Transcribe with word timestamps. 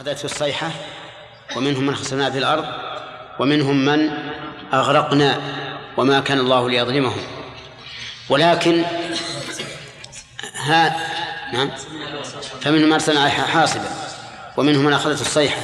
أخذته 0.00 0.24
الصيحة 0.24 0.70
ومنهم 1.56 1.86
من 1.86 1.94
خسفنا 1.94 2.28
به 2.28 2.38
الأرض 2.38 2.64
ومنهم 3.38 3.84
من 3.84 4.10
أغرقنا 4.72 5.40
وما 5.96 6.20
كان 6.20 6.38
الله 6.38 6.70
ليظلمهم. 6.70 7.22
ولكن 8.28 8.84
ها 10.54 10.96
نعم. 11.52 11.70
فمنهم 12.60 12.86
من 12.86 12.92
أرسلنا 12.92 13.28
حاصبا 13.28 13.84
ومنهم 14.56 14.84
من 14.84 14.92
أخذته 14.92 15.20
الصيحة 15.20 15.60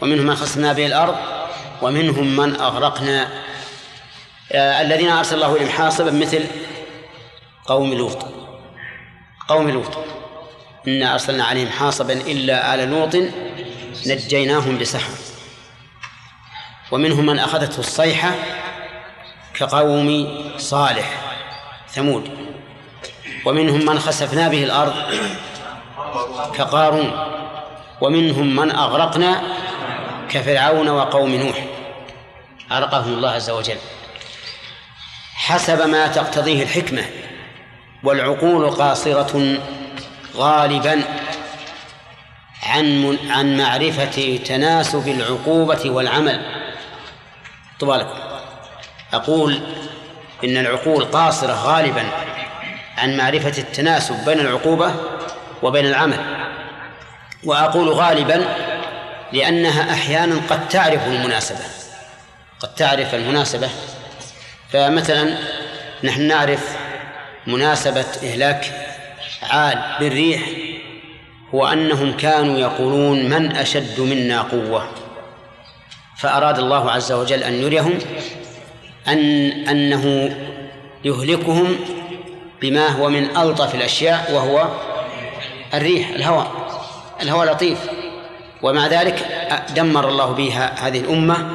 ومنهم 0.00 0.26
من 0.26 0.34
خسفنا 0.34 0.72
به 0.72 0.86
الأرض 0.86 1.16
ومنهم 1.82 2.36
من 2.36 2.60
أغرقنا. 2.60 3.28
آه 4.52 4.82
الذين 4.82 5.10
أرسل 5.10 5.34
الله 5.34 5.56
إليهم 5.56 5.68
حاصبا 5.68 6.10
مثل 6.10 6.44
قوم 7.66 7.94
لوط. 7.94 8.26
قوم 9.48 9.70
لوط. 9.70 9.98
إنا 10.88 11.12
أرسلنا 11.12 11.44
عليهم 11.44 11.68
حاصبا 11.68 12.12
إلا 12.12 12.74
آل 12.74 12.90
لوط 12.90 13.16
نجيناهم 14.06 14.78
بسحر. 14.78 15.12
ومنهم 16.92 17.26
من 17.26 17.38
أخذته 17.38 17.78
الصيحة 17.78 18.34
كقوم 19.54 20.38
صالح 20.58 21.20
ثمود. 21.88 22.30
ومنهم 23.44 23.86
من 23.86 23.98
خسفنا 23.98 24.48
به 24.48 24.64
الأرض 24.64 24.94
كقارون. 26.54 27.12
ومنهم 28.00 28.56
من 28.56 28.70
أغرقنا 28.70 29.42
كفرعون 30.28 30.88
وقوم 30.88 31.34
نوح. 31.34 31.64
أرقهم 32.72 33.12
الله 33.12 33.30
عز 33.30 33.50
وجل. 33.50 33.78
حسب 35.34 35.88
ما 35.88 36.06
تقتضيه 36.06 36.62
الحكمة. 36.62 37.04
والعقول 38.02 38.70
قاصرة 38.70 39.58
غالبا. 40.36 41.02
عن 42.66 43.18
عن 43.30 43.56
معرفة 43.58 44.38
تناسب 44.44 45.08
العقوبة 45.08 45.90
والعمل. 45.90 46.40
طوالكم. 47.80 48.18
أقول 49.12 49.60
إن 50.44 50.56
العقول 50.56 51.04
قاصرة 51.04 51.52
غالبا 51.52 52.04
عن 52.98 53.16
معرفة 53.16 53.58
التناسب 53.58 54.24
بين 54.24 54.40
العقوبة 54.40 54.94
وبين 55.62 55.86
العمل. 55.86 56.18
وأقول 57.44 57.88
غالبا 57.88 58.44
لأنها 59.32 59.92
أحيانا 59.92 60.40
قد 60.50 60.68
تعرف 60.68 61.06
المناسبة. 61.06 61.64
قد 62.60 62.74
تعرف 62.74 63.14
المناسبة. 63.14 63.68
فمثلا 64.72 65.38
نحن 66.04 66.22
نعرف 66.22 66.76
مناسبة 67.46 68.06
إهلاك 68.22 68.72
عاد 69.42 69.78
بالريح 70.00 70.42
هو 71.54 71.66
أنهم 71.66 72.16
كانوا 72.16 72.58
يقولون 72.58 73.28
من 73.28 73.56
أشد 73.56 74.00
منا 74.00 74.42
قوة. 74.42 74.88
فأراد 76.18 76.58
الله 76.58 76.90
عز 76.90 77.12
وجل 77.12 77.42
أن 77.42 77.54
يريهم 77.54 77.98
أن 79.08 79.50
أنه 79.68 80.36
يهلكهم 81.04 81.76
بما 82.62 82.88
هو 82.88 83.08
من 83.08 83.36
ألطف 83.36 83.74
الأشياء 83.74 84.32
وهو 84.32 84.68
الريح 85.74 86.08
الهواء 86.08 86.52
الهواء 87.22 87.52
لطيف 87.52 87.78
ومع 88.62 88.86
ذلك 88.86 89.48
دمر 89.76 90.08
الله 90.08 90.32
بها 90.32 90.86
هذه 90.88 91.00
الأمة 91.00 91.50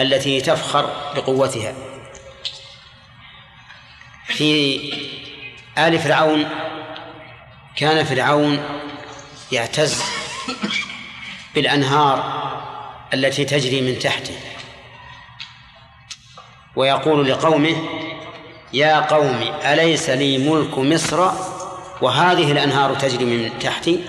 التي 0.00 0.40
تفخر 0.40 0.90
بقوتها. 1.16 1.74
في 4.26 4.80
آل 5.78 5.98
فرعون 5.98 6.48
كان 7.76 8.04
فرعون 8.04 8.83
يعتز 9.52 10.02
بالأنهار 11.54 12.44
التي 13.14 13.44
تجري 13.44 13.80
من 13.80 13.98
تحته 13.98 14.34
ويقول 16.76 17.28
لقومه 17.30 17.76
يا 18.72 19.00
قوم 19.00 19.40
أليس 19.64 20.10
لي 20.10 20.38
ملك 20.38 20.78
مصر 20.78 21.30
وهذه 22.00 22.52
الأنهار 22.52 22.94
تجري 22.94 23.24
من 23.24 23.58
تحتي؟ 23.58 24.00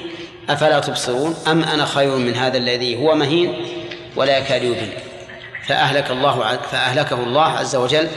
أفلا 0.49 0.79
تبصرون؟ 0.79 1.35
أم 1.47 1.63
أنا 1.63 1.85
خير 1.85 2.15
من 2.15 2.35
هذا 2.35 2.57
الذي 2.57 2.95
هو 2.95 3.15
مهين 3.15 3.53
ولا 4.15 4.37
يكاد 4.37 4.63
يبين؟ 4.63 4.93
فأهلك 5.67 6.11
الله 6.11 6.57
فأهلكه 6.71 7.23
الله 7.23 7.45
عز 7.45 7.75
وجل 7.75 8.09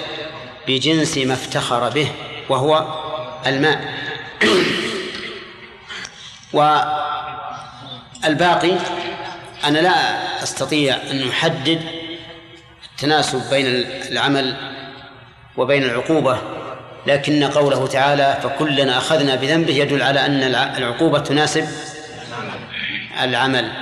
بجنس 0.68 1.18
ما 1.18 1.34
افتخر 1.34 1.88
به 1.88 2.08
وهو 2.48 2.86
الماء. 3.46 3.94
والباقي 8.24 8.72
أنا 9.64 9.78
لا 9.78 9.92
أستطيع 10.42 10.96
أن 11.10 11.28
أحدد 11.28 11.80
التناسب 12.92 13.50
بين 13.50 13.66
العمل 14.10 14.56
وبين 15.56 15.82
العقوبة 15.82 16.38
لكن 17.06 17.44
قوله 17.44 17.86
تعالى 17.86 18.38
فكلنا 18.42 18.98
أخذنا 18.98 19.34
بذنبه 19.34 19.74
يدل 19.74 20.02
على 20.02 20.26
أن 20.26 20.42
العقوبة 20.76 21.18
تناسب 21.18 21.68
العمل. 23.22 23.72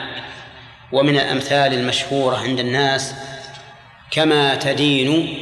ومن 0.92 1.18
الأمثال 1.18 1.74
المشهورة 1.74 2.36
عند 2.36 2.58
الناس 2.58 3.14
كما 4.10 4.54
تدين 4.54 5.38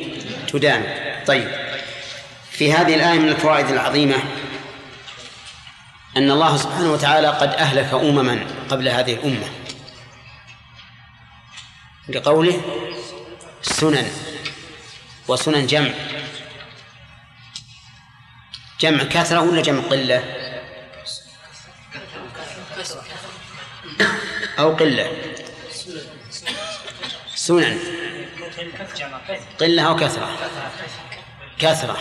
تدان 0.53 0.83
طيب 1.27 1.49
في 2.51 2.73
هذه 2.73 2.95
الآية 2.95 3.19
من 3.19 3.29
الفوائد 3.29 3.69
العظيمة 3.69 4.17
أن 6.17 6.31
الله 6.31 6.57
سبحانه 6.57 6.93
وتعالى 6.93 7.29
قد 7.29 7.49
أهلك 7.49 7.95
أمما 7.95 8.47
قبل 8.71 8.89
هذه 8.89 9.15
الأمة. 9.15 9.47
لقوله 12.09 12.61
سنن 13.63 14.11
وسنن 15.29 15.67
جمع. 15.67 15.91
جمع 18.81 19.05
كثرة 19.05 19.41
ولا 19.41 19.63
جمع 19.63 19.83
قلة؟ 19.83 20.25
أو 24.59 24.77
قلة. 24.77 25.13
سنن. 27.35 27.79
قلة 29.61 29.83
أو 29.83 29.97
كثرة 29.97 30.39
كثرة 31.59 31.97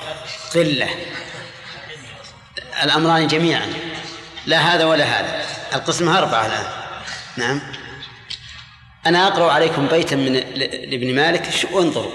قلة. 0.54 0.90
الأمران 2.84 3.28
جميعا. 3.28 3.93
لا 4.46 4.58
هذا 4.58 4.86
ولا 4.86 5.04
هذا. 5.04 5.42
القسم 5.76 6.10
أربعة 6.10 6.46
الآن. 6.46 6.66
نعم. 7.38 7.62
أنا 9.06 9.28
أقرأ 9.28 9.52
عليكم 9.52 9.88
بيتا 9.88 10.16
من 10.16 10.34
لابن 10.90 11.16
مالك. 11.16 11.50
انظروا. 11.74 12.12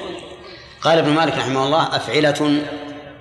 قال 0.81 0.99
ابن 0.99 1.11
مالك 1.11 1.35
رحمه 1.39 1.65
الله 1.65 1.97
أفعلة 1.97 2.63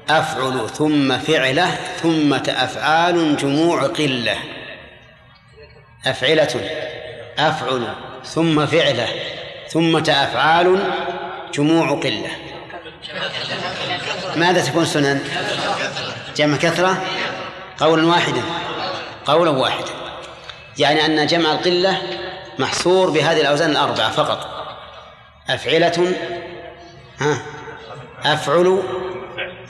أفعل 0.09 0.69
ثم 0.69 1.17
فعلة 1.17 1.77
ثم 2.01 2.33
أفعال 2.33 3.37
جموع 3.37 3.83
قلة. 3.83 4.37
أفعلة 6.05 6.69
أفعل 7.39 7.95
ثم 8.25 8.65
فعلة 8.65 9.07
ثم 9.69 9.97
أفعال 9.97 10.93
جموع 11.53 11.89
قلة. 11.89 12.29
ماذا 14.35 14.61
تكون 14.61 14.85
سنن؟ 14.85 15.21
جمع 16.35 16.57
كثرة؟ 16.57 17.03
قولا 17.77 18.07
واحدا. 18.07 18.41
قولا 19.27 19.51
واحدا 19.51 19.91
يعني 20.77 21.05
أن 21.05 21.27
جمع 21.27 21.51
القلة 21.51 22.01
محصور 22.59 23.09
بهذه 23.09 23.41
الأوزان 23.41 23.71
الأربعة 23.71 24.11
فقط. 24.11 24.47
أفعلة 25.49 26.13
ها 27.19 27.41
أفعل 28.23 28.83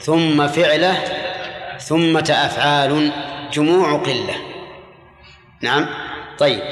ثم 0.00 0.48
فعلة 0.48 1.04
ثم 1.78 2.16
أفعال 2.16 3.12
جموع 3.52 3.96
قلة. 3.96 4.34
نعم 5.60 5.86
طيب. 6.38 6.62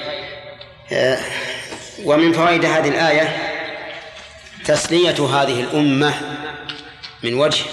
آه، 0.92 1.18
ومن 2.04 2.32
فوائد 2.32 2.64
هذه 2.64 2.88
الآية 2.88 3.36
تسلية 4.64 5.26
هذه 5.26 5.60
الأمة 5.60 6.14
من 7.22 7.34
وجه 7.34 7.64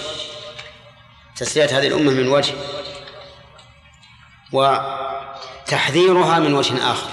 تسلية 1.36 1.78
هذه 1.78 1.86
الأمة 1.86 2.10
من 2.10 2.28
وجه. 2.28 2.54
وتحذيرها 4.54 6.38
من 6.38 6.54
وجه 6.54 6.92
آخر. 6.92 7.10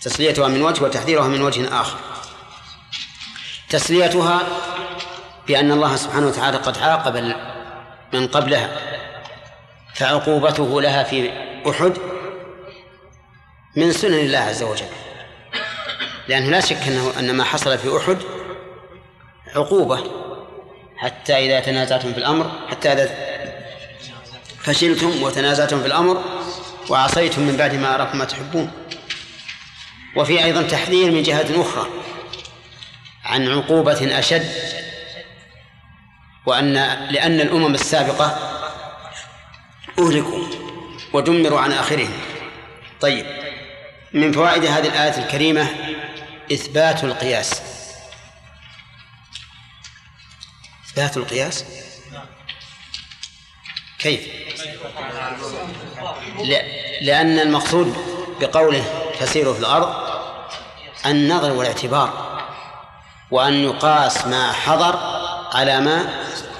تسليتها 0.00 0.48
من 0.48 0.62
وجه 0.62 0.84
وتحذيرها 0.84 1.28
من 1.28 1.42
وجه 1.42 1.80
آخر. 1.80 1.98
تسليتها 3.68 4.40
بأن 5.46 5.72
الله 5.72 5.96
سبحانه 5.96 6.26
وتعالى 6.26 6.56
قد 6.56 6.78
عاقب 6.78 7.34
من 8.12 8.26
قبلها 8.26 8.76
فعقوبته 9.94 10.82
لها 10.82 11.02
في 11.02 11.30
أحد 11.70 11.92
من 13.76 13.92
سنن 13.92 14.14
الله 14.14 14.38
عز 14.38 14.62
وجل. 14.62 14.88
لأنه 16.28 16.50
لا 16.50 16.60
شك 16.60 16.76
أنه 16.88 17.12
أن 17.18 17.34
ما 17.34 17.44
حصل 17.44 17.78
في 17.78 17.96
أحد 17.96 18.18
عقوبة 19.56 20.04
حتى 20.96 21.36
إذا 21.38 21.60
تنازعتم 21.60 22.12
في 22.12 22.18
الأمر 22.18 22.50
حتى 22.70 22.92
إذا 22.92 23.29
فشلتم 24.62 25.22
وتنازعتم 25.22 25.80
في 25.80 25.86
الأمر 25.86 26.24
وعصيتم 26.88 27.42
من 27.42 27.56
بعد 27.56 27.74
ما 27.74 27.94
أراكم 27.94 28.18
ما 28.18 28.24
تحبون. 28.24 28.72
وفي 30.16 30.44
أيضا 30.44 30.62
تحذير 30.62 31.10
من 31.10 31.22
جهة 31.22 31.46
أخرى 31.60 31.86
عن 33.24 33.48
عقوبة 33.48 34.18
أشد 34.18 34.52
وأن 36.46 36.72
لأن 37.10 37.40
الأمم 37.40 37.74
السابقة 37.74 38.26
أهلكوا 39.98 40.46
ودمروا 41.12 41.60
عن 41.60 41.72
آخرهم. 41.72 42.18
طيب 43.00 43.26
من 44.12 44.32
فوائد 44.32 44.64
هذه 44.64 44.86
الآية 44.86 45.18
الكريمة 45.24 45.68
إثبات 46.52 47.04
القياس. 47.04 47.62
إثبات 50.86 51.16
القياس؟ 51.16 51.64
كيف؟ 54.00 54.20
لأن 57.00 57.38
المقصود 57.38 57.96
بقوله 58.40 58.84
تسير 59.20 59.54
في 59.54 59.60
الأرض 59.60 59.94
النظر 61.06 61.52
والاعتبار 61.52 62.40
وأن 63.30 63.54
يقاس 63.54 64.26
ما 64.26 64.52
حضر 64.52 64.98
على 65.54 65.80
ما 65.80 66.08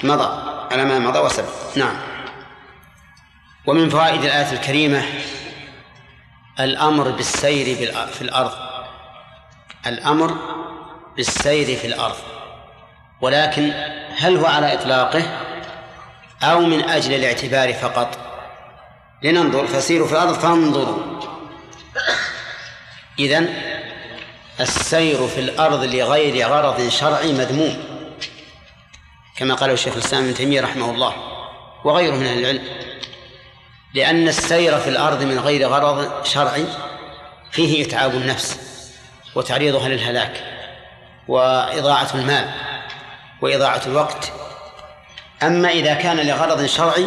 مضى 0.02 0.50
على 0.70 0.84
ما 0.84 0.98
مضى 0.98 1.18
وسبق. 1.18 1.76
نعم. 1.76 1.96
ومن 3.66 3.88
فوائد 3.88 4.24
الآية 4.24 4.52
الكريمة 4.52 5.04
الأمر 6.60 7.10
بالسير 7.10 7.76
في 8.12 8.22
الأرض. 8.22 8.52
الأمر 9.86 10.36
بالسير 11.16 11.76
في 11.76 11.86
الأرض. 11.86 12.16
ولكن 13.20 13.72
هل 14.18 14.36
هو 14.36 14.46
على 14.46 14.74
إطلاقه؟ 14.74 15.49
أو 16.42 16.60
من 16.60 16.84
أجل 16.84 17.14
الاعتبار 17.14 17.72
فقط. 17.72 18.18
لننظر 19.22 19.66
فسيروا 19.66 20.06
في 20.06 20.12
الأرض 20.12 20.34
فانظروا. 20.34 21.20
إذن 23.18 23.54
السير 24.60 25.28
في 25.28 25.40
الأرض 25.40 25.84
لغير 25.84 26.48
غرض 26.48 26.88
شرعي 26.88 27.32
مذموم 27.32 27.84
كما 29.36 29.54
قال 29.54 29.70
الشيخ 29.70 29.92
الإسلام 29.92 30.24
ابن 30.24 30.34
تيمية 30.34 30.60
رحمه 30.60 30.90
الله 30.90 31.14
وغيره 31.84 32.14
من 32.14 32.26
أهل 32.26 32.38
العلم. 32.38 32.64
لأن 33.94 34.28
السير 34.28 34.78
في 34.78 34.88
الأرض 34.88 35.22
من 35.22 35.38
غير 35.38 35.68
غرض 35.68 36.24
شرعي 36.24 36.66
فيه 37.50 37.86
إتعاب 37.86 38.14
النفس 38.14 38.58
وتعريضها 39.34 39.88
للهلاك 39.88 40.44
وإضاعة 41.28 42.08
المال 42.14 42.50
وإضاعة 43.42 43.82
الوقت 43.86 44.32
أما 45.42 45.68
إذا 45.68 45.94
كان 45.94 46.16
لغرض 46.16 46.66
شرعي 46.66 47.06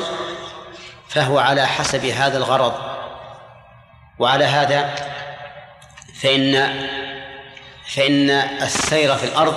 فهو 1.10 1.40
على 1.40 1.68
حسب 1.68 2.06
هذا 2.06 2.38
الغرض. 2.38 2.74
وعلى 4.20 4.46
هذا 4.46 4.96
فإن 6.22 6.54
فإن 7.96 8.30
السير 8.62 9.16
في 9.16 9.24
الأرض 9.24 9.56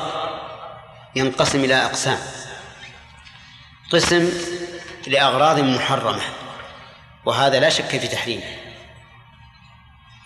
ينقسم 1.16 1.64
إلى 1.64 1.74
أقسام. 1.74 2.18
قسم 3.92 4.32
لأغراض 5.06 5.60
محرمة 5.60 6.22
وهذا 7.24 7.60
لا 7.60 7.68
شك 7.68 7.84
في 7.84 8.08
تحريمه. 8.08 8.44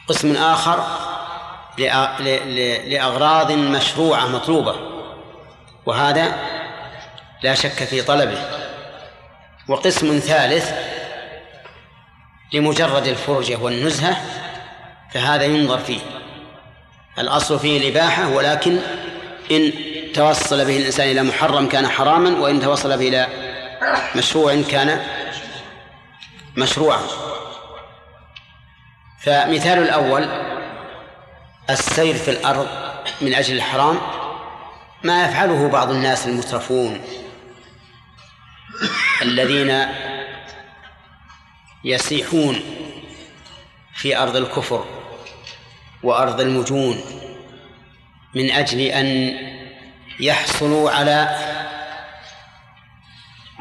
قسم 0.09 0.37
آخر 0.37 0.85
لأغراض 2.89 3.53
مشروعة 3.53 4.27
مطلوبة 4.27 4.77
وهذا 5.87 6.35
لا 7.43 7.55
شك 7.55 7.85
في 7.85 8.03
طلبه. 8.03 8.39
وقسم 9.69 10.19
ثالث 10.19 10.73
لمجرد 12.53 13.07
الفرجة 13.07 13.57
والنزهة 13.57 14.17
فهذا 15.13 15.45
ينظر 15.45 15.79
فيه. 15.79 16.01
الأصل 17.19 17.59
فيه 17.59 17.79
الإباحة 17.79 18.29
ولكن 18.29 18.79
إن 19.51 19.73
توصل 20.15 20.65
به 20.65 20.77
الإنسان 20.77 21.09
إلى 21.09 21.23
محرم 21.23 21.69
كان 21.69 21.89
حراما 21.89 22.41
وإن 22.41 22.61
توصل 22.61 22.99
به 22.99 23.09
إلى 23.09 23.27
مشروع 24.17 24.63
كان 24.63 25.05
مشروعا. 26.57 27.01
فمثال 29.21 29.79
الأول 29.79 30.29
السير 31.71 32.15
في 32.15 32.31
الأرض 32.31 32.69
من 33.21 33.35
أجل 33.35 33.57
الحرام 33.57 33.99
ما 35.03 35.25
يفعله 35.25 35.69
بعض 35.69 35.91
الناس 35.91 36.27
المترفون. 36.27 37.01
الذين 39.23 39.87
يسيحون 41.85 42.61
في 43.95 44.19
أرض 44.19 44.37
الكفر 44.37 44.85
وأرض 46.03 46.41
المجون 46.41 47.01
من 48.35 48.51
أجل 48.51 48.81
أن 48.81 49.37
يحصلوا 50.21 50.91
على 50.91 51.39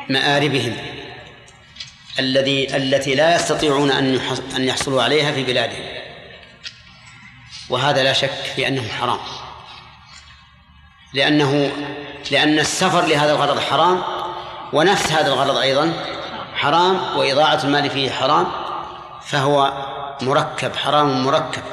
مآربهم 0.09 0.77
الذي 2.19 2.75
التي 2.75 3.15
لا 3.15 3.35
يستطيعون 3.35 3.91
أن 3.91 4.21
أن 4.55 4.63
يحصلوا 4.63 5.03
عليها 5.03 5.31
في 5.31 5.43
بلادهم. 5.43 5.85
وهذا 7.69 8.03
لا 8.03 8.13
شك 8.13 8.29
في 8.55 8.67
أنه 8.67 8.87
حرام. 8.87 9.19
لأنه 11.13 11.71
لأن 12.31 12.59
السفر 12.59 13.05
لهذا 13.05 13.31
الغرض 13.31 13.59
حرام 13.59 14.18
ونفس 14.73 15.11
هذا 15.11 15.27
الغرض 15.27 15.57
أيضا. 15.57 15.93
حرام 16.53 17.17
وإضاعة 17.17 17.59
المال 17.63 17.89
فيه 17.89 18.11
حرام. 18.11 18.47
فهو 19.25 19.73
مركب 20.21 20.75
حرام 20.75 21.25
مركب. 21.25 21.63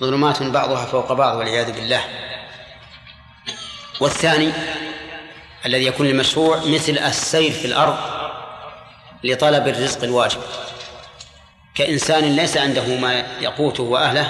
ظلمات 0.00 0.42
بعضها 0.42 0.84
فوق 0.84 1.12
بعض 1.12 1.36
والعياذ 1.36 1.72
بالله. 1.72 2.00
والثاني 4.00 4.52
الذي 5.66 5.86
يكون 5.86 6.06
المشروع 6.06 6.56
مثل 6.56 6.98
السير 6.98 7.52
في 7.52 7.64
الأرض 7.64 7.96
لطلب 9.24 9.68
الرزق 9.68 10.04
الواجب. 10.04 10.40
كإنسان 11.74 12.36
ليس 12.36 12.56
عنده 12.56 12.96
ما 12.96 13.24
يقوته 13.40 13.82
وأهله 13.82 14.28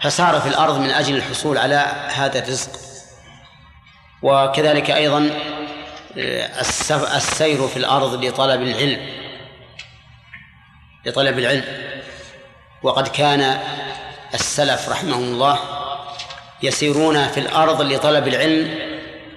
فسار 0.00 0.40
في 0.40 0.48
الأرض 0.48 0.78
من 0.78 0.90
أجل 0.90 1.16
الحصول 1.16 1.58
على 1.58 1.86
هذا 2.14 2.38
الرزق. 2.38 2.70
وكذلك 4.22 4.90
أيضا 4.90 5.30
السير 6.16 7.68
في 7.68 7.76
الأرض 7.76 8.24
لطلب 8.24 8.62
العلم. 8.62 9.08
لطلب 11.06 11.38
العلم. 11.38 11.64
وقد 12.82 13.08
كان 13.08 13.60
السلف 14.34 14.88
رحمهم 14.88 15.22
الله 15.22 15.58
يسيرون 16.62 17.28
في 17.28 17.40
الأرض 17.40 17.82
لطلب 17.82 18.28
العلم 18.28 18.78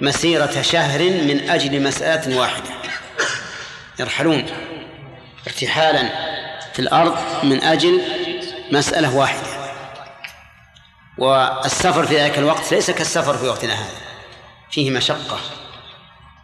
مسيرة 0.02 0.62
شهر 0.62 1.00
من 1.04 1.50
أجل 1.50 1.82
مسألة 1.82 2.38
واحدة. 2.38 2.70
يرحلون 4.00 4.46
ارتحالا 5.48 6.10
في 6.74 6.80
الأرض 6.80 7.18
من 7.44 7.64
أجل 7.64 8.02
مسألة 8.72 9.16
واحدة. 9.16 9.60
والسفر 11.18 12.06
في 12.06 12.18
ذلك 12.18 12.38
الوقت 12.38 12.72
ليس 12.72 12.92
كالسفر 12.92 13.38
في 13.38 13.48
وقتنا 13.48 13.74
هذا. 13.74 14.00
فيه 14.72 14.92
مشقة. 14.92 15.40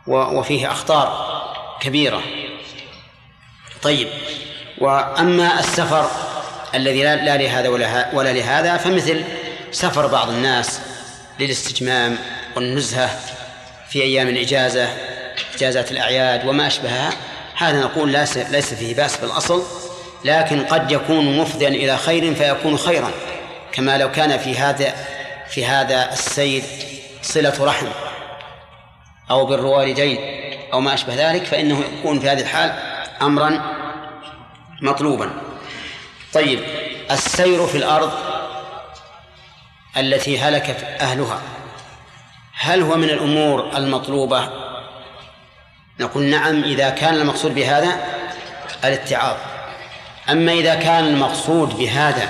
وفيه 0.07 0.71
أخطار 0.71 1.35
كبيرة. 1.81 2.21
طيب 3.81 4.07
وأما 4.77 5.59
السفر 5.59 6.09
الذي 6.75 7.03
لا 7.03 7.37
لهذا 7.37 7.69
ولا, 7.69 8.09
ولا 8.13 8.33
لهذا 8.33 8.77
فمثل 8.77 9.23
سفر 9.71 10.07
بعض 10.07 10.29
الناس 10.29 10.81
للاستجمام 11.39 12.17
والنزهة 12.55 13.19
في 13.89 14.01
أيام 14.01 14.27
الإجازة 14.27 14.87
إجازات 15.55 15.91
الأعياد 15.91 16.47
وما 16.47 16.67
أشبهها 16.67 17.09
هذا 17.55 17.79
نقول 17.79 18.09
ليس 18.51 18.73
فيه 18.73 18.95
بأس 18.95 19.17
بالأصل 19.17 19.63
لكن 20.25 20.65
قد 20.65 20.91
يكون 20.91 21.37
مفضيا 21.37 21.67
إلى 21.67 21.97
خير 21.97 22.35
فيكون 22.35 22.77
خيرا 22.77 23.11
كما 23.71 23.97
لو 23.97 24.11
كان 24.11 24.37
في 24.37 24.57
هذا 24.57 24.93
في 25.49 25.65
هذا 25.65 26.11
السير 26.13 26.63
صلة 27.21 27.65
رحم. 27.65 27.87
أو 29.31 29.45
بر 29.45 29.65
والدين 29.65 30.19
أو 30.73 30.81
ما 30.81 30.93
أشبه 30.93 31.31
ذلك 31.31 31.43
فإنه 31.43 31.83
يكون 31.99 32.19
في 32.19 32.29
هذه 32.29 32.41
الحال 32.41 32.73
أمرا 33.21 33.61
مطلوبا. 34.81 35.29
طيب 36.33 36.59
السير 37.11 37.67
في 37.67 37.77
الأرض 37.77 38.11
التي 39.97 40.39
هلكت 40.39 40.83
أهلها 41.01 41.41
هل 42.53 42.81
هو 42.81 42.95
من 42.95 43.09
الأمور 43.09 43.77
المطلوبة؟ 43.77 44.49
نقول 45.99 46.23
نعم 46.23 46.63
إذا 46.63 46.89
كان 46.89 47.13
المقصود 47.13 47.55
بهذا 47.55 48.05
الاتعاظ. 48.83 49.35
أما 50.29 50.51
إذا 50.51 50.75
كان 50.75 51.05
المقصود 51.05 51.77
بهذا 51.77 52.29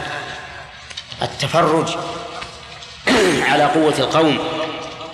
التفرج 1.22 1.98
على 3.50 3.64
قوة 3.64 3.94
القوم 4.00 4.55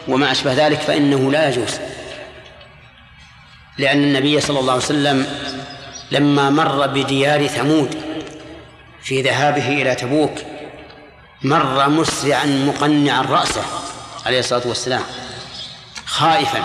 وما 0.07 0.31
أشبه 0.31 0.53
ذلك 0.53 0.79
فإنه 0.79 1.31
لا 1.31 1.49
يجوز. 1.49 1.79
لأن 3.77 4.03
النبي 4.03 4.41
صلى 4.41 4.59
الله 4.59 4.73
عليه 4.73 4.83
وسلم 4.83 5.27
لما 6.11 6.49
مر 6.49 6.87
بديار 6.87 7.47
ثمود 7.47 7.95
في 9.03 9.21
ذهابه 9.21 9.67
إلى 9.67 9.95
تبوك 9.95 10.31
مر 11.43 11.89
مسرعا 11.89 12.45
مقنعا 12.45 13.21
رأسه 13.21 13.63
عليه 14.25 14.39
الصلاة 14.39 14.67
والسلام 14.67 15.01
خائفا 16.05 16.63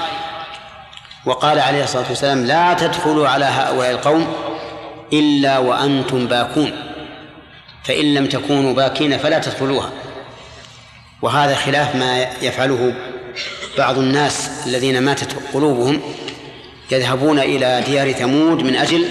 وقال 1.25 1.59
عليه 1.59 1.85
الصلاة 1.85 2.09
والسلام 2.09 2.45
لا 2.45 2.75
تدخلوا 2.75 3.29
على 3.29 3.45
هؤلاء 3.45 3.91
القوم 3.91 4.35
إلا 5.13 5.59
وأنتم 5.59 6.27
باكون 6.27 6.73
فإن 7.85 8.15
لم 8.15 8.27
تكونوا 8.27 8.75
باكين 8.75 9.19
فلا 9.19 9.39
تدخلوها. 9.39 9.91
وهذا 11.23 11.55
خلاف 11.55 11.97
ما 11.97 12.19
يفعله 12.43 12.95
بعض 13.79 13.99
الناس 13.99 14.51
الذين 14.67 15.03
ماتت 15.03 15.37
قلوبهم 15.55 16.01
يذهبون 16.91 17.39
إلى 17.39 17.83
ديار 17.87 18.13
ثمود 18.13 18.63
من 18.63 18.77
أجل 18.77 19.09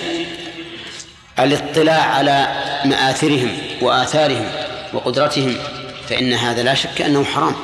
الاطلاع 1.40 2.02
على 2.02 2.48
مآثرهم 2.86 3.58
وآثارهم 3.82 4.46
وقدرتهم 4.94 5.58
فإن 6.10 6.34
هذا 6.34 6.64
لا 6.64 6.74
شك 6.74 7.02
أنه 7.02 7.24
حرام. 7.24 7.56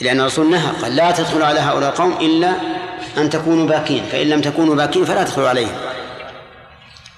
لأن 0.00 0.20
الرسول 0.20 0.50
نهى 0.50 0.72
قال 0.82 0.96
لا 0.96 1.10
تدخلوا 1.10 1.46
على 1.46 1.60
هؤلاء 1.60 1.90
القوم 1.90 2.12
إلا 2.20 2.52
أن 3.18 3.30
تكونوا 3.30 3.66
باكين 3.66 4.02
فإن 4.12 4.28
لم 4.28 4.40
تكونوا 4.40 4.74
باكين 4.74 5.04
فلا 5.04 5.24
تدخلوا 5.24 5.48
عليهم. 5.48 5.76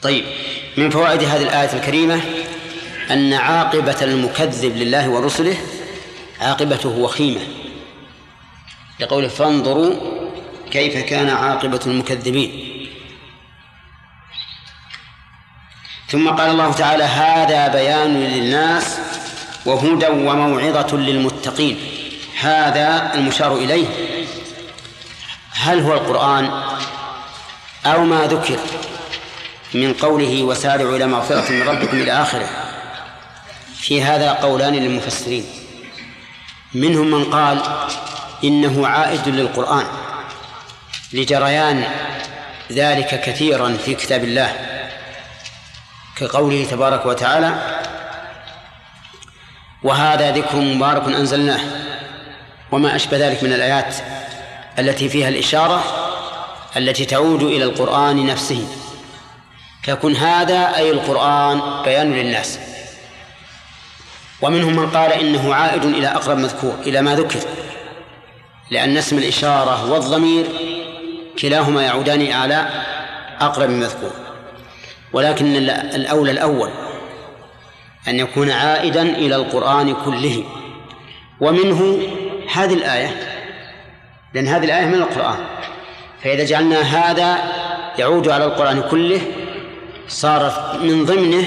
طيب 0.03 0.25
من 0.77 0.91
فوائد 0.91 1.23
هذه 1.23 1.43
الآية 1.43 1.73
الكريمة 1.73 2.21
أن 3.11 3.33
عاقبة 3.33 3.97
المكذب 4.03 4.77
لله 4.77 5.09
ورسله 5.09 5.57
عاقبته 6.41 6.89
وخيمة. 6.89 7.41
لقوله 9.03 9.29
فانظروا 9.29 9.95
كيف 10.71 10.97
كان 10.97 11.29
عاقبة 11.29 11.81
المكذبين. 11.87 12.73
ثم 16.09 16.31
قال 16.31 16.51
الله 16.51 16.73
تعالى 16.73 17.05
هذا 17.05 17.69
بيان 17.69 18.15
للناس 18.15 18.99
وهدى 19.67 20.07
وموعظة 20.07 20.97
للمتقين. 20.97 21.79
هذا 22.41 23.15
المشار 23.15 23.57
إليه. 23.57 23.87
هل 25.53 25.81
هو 25.81 25.95
القرآن 25.95 26.51
أو 27.87 28.05
ما 28.05 28.27
ذكر 28.27 28.59
من 29.75 29.93
قوله 29.93 30.43
وسارعوا 30.43 30.97
إلى 30.97 31.07
مغفرة 31.07 31.53
من 31.53 31.63
ربكم 31.63 31.97
إلى 31.97 32.13
آخره؟ 32.13 32.49
في 33.77 34.03
هذا 34.03 34.33
قولان 34.33 34.75
للمفسرين. 34.75 35.45
منهم 36.75 37.11
من 37.11 37.25
قال 37.25 37.63
إنه 38.45 38.87
عائد 38.87 39.29
للقرآن 39.29 39.85
لجريان 41.13 41.85
ذلك 42.73 43.21
كثيرا 43.21 43.77
في 43.85 43.95
كتاب 43.95 44.25
الله 44.25 44.57
كقوله 46.17 46.67
تبارك 46.71 47.07
وتعالى 47.07 47.79
وهذا 49.83 50.31
ذكر 50.31 50.57
مبارك 50.57 51.05
أنزلناه 51.09 51.61
وما 52.73 52.97
أشبه 52.97 53.29
ذلك 53.29 53.43
من 53.43 53.53
الآيات 53.53 53.95
التي 54.79 55.09
فيها 55.09 55.29
الإشارة 55.29 55.85
التي 56.77 57.05
تعود 57.05 57.43
إلى 57.43 57.65
القرآن 57.65 58.27
نفسه. 58.27 58.69
فيكون 59.83 60.17
هذا 60.17 60.77
أي 60.77 60.91
القرآن 60.91 61.83
بيان 61.85 62.13
للناس. 62.13 62.59
ومنهم 64.43 64.77
من 64.77 64.91
قال 64.91 65.13
إنه 65.13 65.55
عائد 65.55 65.85
إلى 65.85 66.07
أقرب 66.09 66.39
مذكور 66.39 66.75
إلى 66.87 67.03
ما 67.03 67.15
ذكر. 67.15 67.41
لأن 68.73 68.97
اسم 68.97 69.19
الإشارة 69.19 69.93
والضمير 69.93 70.47
كلاهما 71.43 71.83
يعودان 71.83 72.33
على 72.33 72.69
أقرب 73.41 73.71
مذكور. 73.71 74.11
ولكن 75.13 75.57
الأولى 75.57 76.31
الأول 76.31 76.71
أن 78.09 78.19
يكون 78.19 78.51
عائدا 78.51 79.03
إلى 79.03 79.37
القرآن 79.37 79.95
كله. 80.05 80.45
ومنه 81.41 81.99
هذه 82.53 82.75
الآية 82.75 83.17
لأن 84.35 84.49
هذه 84.49 84.65
الآية 84.65 84.87
من 84.87 84.95
القرآن. 84.95 85.39
فإذا 86.25 86.45
جعلنا 86.45 86.81
هذا 86.81 87.39
يعود 87.99 88.29
على 88.29 88.45
القرآن 88.45 88.83
كله 88.83 89.21
صارت 90.09 90.81
من 90.83 91.05
ضمنه 91.05 91.45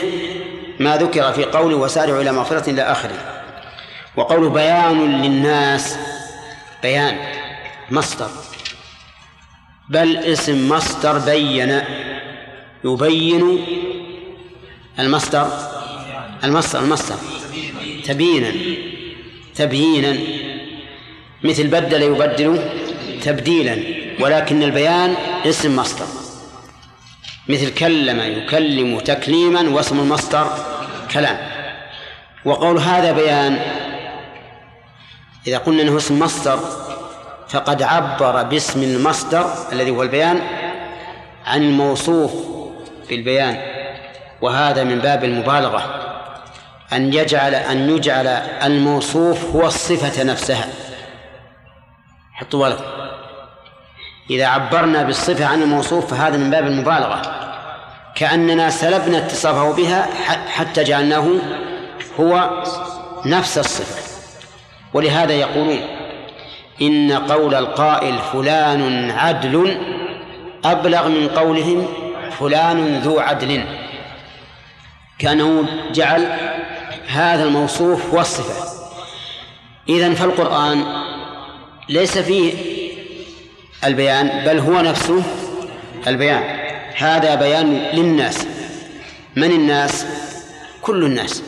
ما 0.80 0.98
ذكر 0.98 1.34
في 1.34 1.44
قوله 1.44 1.78
وسارعوا 1.78 2.22
إلى 2.22 2.32
مغفرة 2.32 2.70
إلى 2.70 2.82
آخره. 2.82 3.18
وقول 4.16 4.50
بيان 4.50 5.22
للناس 5.22 5.98
بيان 6.86 7.18
مصدر. 7.92 8.30
بل 9.90 10.18
اسم 10.18 10.70
مصدر 10.70 11.18
بين. 11.18 11.82
يبين 12.84 13.44
المصدر. 15.00 15.48
المصدر 16.44 16.80
المصدر. 16.80 17.16
تبيينا. 18.04 18.52
تبيينا. 19.56 20.14
مثل 21.44 21.68
بدل 21.68 22.02
يبدل 22.02 22.52
تبديلا 23.24 23.76
ولكن 24.20 24.64
البيان 24.64 25.16
اسم 25.46 25.76
مصدر. 25.76 26.08
مثل 27.50 27.74
كلم 27.74 28.20
يكلم 28.38 29.00
تكليما 29.00 29.62
واسم 29.70 30.00
المصدر 30.00 30.48
كلام. 31.14 31.38
وقول 32.46 32.78
هذا 32.78 33.12
بيان 33.12 33.85
إذا 35.48 35.58
قلنا 35.58 35.82
أنه 35.82 35.98
اسم 35.98 36.20
مصدر 36.20 36.60
فقد 37.50 37.84
عبر 37.84 38.44
باسم 38.44 38.84
المصدر 38.84 39.46
الذي 39.72 39.92
هو 39.92 40.04
البيان 40.04 40.42
عن 41.46 41.62
الموصوف 41.62 42.32
بالبيان 43.10 43.58
وهذا 44.42 44.84
من 44.84 45.00
باب 45.00 45.24
المبالغة 45.24 46.06
أن 46.94 47.14
يجعل 47.14 47.56
أن 47.56 47.90
يجعل 47.90 48.28
الموصوف 48.64 49.56
هو 49.56 49.68
الصفة 49.68 50.24
نفسها. 50.24 50.68
حطوا 52.34 52.68
بالكم. 52.68 52.84
إذا 54.30 54.46
عبرنا 54.46 55.04
بالصفة 55.04 55.46
عن 55.46 55.62
الموصوف 55.62 56.14
فهذا 56.14 56.38
من 56.38 56.52
باب 56.52 56.68
المبالغة. 56.68 57.22
كأننا 58.16 58.70
سلبنا 58.70 59.18
اتصافه 59.18 59.74
بها 59.74 60.08
حتى 60.48 60.84
جعلناه 60.84 61.28
هو 62.20 62.50
نفس 63.26 63.58
الصفة. 63.58 64.05
ولهذا 64.96 65.34
يقولون 65.34 65.80
إن 66.82 67.12
قول 67.12 67.56
القائل 67.56 68.18
فلان 68.34 69.12
عدل 69.12 69.78
أبلغ 70.66 71.08
من 71.08 71.28
قولهم 71.28 71.88
فلان 72.40 73.00
ذو 73.00 73.20
عدل. 73.20 73.64
كأنه 75.20 75.66
جعل 75.94 76.28
هذا 77.08 77.44
الموصوف 77.44 78.14
هو 78.14 78.20
الصفة 78.22 78.86
إذن 79.90 80.14
فالقرآن 80.14 80.84
ليس 81.90 82.18
فيه 82.18 82.54
البيان 83.84 84.46
بل 84.46 84.60
هو 84.60 84.82
نفسه 84.82 85.24
البيان. 86.08 86.44
هذا 86.98 87.36
بيان 87.36 87.90
للناس. 87.94 88.48
من 89.36 89.52
الناس؟ 89.52 90.06
كل 90.82 91.04
الناس. 91.04 91.44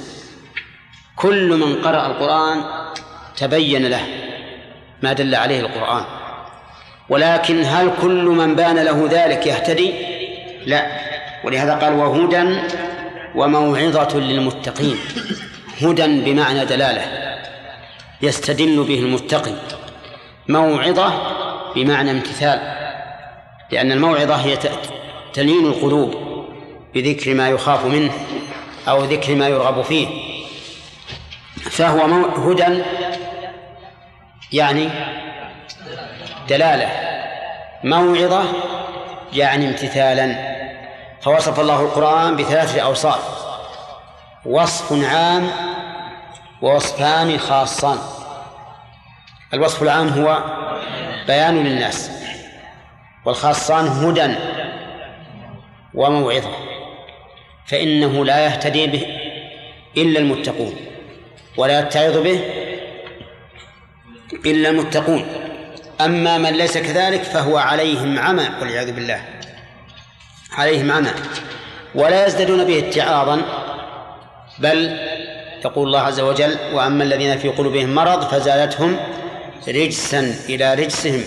كل 1.16 1.58
من 1.58 1.75
قرأ 1.75 2.08
القرآن 2.08 2.87
تبين 3.38 3.88
له 3.88 4.01
ما 5.03 5.13
دل 5.13 5.36
عليه 5.36 5.60
القرآن. 5.60 6.03
ولكن 7.10 7.63
هل 7.65 7.91
كل 8.01 8.25
من 8.25 8.56
بان 8.56 8.75
له 8.75 9.08
ذلك 9.12 9.48
يهتدي؟ 9.48 9.94
لا. 10.65 10.88
ولهذا 11.44 11.75
قال 11.75 11.94
وهدى 11.94 12.60
وموعظة 13.36 14.20
للمتقين. 14.20 14.98
هدى 15.82 16.08
بمعنى 16.08 16.65
دلالة 16.65 17.01
يستدل 18.22 18.84
به 18.84 19.00
المتقي. 19.00 19.53
موعظة 20.48 21.13
بمعنى 21.75 22.12
امتثال. 22.12 22.60
لأن 23.72 23.91
الموعظة 23.91 24.36
هي 24.36 24.58
تلين 25.34 25.65
القلوب 25.65 26.15
بذكر 26.96 27.34
ما 27.34 27.50
يخاف 27.50 27.86
منه 27.86 28.12
أو 28.88 29.03
ذكر 29.03 29.36
ما 29.36 29.48
يرغب 29.48 29.82
فيه. 29.82 30.08
فهو 31.62 32.01
هدى 32.51 32.84
يعني 34.54 34.89
دلالة 36.50 36.89
موعظة 37.84 38.44
يعني 39.34 39.68
امتثالا. 39.68 40.58
فوصف 41.22 41.60
الله 41.60 41.82
القرآن 41.82 42.36
بثلاثة 42.36 42.82
أوصاف 42.82 43.48
وصف 44.46 45.06
عام 45.13 45.50
ووصفان 46.62 47.38
خاصان. 47.39 47.98
الوصف 49.54 49.84
العام 49.84 50.10
هو 50.10 50.44
بيان 51.27 51.63
للناس 51.63 52.12
والخاصان 53.25 53.88
هدى 53.88 54.36
وموعظة. 55.94 56.51
فإنه 57.66 58.25
لا 58.25 58.46
يهتدي 58.46 58.88
به 58.88 59.06
إلا 59.98 60.20
المتقون 60.20 60.75
ولا 61.58 61.80
يتعظ 61.80 62.18
به 62.18 62.42
إلا 64.34 64.69
المتقون 64.69 65.25
أما 66.01 66.38
من 66.38 66.50
ليس 66.50 66.77
كذلك 66.77 67.24
فهو 67.24 67.57
عليهم 67.57 68.19
عمى 68.19 68.50
والعياذ 68.60 68.91
بالله 68.91 69.22
عليهم 70.51 70.91
عمى. 70.91 71.10
ولا 71.96 72.25
يزدادون 72.25 72.63
به 72.63 72.79
اتعاظا 72.79 73.41
بل 74.60 75.00
يقول 75.65 75.88
الله 75.88 76.00
عز 76.00 76.19
وجل 76.19 76.57
وأما 76.74 77.03
الذين 77.03 77.38
في 77.38 77.50
قلوبهم 77.50 77.96
مرض 77.96 78.24
فزادتهم 78.24 79.00
رجسا 79.67 80.36
إلى 80.50 80.74
رجسهم 80.74 81.24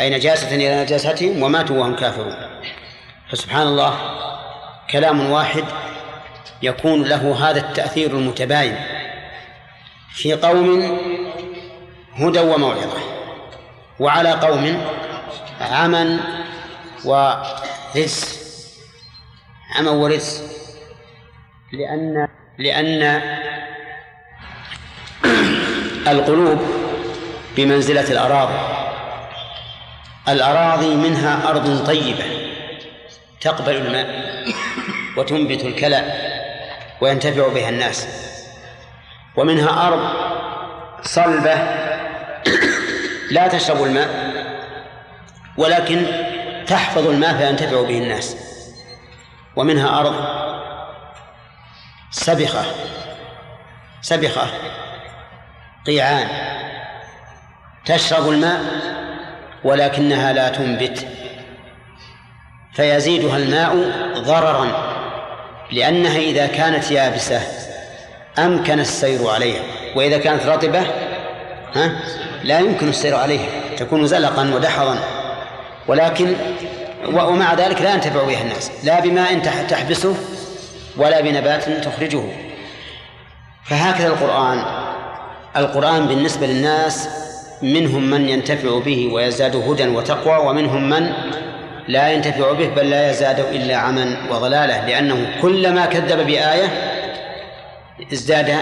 أي 0.00 0.10
نجاسة 0.10 0.54
إلى 0.54 0.82
نجاستهم 0.82 1.42
وماتوا 1.42 1.78
وهم 1.78 1.96
كافرون. 1.96 2.34
فسبحان 3.30 3.66
الله 3.66 3.94
كلام 4.90 5.30
واحد 5.30 5.64
يكون 6.62 7.02
له 7.04 7.50
هذا 7.50 7.60
التأثير 7.60 8.10
المتباين. 8.10 8.76
في 10.14 10.32
قوم 10.32 10.98
هدى 12.18 12.40
وموعظة 12.40 12.98
وعلى 14.00 14.30
قوم 14.30 14.82
عمى 15.60 16.18
ورجس 17.04 18.38
عمى 19.76 19.88
ورجس 19.88 20.42
لأن 21.72 22.28
لأن 22.58 23.22
القلوب 26.08 26.58
بمنزلة 27.56 28.10
الأراضي 28.12 28.58
الأراضي 30.28 30.94
منها 30.94 31.48
أرض 31.50 31.86
طيبة 31.86 32.24
تقبل 33.40 33.76
الماء 33.76 34.34
وتنبت 35.16 35.64
الكلى 35.64 36.02
وينتفع 37.00 37.48
بها 37.48 37.68
الناس 37.68 38.08
ومنها 39.36 39.88
أرض 39.88 40.08
صلبة 41.02 41.54
لا 43.30 43.48
تشرب 43.48 43.82
الماء 43.82 44.08
ولكن 45.56 46.06
تحفظ 46.66 47.06
الماء 47.06 47.36
فينتفع 47.36 47.82
به 47.82 47.98
الناس. 47.98 48.36
ومنها 49.56 50.00
أرض 50.00 50.14
سبخة 52.10 52.64
سبخة 54.00 54.46
قيعان. 55.86 56.28
تشرب 57.84 58.28
الماء 58.28 58.60
ولكنها 59.64 60.32
لا 60.32 60.48
تنبت. 60.48 61.06
فيزيدها 62.74 63.36
الماء 63.36 63.76
ضررا 64.18 64.88
لأنها 65.72 66.18
إذا 66.18 66.46
كانت 66.46 66.90
يابسة 66.90 67.40
أمكن 68.38 68.80
السير 68.80 69.30
عليها. 69.30 69.62
وإذا 69.94 70.18
كانت 70.18 70.46
رطبة 70.46 70.86
ها؟ 71.74 72.00
لا 72.44 72.58
يمكن 72.58 72.88
السير 72.88 73.14
عليها 73.14 73.48
تكون 73.76 74.06
زلقا 74.06 74.54
ودحضا 74.54 74.98
ولكن 75.88 76.34
ومع 77.06 77.54
ذلك 77.54 77.82
لا 77.82 77.94
ينتفع 77.94 78.22
بها 78.22 78.42
الناس 78.42 78.70
لا 78.84 79.00
بماء 79.00 79.38
تحبسه 79.68 80.14
ولا 80.96 81.20
بنبات 81.20 81.64
تخرجه. 81.84 82.22
فهكذا 83.64 84.06
القرآن 84.06 84.64
القرآن 85.56 86.06
بالنسبة 86.06 86.46
للناس 86.46 87.08
منهم 87.62 88.10
من 88.10 88.28
ينتفع 88.28 88.78
به 88.78 89.10
ويزداد 89.12 89.56
هدى 89.56 89.88
وتقوى 89.88 90.48
ومنهم 90.48 90.88
من 90.88 91.12
لا 91.88 92.08
ينتفع 92.12 92.52
به 92.52 92.68
بل 92.68 92.90
لا 92.90 93.10
يزداد 93.10 93.40
إلا 93.40 93.76
عما 93.76 94.16
وضلاله 94.30 94.86
لأنه 94.86 95.32
كلما 95.42 95.86
كذب 95.86 96.26
بآية 96.26 96.68
ازداد 98.12 98.54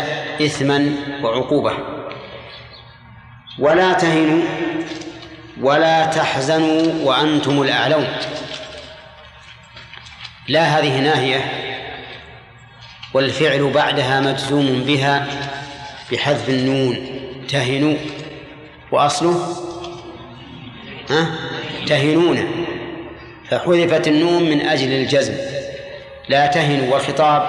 إثما 0.42 0.92
وعقوبة. 1.23 1.96
ولا 3.59 3.93
تهنوا 3.93 4.43
ولا 5.61 6.07
تحزنوا 6.07 6.93
وأنتم 7.05 7.63
الأعلون. 7.63 8.07
لا 10.49 10.63
هذه 10.63 11.01
ناهية 11.01 11.53
والفعل 13.15 13.71
بعدها 13.71 14.21
مجزوم 14.21 14.85
بها 14.87 15.26
بحذف 16.13 16.49
النون. 16.49 16.97
تهنوا. 17.49 17.97
وأصله؟ 18.93 19.57
ها؟ 21.11 21.26
تهنون. 21.87 22.67
فحذفت 23.50 24.09
النون 24.09 24.43
من 24.43 24.61
أجل 24.61 24.93
الجزم. 24.93 25.35
لا 26.28 26.47
تهنوا. 26.47 26.95
والخطاب 26.95 27.43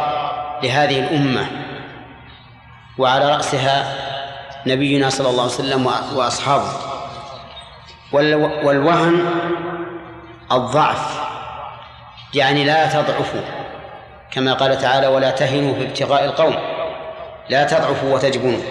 لهذه 0.64 1.00
الأمة. 1.00 1.48
وعلى 2.98 3.30
رأسها 3.30 4.07
نبينا 4.68 5.10
صلى 5.10 5.30
الله 5.30 5.44
عليه 5.44 5.54
وسلم 5.54 5.86
وأصحابه. 6.16 6.72
والوهن 8.64 9.26
الضعف. 10.52 11.28
يعني 12.34 12.64
لا 12.64 12.88
تضعفوا. 12.88 13.42
كما 14.32 14.54
قال 14.54 14.78
تعالى 14.78 15.08
ولا 15.08 15.32
تهنوا 15.32 15.74
في 15.74 15.84
ابتغاء 15.84 16.26
القوم. 16.26 16.56
لا 17.50 17.64
تضعفوا 17.64 18.16
وتجبنوا. 18.16 18.62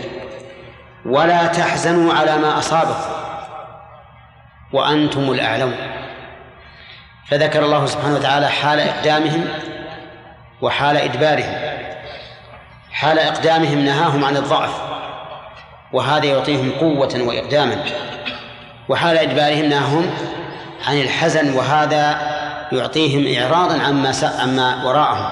ولا 1.06 1.46
تحزنوا 1.46 2.14
على 2.14 2.36
ما 2.36 2.58
أصابكم. 2.58 3.10
وأنتم 4.72 5.30
الأعلون. 5.30 5.74
فذكر 7.30 7.64
الله 7.64 7.86
سبحانه 7.86 8.14
وتعالى 8.14 8.48
حال 8.48 8.80
إقدامهم 8.80 9.48
وحال 10.62 10.96
إدبارهم. 10.96 11.54
حال 12.90 13.18
إقدامهم 13.18 13.78
نهاهم 13.78 14.24
عن 14.24 14.36
الضعف. 14.36 14.85
وهذا 15.92 16.24
يعطيهم 16.24 16.70
قوة 16.80 17.22
وإقداما. 17.22 17.84
وحال 18.88 19.18
إدبارهم 19.18 19.64
نهاهم 19.64 20.10
عن 20.86 21.00
الحزن 21.00 21.54
وهذا 21.54 22.20
يعطيهم 22.72 23.42
إعراضا 23.42 23.82
عما 23.82 24.12
عما 24.38 24.84
وراءهم 24.84 25.30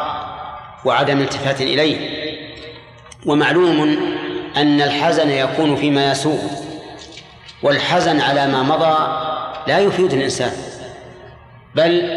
وعدم 0.84 1.20
التفات 1.20 1.60
إليه. 1.60 2.24
ومعلوم 3.26 3.98
أن 4.56 4.80
الحزن 4.80 5.30
يكون 5.30 5.76
فيما 5.76 6.10
يسوء 6.10 6.40
والحزن 7.62 8.20
على 8.20 8.46
ما 8.46 8.62
مضى 8.62 9.24
لا 9.66 9.78
يفيد 9.78 10.12
الإنسان 10.12 10.52
بل 11.74 12.10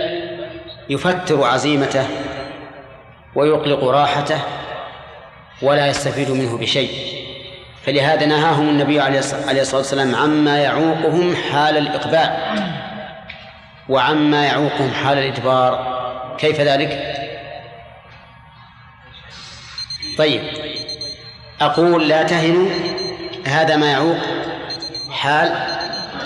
يفتر 0.90 1.44
عزيمته 1.44 2.08
ويقلق 3.36 3.84
راحته 3.84 4.40
ولا 5.62 5.88
يستفيد 5.88 6.32
منه 6.32 6.58
بشيء. 6.58 6.90
فلهذا 7.88 8.26
نهاهم 8.26 8.70
النبي 8.70 9.00
عليه 9.00 9.20
الصلاة 9.20 9.78
والسلام 9.78 10.16
عما 10.16 10.58
يعوقهم 10.58 11.36
حال 11.36 11.78
الإقبال. 11.78 12.30
وعما 13.90 14.46
يعوقهم 14.46 14.92
حال 14.92 15.18
الإدبار. 15.18 15.98
كيف 16.38 16.62
ذلك؟ 16.62 17.16
طيب. 20.18 20.42
أقول 21.62 22.10
لا 22.10 22.24
تهنوا 22.24 22.70
هذا 23.46 23.76
ما 23.76 23.92
يعوق 23.92 24.18
حال 25.12 25.52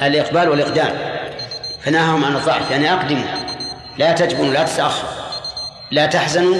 الإقبال 0.01 0.49
والإقدام. 0.49 0.95
فنهاهم 1.81 2.25
عن 2.25 2.35
الضعف 2.35 2.71
يعني 2.71 2.93
أقدموا. 2.93 3.27
لا 3.97 4.11
تجبنوا 4.11 4.53
لا 4.53 4.63
تتأخر 4.63 5.07
لا 5.91 6.05
تحزنوا 6.05 6.55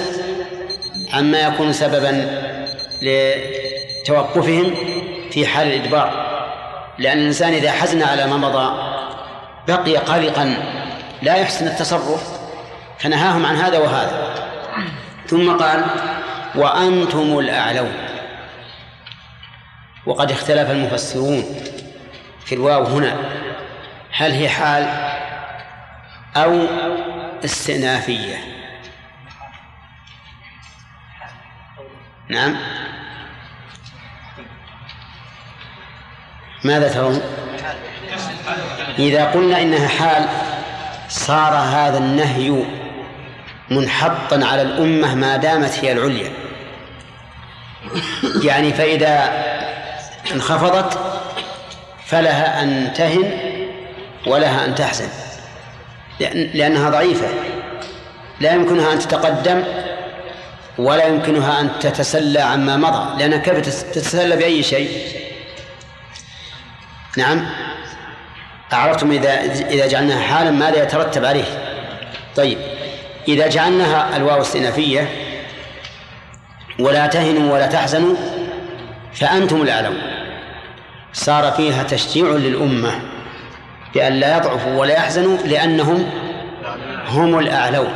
عما 1.12 1.40
يكون 1.40 1.72
سببا 1.72 2.42
لتوقفهم. 3.02 4.91
في 5.32 5.46
حال 5.46 5.66
الإدبار. 5.66 6.32
لأن 6.98 7.18
الإنسان 7.18 7.52
إذا 7.52 7.72
حزن 7.72 8.02
على 8.02 8.26
ما 8.26 8.36
مضى 8.36 8.92
بقي 9.68 9.96
قلقا 9.96 10.56
لا 11.22 11.36
يحسن 11.36 11.66
التصرف 11.66 12.40
فنهاهم 12.98 13.46
عن 13.46 13.56
هذا 13.56 13.78
وهذا. 13.78 14.34
ثم 15.26 15.56
قال 15.56 15.84
وأنتم 16.54 17.38
الأعلون. 17.38 17.92
وقد 20.06 20.30
اختلف 20.30 20.70
المفسرون 20.70 21.44
في 22.44 22.54
الواو 22.54 22.84
هنا. 22.84 23.16
هل 24.16 24.32
هي 24.32 24.48
حال 24.48 24.88
أو 26.36 26.66
استئنافية؟ 27.44 28.36
نعم. 32.28 32.56
ماذا 36.64 36.88
ترون 36.88 37.20
إذا 38.98 39.24
قلنا 39.24 39.62
إنها 39.62 39.88
حال 39.88 40.24
صار 41.08 41.54
هذا 41.54 41.98
النهي 41.98 42.64
منحطا 43.70 44.46
على 44.46 44.62
الأمة 44.62 45.14
ما 45.14 45.36
دامت 45.36 45.84
هي 45.84 45.92
العليا. 45.92 46.30
يعني 48.42 48.72
فإذا 48.72 49.32
انخفضت 50.32 50.98
فلها 52.06 52.62
أن 52.62 52.92
تهن 52.94 53.30
ولها 54.26 54.64
أن 54.64 54.74
تحزن 54.74 55.08
لأنها 56.54 56.90
ضعيفة. 56.90 57.28
لا 58.40 58.52
يمكنها 58.52 58.92
أن 58.92 58.98
تتقدم 58.98 59.64
ولا 60.78 61.06
يمكنها 61.06 61.60
أن 61.60 61.70
تتسلى 61.80 62.40
عما 62.40 62.76
مضى 62.76 63.18
لأنها 63.18 63.38
كيف 63.38 63.58
تتسلى 63.92 64.36
بأي 64.36 64.62
شيء؟ 64.62 65.22
نعم. 67.18 67.46
أعرفتم 68.72 69.10
إذا 69.10 69.40
إذا 69.70 69.86
جعلناها 69.86 70.20
حالا 70.20 70.50
ماذا 70.50 70.82
يترتب 70.82 71.24
عليه؟ 71.24 71.44
طيب 72.36 72.58
إذا 73.28 73.48
جعلناها 73.48 74.16
الواو 74.16 74.40
استئنافية 74.40 75.08
ولا 76.78 77.06
تهنوا 77.06 77.54
ولا 77.54 77.66
تحزنوا 77.66 78.16
فأنتم 79.14 79.62
الأعلون. 79.62 79.98
صار 81.12 81.52
فيها 81.52 81.82
تشجيع 81.82 82.26
للأمة 82.26 82.90
بأن 83.94 84.12
لا 84.12 84.36
يضعفوا 84.36 84.80
ولا 84.80 84.94
يحزنوا 84.94 85.36
لأنهم 85.36 86.10
هم 87.08 87.38
الأعلون. 87.38 87.94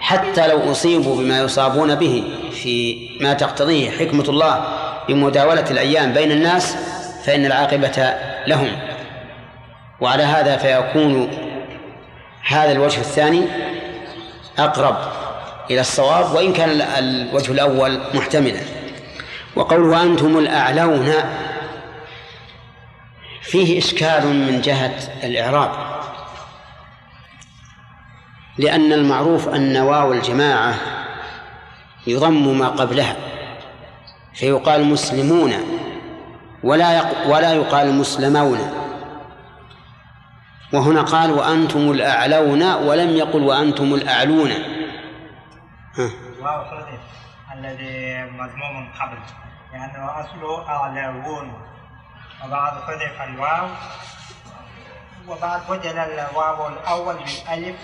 حتى 0.00 0.48
لو 0.48 0.70
أصيبوا 0.70 1.16
بما 1.16 1.40
يصابون 1.40 1.94
به 1.94 2.24
في 2.62 3.08
ما 3.20 3.32
تقتضيه 3.32 3.90
حكمة 3.90 4.24
الله 4.28 4.64
بمداولة 5.08 5.70
الأيام 5.70 6.12
بين 6.12 6.32
الناس 6.32 6.76
فإن 7.24 7.46
العاقبة 7.46 8.14
لهم. 8.46 8.78
وعلى 10.00 10.22
هذا 10.22 10.56
فيكون 10.56 11.30
هذا 12.46 12.72
الوجه 12.72 12.98
الثاني 13.00 13.44
أقرب 14.58 14.96
إلى 15.70 15.80
الصواب 15.80 16.34
وإن 16.34 16.52
كان 16.52 16.80
الوجه 16.80 17.52
الأول 17.52 18.00
محتملا. 18.14 18.60
وقوله 19.56 20.02
أنتم 20.02 20.38
الأعلون 20.38 21.12
فيه 23.42 23.78
إشكال 23.78 24.26
من 24.26 24.60
جهة 24.60 24.94
الإعراب. 25.24 25.70
لأن 28.58 28.92
المعروف 28.92 29.48
أن 29.48 29.76
واو 29.76 30.12
الجماعة 30.12 30.74
يضم 32.06 32.58
ما 32.58 32.68
قبلها 32.68 33.16
فيقال 34.34 34.84
مسلمون. 34.84 35.81
ولا 36.62 36.98
يق... 36.98 37.26
ولا 37.26 37.52
يقال 37.52 37.94
مسلمون. 37.94 38.60
وهنا 40.72 41.02
قال 41.02 41.30
وأنتم 41.30 41.90
الأعلون 41.90 42.62
ولم 42.74 43.10
يقل 43.16 43.42
وأنتم 43.42 43.94
الأعلون. 43.94 44.50
حذف 46.42 47.00
الذي 47.54 48.24
مضموم 48.24 48.92
قبل. 49.00 49.18
لأنه 49.72 50.20
أصله 50.20 50.68
أعلون. 50.68 51.52
وبعد 52.44 52.72
حذف 52.72 53.22
الواو. 53.22 53.68
وبعد 55.28 55.60
بدل 55.68 55.98
الواو 55.98 56.68
الأول 56.68 57.14
بالألف 57.14 57.76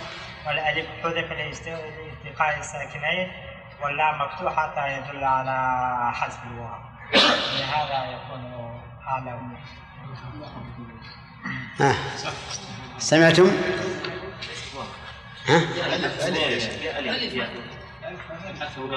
والألف 0.46 0.86
حذف 1.02 1.32
لالتقاء 1.32 2.58
الساكنين 2.58 3.28
واللام 3.82 4.14
مفتوحة 4.22 4.86
يدل 4.86 5.24
على 5.24 5.58
حذف 6.12 6.38
الواو. 6.52 6.80
لهذا 7.58 8.04
يكون 8.04 8.67
آه. 11.80 11.94
سمعتم؟ 12.98 13.50
ها؟ 15.46 15.60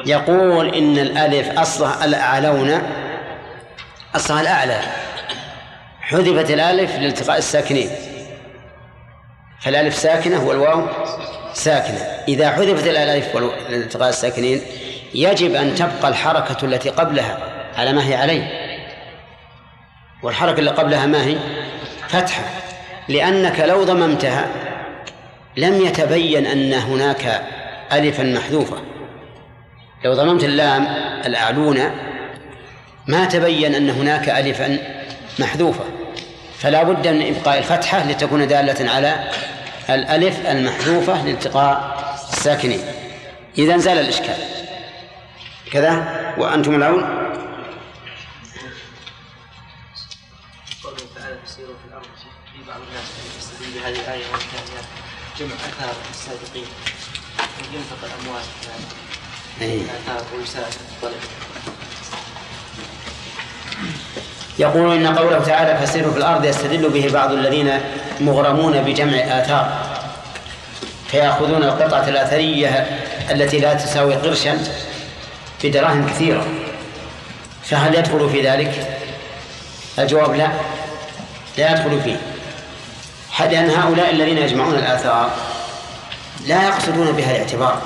يقول 0.05 0.75
إن 0.75 0.97
الألف 0.97 1.59
أصلها 1.59 2.05
الأعلون 2.05 2.81
أصلها 4.15 4.41
الأعلى 4.41 4.81
حذفت 6.01 6.51
الألف 6.51 6.95
لالتقاء 6.95 7.37
الساكنين 7.37 7.89
فالألف 9.61 9.95
ساكنة 9.95 10.43
والواو 10.43 10.87
ساكنة 11.53 11.99
إذا 12.27 12.51
حذفت 12.51 12.87
الألف 12.87 13.35
لالتقاء 13.69 14.09
الساكنين 14.09 14.61
يجب 15.13 15.55
أن 15.55 15.75
تبقى 15.75 16.07
الحركة 16.07 16.65
التي 16.65 16.89
قبلها 16.89 17.37
على 17.77 17.93
ما 17.93 18.07
هي 18.07 18.15
عليه 18.15 18.70
والحركة 20.23 20.59
اللي 20.59 20.71
قبلها 20.71 21.05
ما 21.05 21.25
هي؟ 21.25 21.37
فتحة. 22.07 22.43
لأنك 23.07 23.59
لو 23.59 23.83
ضممتها 23.83 24.47
لم 25.57 25.85
يتبين 25.85 26.45
أن 26.45 26.73
هناك 26.73 27.41
ألفا 27.93 28.23
محذوفة. 28.23 28.77
لو 30.05 30.13
ضممت 30.13 30.43
اللام 30.43 30.87
الأعلون 31.25 31.91
ما 33.07 33.25
تبين 33.25 33.75
أن 33.75 33.89
هناك 33.89 34.29
ألفا 34.29 34.77
محذوفة. 35.39 35.83
فلا 36.59 36.83
بد 36.83 37.07
من 37.07 37.35
إبقاء 37.35 37.57
الفتحة 37.57 38.11
لتكون 38.11 38.47
دالة 38.47 38.91
على 38.91 39.15
الألف 39.89 40.47
المحذوفة 40.47 41.25
لالتقاء 41.25 41.97
الساكنين. 42.33 42.81
إذا 43.57 43.77
زال 43.77 43.99
الإشكال. 43.99 44.35
كذا؟ 45.71 46.03
وأنتم 46.37 46.75
العون 46.75 47.05
بهذه 53.91 53.99
الآية 53.99 54.23
جمع 55.39 55.55
أثار 55.55 55.95
السابقين 56.11 56.65
ينفق 57.73 57.97
الأموال 58.03 58.43
آثار 59.89 60.25
ويساعد 60.37 60.73
الطلب 60.91 61.21
يقول 64.59 64.95
إن 64.95 65.17
قوله 65.17 65.39
تعالى 65.39 65.87
فسيروا 65.87 66.11
في 66.11 66.17
الأرض 66.17 66.45
يستدل 66.45 66.89
به 66.89 67.09
بعض 67.13 67.31
الذين 67.31 67.79
مغرمون 68.19 68.81
بجمع 68.81 69.17
آثار. 69.17 69.91
فيأخذون 71.07 71.63
القطعة 71.63 72.07
الأثرية 72.07 72.69
التي 73.31 73.59
لا 73.59 73.73
تساوي 73.73 74.15
قرشا 74.15 74.57
بدراهم 75.63 76.09
كثيرة 76.09 76.47
فهل 77.63 77.95
يدخل 77.95 78.29
في 78.29 78.41
ذلك؟ 78.41 78.99
الجواب 79.99 80.35
لا. 80.35 80.51
لا 81.57 81.71
يدخل 81.71 82.01
فيه. 82.01 82.30
لأن 83.45 83.69
هؤلاء 83.69 84.09
الذين 84.11 84.37
يجمعون 84.37 84.75
الآثار 84.75 85.31
لا 86.47 86.63
يقصدون 86.63 87.11
بها 87.11 87.31
الاعتبار 87.31 87.81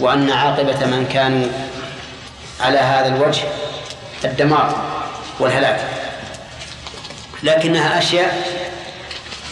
وأن 0.00 0.30
عاقبة 0.30 0.86
من 0.86 1.08
كانوا 1.12 1.46
على 2.60 2.78
هذا 2.78 3.16
الوجه 3.16 3.42
الدمار 4.24 4.76
والهلاك. 5.38 5.80
لكنها 7.42 7.98
أشياء 7.98 8.62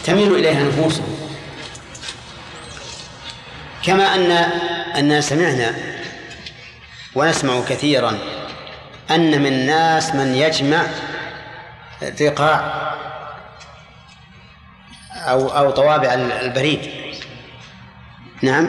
تميل 0.04 0.34
إليها 0.34 0.62
نفوسهم 0.62 1.16
كما 3.82 4.14
أن 4.14 4.30
أن 4.96 5.20
سمعنا 5.20 5.74
ونسمع 7.14 7.60
كثيرا 7.68 8.18
أن 9.10 9.42
من 9.42 9.46
الناس 9.46 10.14
من 10.14 10.34
يجمع 10.34 10.82
رقاع 12.20 12.90
أو 15.20 15.48
أو 15.48 15.70
طوابع 15.70 16.14
البريد. 16.14 16.90
نعم. 18.42 18.68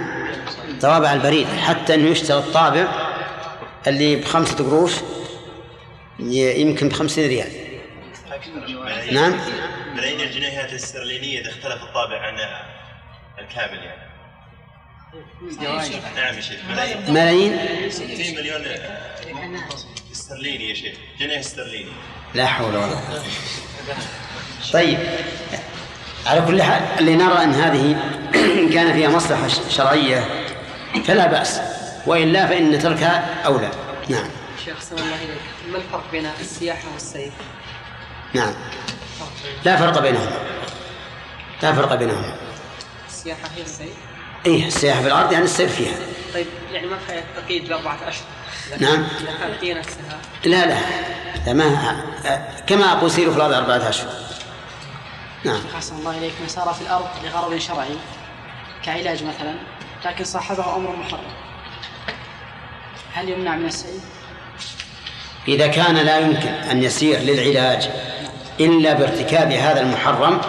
طوابع 0.81 1.13
البريد. 1.13 1.47
حتى 1.47 1.95
أنه 1.95 2.09
يشتري 2.09 2.37
الطابع 2.37 2.87
اللي 3.87 4.15
بخمسة 4.15 4.55
قروش 4.57 4.93
يمكن 6.19 6.89
بخمسين 6.89 7.27
ريال. 7.29 7.51
نعم. 9.11 9.39
ملايين 9.95 10.19
الجنيهات 10.21 10.69
الاسترلينية 10.69 11.39
إذا 11.41 11.49
اختلف 11.49 11.83
الطابع 11.83 12.19
عن 12.21 12.35
الكامل 13.39 13.83
يعني. 13.83 14.11
نعم 16.15 16.35
يا 16.35 16.41
شيخ. 16.41 16.59
ملايين. 16.69 17.11
ملايين؟ 17.13 17.89
60 17.89 18.07
مليون 18.35 18.61
استرليني 20.11 20.69
يا 20.69 20.73
شيخ. 20.75 20.95
جنيه 21.19 21.39
استرليني 21.39 21.91
لا 22.35 22.45
حول 22.45 22.75
ولا 22.75 22.85
قوة. 22.85 23.23
طيب. 24.73 24.99
على 26.25 26.41
كل 26.41 26.63
حال 26.63 26.81
اللي 26.99 27.15
نرى 27.15 27.43
أن 27.43 27.53
هذه 27.53 27.95
إن 28.35 28.69
كان 28.73 28.93
فيها 28.93 29.09
مصلحة 29.09 29.47
شرعية 29.69 30.25
فلا 31.05 31.27
بأس. 31.27 31.61
وإلا 32.05 32.47
فإن 32.47 32.79
تركها 32.79 33.43
أولى. 33.45 33.71
نعم. 34.09 34.25
شيخ 34.65 34.79
سلام 34.79 35.03
الله 35.03 35.15
إليك. 35.15 35.41
ما 35.71 35.77
الفرق 35.77 36.03
بين 36.11 36.29
السياحة 36.39 36.93
والسيف؟ 36.93 37.33
نعم. 38.33 38.53
لا 39.65 39.77
فرق 39.77 40.01
بينهما. 40.01 40.31
لا 41.63 41.73
فرق 41.73 41.95
بينهما. 41.95 42.35
السياحة 43.09 43.49
هي 43.57 43.61
السيف؟ 43.61 43.93
إيه 44.45 44.67
السياحة 44.67 45.01
في 45.01 45.07
الأرض 45.07 45.31
يعني 45.31 45.45
السير 45.45 45.67
فيها. 45.67 45.95
طيب 46.33 46.45
يعني 46.71 46.87
ما 46.87 46.97
فيها 47.07 47.23
تقييد 47.41 47.67
بأربعة 47.67 47.97
أشهر. 48.07 48.25
نعم. 48.79 49.07
لا 50.45 50.65
لا 50.65 50.75
لا. 51.45 51.53
ما 51.53 52.01
كما 52.67 52.91
أقول 52.91 53.11
سيروا 53.11 53.31
في 53.33 53.37
الأرض 53.37 53.53
أربعة 53.53 53.89
أشهر. 53.89 54.30
نعم. 55.45 55.61
شيخ 55.61 55.75
أحسن 55.75 55.95
الله 55.95 56.17
إليك 56.17 56.33
من 56.41 56.47
سار 56.47 56.73
في 56.73 56.81
الأرض 56.81 57.07
لغرض 57.23 57.57
شرعي 57.57 57.95
كعلاج 58.83 59.23
مثلا 59.23 59.55
لكن 60.05 60.23
صاحبه 60.23 60.75
أمر 60.75 60.95
محرم. 60.95 61.19
هل 63.13 63.29
يمنع 63.29 63.55
من 63.55 63.65
السيف؟ 63.65 64.01
إذا 65.47 65.67
كان 65.67 65.95
لا 65.95 66.19
يمكن 66.19 66.47
أن 66.47 66.83
يسير 66.83 67.19
للعلاج 67.19 67.89
إلا 68.59 68.93
بارتكاب 68.93 69.51
هذا 69.51 69.81
المحرم 69.81 70.41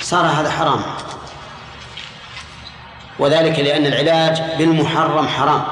صار 0.00 0.26
هذا 0.26 0.50
حرام. 0.50 0.82
وذلك 3.18 3.58
لأن 3.58 3.86
العلاج 3.86 4.42
بالمحرم 4.58 5.28
حرام. 5.28 5.64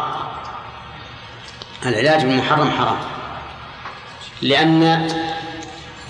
العلاج 1.86 2.24
بالمحرم 2.24 2.70
حرام. 2.70 2.98
لأن 4.42 5.08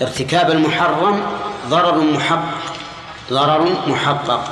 ارتكاب 0.01 0.51
المحرم 0.51 1.48
ضرر 1.69 1.97
محقق 1.97 2.73
ضرر 3.29 3.67
محقق. 3.87 4.43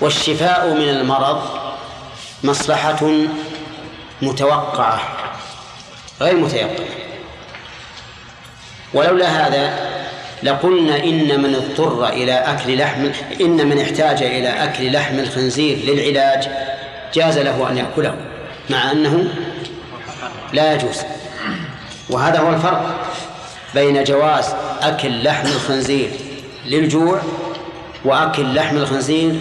والشفاء 0.00 0.74
من 0.74 0.88
المرض 0.88 1.42
مصلحة 2.44 3.12
متوقعة 4.22 5.00
غير 6.20 6.36
متيقنة. 6.36 6.86
ولولا 8.94 9.26
هذا 9.26 9.90
لقلنا 10.42 10.96
إن 10.96 11.42
من 11.42 11.54
اضطر 11.54 12.08
إلى 12.08 12.32
أكل 12.32 12.78
لحم 12.78 13.10
إن 13.40 13.68
من 13.68 13.80
احتاج 13.80 14.22
إلى 14.22 14.48
أكل 14.48 14.92
لحم 14.92 15.18
الخنزير 15.18 15.78
للعلاج 15.78 16.48
جاز 17.14 17.38
له 17.38 17.70
أن 17.70 17.76
يأكله 17.76 18.14
مع 18.70 18.92
أنه 18.92 19.24
لا 20.52 20.74
يجوز. 20.74 21.02
وهذا 22.10 22.40
هو 22.40 22.52
الفرق 22.52 23.06
بين 23.74 24.04
جواز 24.04 24.54
أكل 24.88 25.24
لحم 25.24 25.46
الخنزير 25.46 26.10
للجوع 26.66 27.20
وأكل 28.04 28.54
لحم 28.54 28.76
الخنزير 28.76 29.40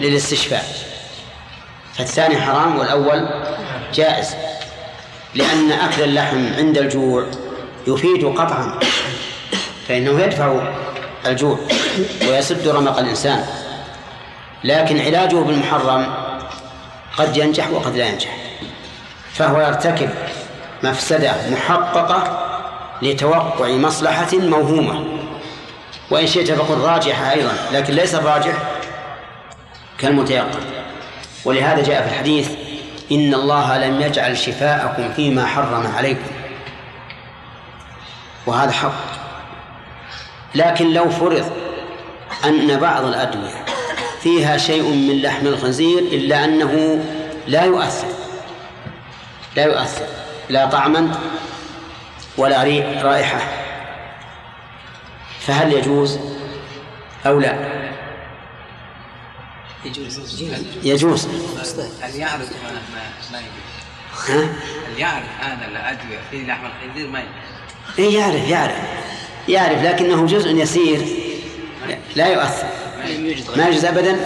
للاستشفاء. 0.00 0.64
فالثاني 1.94 2.36
حرام 2.40 2.78
والأول 2.78 3.28
جائز 3.94 4.34
لأن 5.34 5.72
أكل 5.72 6.02
اللحم 6.02 6.54
عند 6.58 6.78
الجوع 6.78 7.26
يفيد 7.86 8.24
قطعا 8.24 8.78
فإنه 9.88 10.20
يدفع 10.20 10.72
الجوع 11.26 11.58
ويسد 12.28 12.68
رمق 12.68 12.98
الإنسان. 12.98 13.44
لكن 14.64 15.00
علاجه 15.00 15.36
بالمحرم 15.36 16.14
قد 17.16 17.36
ينجح 17.36 17.70
وقد 17.70 17.96
لا 17.96 18.08
ينجح 18.08 18.36
فهو 19.32 19.60
يرتكب 19.60 20.10
مفسدة 20.82 21.32
محققة 21.50 22.41
لتوقع 23.02 23.68
مصلحة 23.68 24.28
موهومة. 24.32 25.04
وإن 26.10 26.26
شئت 26.26 26.52
فقل 26.52 26.78
راجحة 26.80 27.32
أيضا 27.32 27.52
لكن 27.72 27.94
ليس 27.94 28.14
الراجح 28.14 28.52
كالمتيقن. 29.98 30.60
ولهذا 31.44 31.82
جاء 31.82 32.02
في 32.02 32.08
الحديث 32.08 32.50
إن 33.12 33.34
الله 33.34 33.78
لم 33.78 34.00
يجعل 34.00 34.38
شفاءكم 34.38 35.12
فيما 35.12 35.46
حرم 35.46 35.92
عليكم. 35.96 36.30
وهذا 38.46 38.72
حق. 38.72 39.22
لكن 40.54 40.92
لو 40.92 41.10
فرض 41.10 41.52
أن 42.44 42.80
بعض 42.80 43.04
الأدوية 43.04 43.64
فيها 44.22 44.56
شيء 44.56 44.82
من 44.82 45.22
لحم 45.22 45.46
الخنزير 45.46 45.98
إلا 45.98 46.44
أنه 46.44 47.04
لا 47.46 47.64
يؤثر 47.64 48.06
لا 49.56 49.64
يؤثر 49.64 50.06
لا 50.48 50.66
طعما 50.66 51.14
ولا 52.38 52.62
رائحة. 53.02 53.40
فهل 55.40 55.72
يجوز 55.72 56.18
أو 57.26 57.40
لا؟ 57.40 57.82
يجوز. 59.84 60.42
يجوز. 60.82 61.28
هل 62.02 62.14
يعرف 62.14 62.52
ما 62.62 62.82
ما 63.32 63.38
يجوز؟ 63.38 64.28
ها؟ 64.28 64.42
هل 64.88 64.98
يعرف 64.98 65.26
هذا 65.40 65.66
الأدوية 65.66 66.18
في 66.30 66.46
لحم 66.46 66.66
الخنزير 66.66 67.08
ما 67.08 67.18
يجوز؟ 67.18 67.32
إيه 67.98 68.18
يعرف 68.18 68.48
يعرف. 68.48 68.78
يعرف 69.48 69.82
لكنه 69.82 70.26
جزء 70.26 70.48
يسير. 70.48 71.06
لا 72.16 72.26
يؤثر. 72.26 72.68
ما 73.56 73.68
يجوز. 73.68 73.84
أبدا؟ 73.84 74.16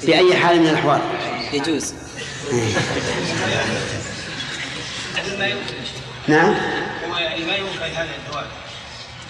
في 0.00 0.18
أي 0.18 0.36
حال 0.36 0.60
من 0.60 0.68
الأحوال. 0.68 1.00
يجوز. 1.52 1.94
نعم. 6.28 6.54
يعني 7.42 7.52
ما 7.52 7.68
يوكل 7.68 7.94
هذا 7.94 8.08
الدواء. 8.26 8.46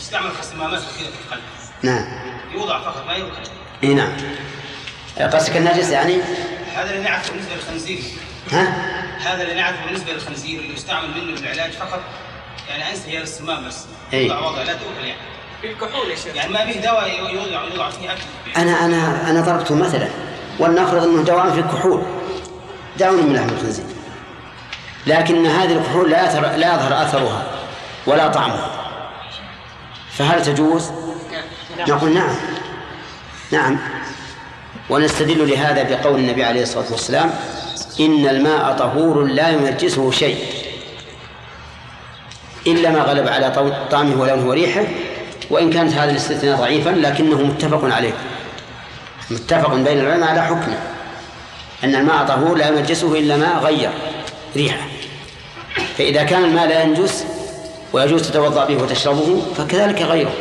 يستعمل 0.01 0.31
كصمامات 0.41 0.81
كثيرة 0.81 1.09
في 1.11 1.17
القلب. 1.27 1.43
نعم. 1.83 2.05
يوضع 2.55 2.81
فقط 2.81 3.07
ما 3.07 3.13
يوكل 3.13 3.43
إي 3.85 3.95
نعم. 3.95 4.13
قصدك 5.33 5.57
النجس 5.57 5.91
يعني؟ 5.91 6.19
هذا 6.75 6.91
اللي 6.91 7.03
نعرفه 7.03 7.33
بالنسبة 7.33 7.55
للخنزير. 7.55 7.99
ها؟ 8.53 8.75
هذا 9.21 9.43
اللي 9.43 9.55
نعرفه 9.55 9.85
بالنسبة 9.85 10.13
للخنزير 10.13 10.61
اللي 10.61 10.75
يستعمل 10.75 11.09
منه 11.09 11.41
للعلاج 11.41 11.71
فقط 11.71 12.01
يعني 12.69 12.91
انسى 12.91 13.11
هي 13.11 13.23
الصمام 13.23 13.69
بس. 13.69 13.85
إيه. 14.13 14.29
يوضع 14.29 14.41
وضع 14.41 14.63
لا 14.63 14.73
تؤكل 14.73 15.05
يعني. 15.05 15.21
في 15.61 15.73
الكحول 15.73 16.11
يا 16.11 16.17
شيخ. 16.17 16.35
يعني 16.37 16.53
ما 16.53 16.65
به 16.65 16.73
دواء 16.73 17.35
يوضع 17.35 17.65
يوضع 17.65 17.91
فيه 17.91 18.13
أكل. 18.13 18.21
أنا 18.57 18.85
أنا 18.85 19.31
أنا 19.31 19.41
ضربته 19.41 19.75
مثلا 19.75 20.09
ولنفرض 20.59 21.03
إنه 21.03 21.23
دواء 21.23 21.51
في 21.51 21.61
الكحول. 21.61 22.03
دواء 22.99 23.13
من 23.13 23.35
لحم 23.35 23.49
الخنزير. 23.49 23.85
لكن 25.07 25.47
هذه 25.47 25.73
الكحول 25.73 26.11
لا 26.11 26.57
لا 26.57 26.75
يظهر 26.75 27.03
أثرها. 27.03 27.62
ولا 28.07 28.29
طعمها 28.29 28.71
فهل 30.11 30.43
تجوز؟ 30.43 30.91
نقول 31.89 32.15
نعم. 32.15 32.35
نعم. 33.53 33.79
ونستدل 34.91 35.51
لهذا 35.51 35.83
بقول 35.83 36.21
النبي 36.21 36.45
عليه 36.45 36.63
الصلاة 36.63 36.93
والسلام 36.93 37.31
إن 38.01 38.29
الماء 38.29 38.77
طهور 38.77 39.25
لا 39.25 39.49
ينجسه 39.51 40.11
شيء. 40.11 40.39
إلا 42.67 42.91
ما 42.91 42.99
غلب 42.99 43.29
على 43.29 43.73
طعمه 43.91 44.21
ولونه 44.21 44.49
وريحه 44.49 44.85
وإن 45.51 45.71
كانت 45.71 45.93
هذا 45.93 46.11
الاستثناء 46.11 46.57
ضعيفا 46.57 46.91
لكنه 46.91 47.43
متفق 47.43 47.95
عليه. 47.95 48.13
متفق 49.31 49.75
بين 49.75 50.01
العلماء 50.01 50.29
على 50.29 50.43
حكمه. 50.43 50.79
أن 51.85 51.95
الماء 51.95 52.27
طهور 52.27 52.57
لا 52.57 52.69
ينجسه 52.69 53.19
إلا 53.19 53.37
ما 53.37 53.59
غير 53.59 53.91
ريحه. 54.57 54.87
فإذا 55.99 56.23
كان 56.23 56.45
الماء 56.45 56.69
لا 56.69 56.83
ينجس 56.83 57.25
ويجوز 57.93 58.23
تتوضأ 58.31 58.65
به 58.65 58.83
وتشربه 58.83 59.43
فكذلك 59.57 60.03
غيره. 60.03 60.33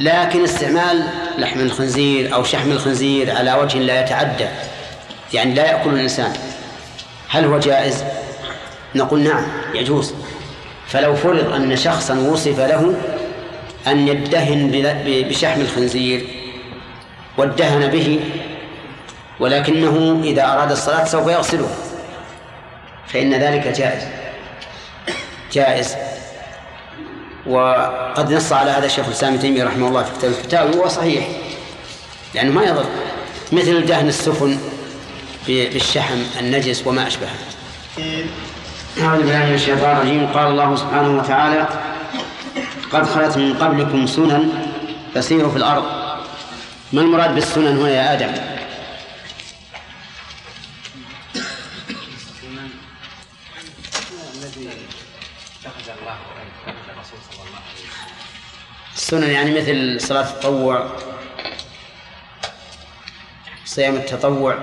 لكن 0.00 0.44
استعمال 0.44 1.04
لحم 1.38 1.60
الخنزير 1.60 2.34
أو 2.34 2.44
شحم 2.44 2.70
الخنزير 2.70 3.36
على 3.36 3.54
وجه 3.54 3.78
لا 3.78 4.00
يتعدى 4.00 4.46
يعني 5.32 5.54
لا 5.54 5.66
يأكل 5.66 5.90
الإنسان. 5.90 6.32
هل 7.28 7.44
هو 7.44 7.58
جائز؟ 7.58 8.04
نقول 8.94 9.20
نعم 9.20 9.46
يجوز. 9.74 10.14
فلو 10.86 11.14
فرض 11.14 11.52
أن 11.52 11.76
شخصا 11.76 12.14
وصف 12.14 12.60
له 12.60 12.94
أن 13.86 14.08
يدهن 14.08 14.70
بشحم 15.04 15.60
الخنزير 15.60 16.26
وادهن 17.38 17.86
به 17.86 18.20
ولكنه 19.40 20.20
إذا 20.24 20.44
أراد 20.44 20.70
الصلاة 20.70 21.04
سوف 21.04 21.28
يغسله 21.28 21.68
فإن 23.06 23.34
ذلك 23.34 23.68
جائز. 23.68 24.19
جائز. 25.52 25.96
وقد 27.46 28.32
نص 28.32 28.52
على 28.52 28.70
هذا 28.70 28.86
الشيخ 28.86 29.06
الإسلام 29.06 29.32
ابن 29.32 29.42
تيمية 29.42 29.64
رحمه 29.64 29.88
الله 29.88 30.02
في 30.02 30.10
كتاب 30.18 30.30
الفتاوي 30.30 30.70
وهو 30.70 30.88
صحيح 30.88 31.28
لأنه 32.34 32.52
ما 32.52 32.64
يضر. 32.64 32.84
مثل 33.52 33.86
دهن 33.86 34.08
السفن 34.08 34.58
بالشحم 35.46 36.18
النجس 36.40 36.86
وما 36.86 37.06
أشبهه. 37.06 37.30
أعوذ 39.00 39.18
بالله 39.18 39.46
من 39.46 39.54
الشيطان 39.54 39.96
الرجيم. 39.96 40.26
قال 40.34 40.46
الله 40.46 40.76
سبحانه 40.76 41.18
وتعالى 41.18 41.68
قد 42.92 43.06
خلت 43.06 43.36
من 43.36 43.54
قبلكم 43.54 44.06
سنن 44.06 44.48
فسيروا 45.14 45.50
في 45.50 45.56
الأرض. 45.56 45.84
ما 46.92 47.00
المراد 47.00 47.34
بالسنن 47.34 47.78
هنا 47.78 47.90
يا 47.90 48.12
آدم؟ 48.12 48.32
السنن 59.12 59.30
يعني 59.30 59.60
مثل 59.60 60.00
صلاة 60.00 60.30
التطوع 60.30 60.90
صيام 63.64 63.96
التطوع. 63.96 64.58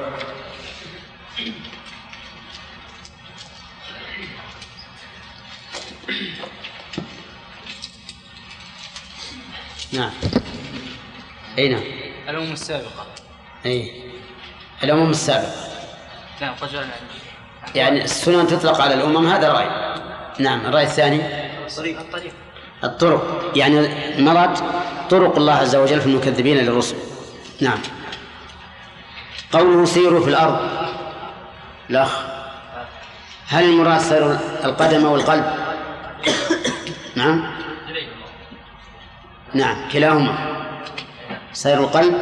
نعم. 9.93 10.11
أي 11.57 11.69
نعم. 11.69 11.83
الأمم 12.29 12.53
السابقة. 12.53 13.07
أي. 13.65 14.03
الأمم 14.83 15.09
السابقة. 15.09 15.67
نعم 16.41 16.55
قد 16.55 16.89
يعني 17.75 18.03
السنن 18.03 18.47
تطلق 18.47 18.81
على 18.81 18.93
الأمم 18.93 19.27
هذا 19.27 19.51
رأي. 19.51 19.69
نعم 20.39 20.65
الرأي 20.65 20.83
الثاني. 20.83 21.19
الطريق. 21.67 21.99
الطريق. 21.99 22.46
الطرق. 22.83 23.51
يعني 23.55 23.89
مرض 24.19 24.57
طرق 25.09 25.37
الله 25.37 25.53
عز 25.53 25.75
وجل 25.75 26.01
في 26.01 26.07
المكذبين 26.07 26.57
للرسل. 26.57 26.95
نعم. 27.61 27.77
قوله 29.53 29.85
سيروا 29.85 30.23
في 30.23 30.29
الأرض. 30.29 30.59
الأخ. 31.89 32.21
هل 33.47 33.63
المراد 33.63 33.99
سير 33.99 34.37
القدم 34.63 35.05
أو 35.05 35.15
القلب؟ 35.15 35.45
نعم. 37.15 37.43
نعم. 39.53 39.89
كلاهما. 39.91 40.37
سير 41.53 41.79
القلب. 41.79 42.15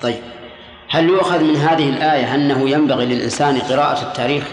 طيب. 0.00 0.22
هل 0.90 1.08
يؤخذ 1.08 1.44
من 1.44 1.56
هذه 1.56 1.88
الآية 1.88 2.34
أنه 2.34 2.70
ينبغي 2.70 3.06
للإنسان 3.06 3.58
قراءة 3.58 4.02
التاريخ؟ 4.02 4.44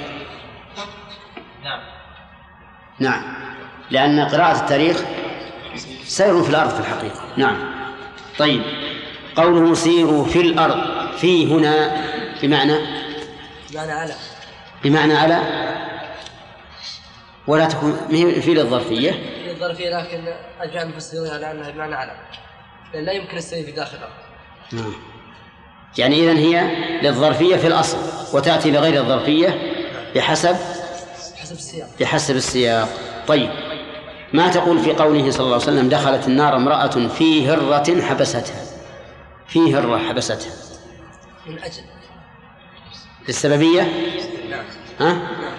نعم. 1.64 1.80
نعم. 3.00 3.24
لأن 3.92 4.20
قراءة 4.20 4.62
التاريخ 4.62 5.04
سير 6.06 6.44
في 6.44 6.50
الأرض 6.50 6.70
في 6.70 6.80
الحقيقة. 6.80 7.22
نعم. 7.38 7.58
طيب. 8.40 8.62
قوله 9.36 9.74
سيروا 9.74 10.26
في 10.26 10.42
الأرض. 10.42 10.98
في 11.18 11.54
هنا 11.54 12.02
بمعنى؟ 12.42 12.78
بمعنى 13.72 13.92
على. 13.92 14.14
بمعنى 14.84 15.14
على؟ 15.14 15.42
ولا 17.48 17.66
تكون 17.66 17.98
في 18.42 18.54
للظرفية؟ 18.54 19.12
في 19.12 19.52
الظرفية 19.52 19.90
لكن 19.90 20.24
أجمع 20.62 20.82
المفسرين 20.82 21.32
على 21.32 21.52
أنها 21.52 21.72
بمعنى 21.72 21.96
على. 21.96 22.12
لأن 22.94 23.06
لا 23.06 23.12
يمكن 23.12 23.38
السير 23.38 23.66
في 23.66 23.72
داخل 23.72 23.98
الأرض. 23.98 24.12
نعم. 24.72 24.94
يعني 25.98 26.16
إذن 26.16 26.38
هي 26.38 26.76
للظرفية 27.02 27.56
في 27.56 27.68
الأصل 27.68 27.98
وتأتي 28.38 28.72
لغير 28.72 29.02
الظرفية 29.02 29.74
بحسب؟ 30.16 30.56
حسب 31.36 31.56
السياق. 31.56 31.90
بحسب 32.00 32.36
السياق. 32.36 32.90
طيب. 33.28 33.50
ما 34.34 34.48
تقول 34.48 34.80
في 34.80 34.94
قوله 34.94 35.32
صلى 35.32 35.40
الله 35.40 35.54
عليه 35.54 35.64
وسلم 35.64 35.90
دخلت 35.90 36.28
النار 36.28 36.56
امرأة 36.56 37.08
في 37.08 37.50
هرة 37.50 38.02
حبستها. 38.02 38.66
في 39.48 39.76
هرة 39.76 39.98
حبستها. 39.98 40.52
من 41.48 41.60
أجل. 41.60 41.84
للسببية؟ 43.28 43.82
نعم. 44.50 44.66
ها؟ 45.00 45.14
نعم. 45.14 45.54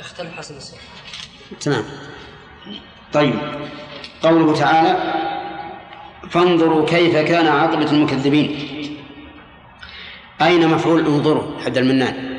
اختلف 0.00 0.38
حسب 0.38 0.56
السياق 0.56 0.80
تمام. 1.60 1.84
طيب. 3.12 3.34
قوله 4.22 4.54
تعالى 4.54 5.14
فانظروا 6.30 6.86
كيف 6.86 7.16
كان 7.16 7.46
عاقبة 7.46 7.90
المكذبين. 7.92 8.70
أين 10.42 10.68
مفعول 10.68 11.06
انظروا 11.06 11.60
حد 11.64 11.78
المنان؟ 11.78 12.33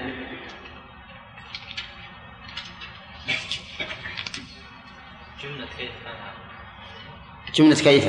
جملة 7.56 7.76
كيف؟ 7.76 8.06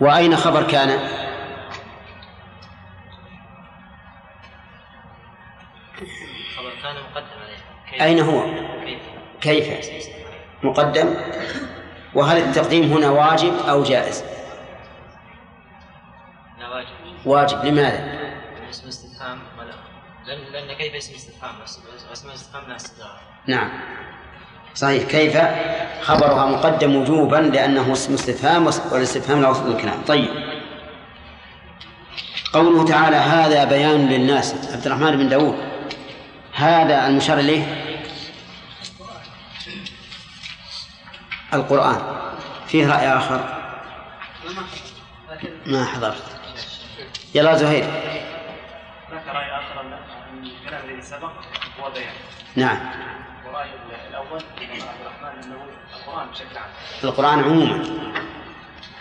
وأين 0.00 0.36
خبر 0.36 0.62
كان؟ 0.62 0.88
خبر 6.56 6.72
كان 6.82 6.96
مقدم 7.10 7.26
عليه. 7.42 8.04
أين 8.04 8.20
هو؟ 8.20 8.44
كيف؟ 9.40 9.90
مقدم؟ 10.62 11.14
وهل 12.14 12.36
التقديم 12.36 12.92
هنا 12.92 13.10
واجب 13.10 13.54
أو 13.68 13.82
جائز؟ 13.82 14.24
لا 16.58 16.68
واجب. 16.68 16.88
واجب. 17.26 17.64
لماذا؟ 17.64 18.24
اسم 18.70 18.88
استفهام 18.88 19.38
ولا 19.58 19.74
لأن 20.26 20.76
كيف 20.76 20.94
اسم 20.94 21.14
استفهام 21.14 21.62
اسم 22.12 22.28
الاستفهام 22.28 22.68
لا 22.68 22.76
استدعاء 22.76 23.20
نعم. 23.46 23.70
صحيح. 24.74 25.02
كيف؟ 25.02 25.36
خبرها 26.02 26.46
مقدم 26.46 26.96
وجوبا 26.96 27.36
لأنه 27.36 27.92
اسم 27.92 28.14
استفهام 28.14 28.66
والاستفهام 28.92 29.42
له 29.42 29.50
أصل 29.50 29.72
الكلام. 29.72 30.02
طيب. 30.06 30.28
قوله 32.52 32.84
تعالى 32.84 33.16
هذا 33.16 33.64
بيان 33.64 34.08
للناس. 34.08 34.54
عبد 34.72 34.86
الرحمن 34.86 35.16
بن 35.16 35.28
داود. 35.28 35.58
هذا 36.52 37.06
المشار 37.06 37.38
إليه؟ 37.38 37.84
القرآن. 41.54 42.02
فيه 42.66 42.86
رأي 42.94 43.16
آخر؟ 43.16 43.40
ما 45.66 45.84
حضرت. 45.84 46.24
يلا 47.34 47.54
زهير. 47.54 47.84
هناك 47.84 49.26
رأي 49.26 49.50
آخر 49.50 49.80
ان 49.80 49.98
الكلام 50.44 50.84
الذي 50.88 51.02
سبق 51.02 51.30
هو 51.80 51.90
بيان. 51.90 52.12
نعم. 52.56 52.78
عبد 53.54 55.00
الرحمن 55.00 56.30
بشكل 56.32 56.56
عام. 56.58 56.68
القرآن 57.04 57.44
عموما. 57.44 57.82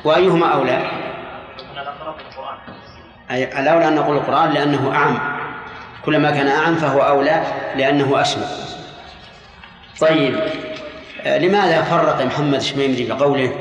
وأيهما 0.04 0.48
أولى؟ 0.54 0.78
الاقرب 1.74 2.16
القران 2.20 2.58
أي 3.32 3.60
الأولى 3.60 3.88
أن 3.88 3.96
نقول 3.96 4.18
القرآن 4.18 4.50
لأنه 4.50 4.96
أعم. 4.96 5.20
كلما 6.06 6.32
كان 6.32 6.48
أعم 6.48 6.76
فهو 6.76 7.02
أولى 7.02 7.44
لأنه 7.76 8.22
أشمل 8.22 8.46
طيب 10.00 10.40
آه، 11.22 11.38
لماذا 11.38 11.82
فرق 11.82 12.26
محمد 12.26 12.54
الشميمري 12.54 13.08
بقوله 13.08 13.56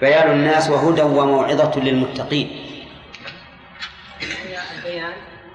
بيان 0.00 0.30
الناس 0.30 0.70
وهدى 0.70 1.02
وموعظة 1.02 1.80
للمتقين؟ 1.80 2.63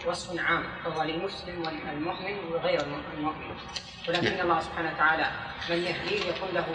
وصف 0.10 0.40
عام 0.40 0.64
فهو 0.84 1.04
للمسلم 1.04 1.64
والمؤمن 1.66 2.38
وغير 2.52 2.82
المؤمن. 3.18 3.56
ولكن 4.08 4.40
الله 4.40 4.60
سبحانه 4.60 4.92
وتعالى 4.96 5.26
من 5.70 5.76
يهديه 5.76 6.30
يكون 6.30 6.50
له 6.54 6.66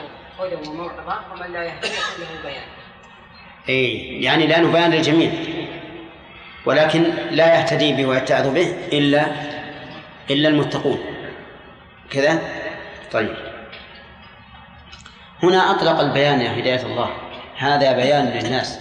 هدى 0.40 0.68
وموعظة 0.68 1.20
ومن 1.32 1.52
لا 1.52 1.62
يهديه 1.64 1.88
يكون 1.88 2.18
له 2.20 2.42
بيان. 2.42 2.62
أي 3.68 3.96
يعني 4.22 4.46
لأنه 4.46 4.72
بيان 4.72 4.90
للجميع. 4.90 5.32
ولكن 6.66 7.02
لا 7.30 7.58
يهتدي 7.58 7.92
به 7.92 8.06
ويتعظ 8.06 8.54
به 8.54 8.74
إلا 8.92 9.26
إلا 10.30 10.48
المتقون. 10.48 10.98
كذا؟ 12.10 12.38
طيب. 13.12 13.36
هنا 15.42 15.70
أطلق 15.70 16.00
البيان 16.00 16.40
يا 16.40 16.60
هداية 16.60 16.86
الله. 16.86 17.10
هذا 17.56 17.92
بيان 17.92 18.24
للناس. 18.26 18.80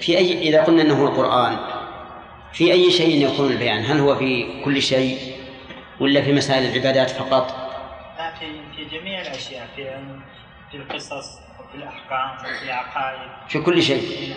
في 0.00 0.18
أي 0.18 0.48
إذا 0.48 0.64
قلنا 0.64 0.82
أنه 0.82 1.04
القرآن 1.04 1.77
في 2.58 2.72
أي 2.72 2.90
شيء 2.90 3.26
يكون 3.32 3.50
البيان؟ 3.52 3.84
هل 3.84 4.00
هو 4.00 4.16
في 4.16 4.62
كل 4.64 4.82
شيء 4.82 5.18
ولا 6.00 6.22
في 6.22 6.32
مسائل 6.32 6.62
العبادات 6.70 7.10
فقط؟ 7.10 7.50
لا 8.18 8.34
في 8.34 8.46
في 8.76 8.98
جميع 8.98 9.20
الأشياء 9.22 9.68
في 9.76 9.84
في 10.70 10.76
القصص 10.76 11.38
وفي 11.60 11.74
الأحكام 11.74 12.36
وفي 12.54 12.64
العقائد. 12.64 13.30
في 13.48 13.60
كل 13.60 13.82
شيء. 13.82 14.34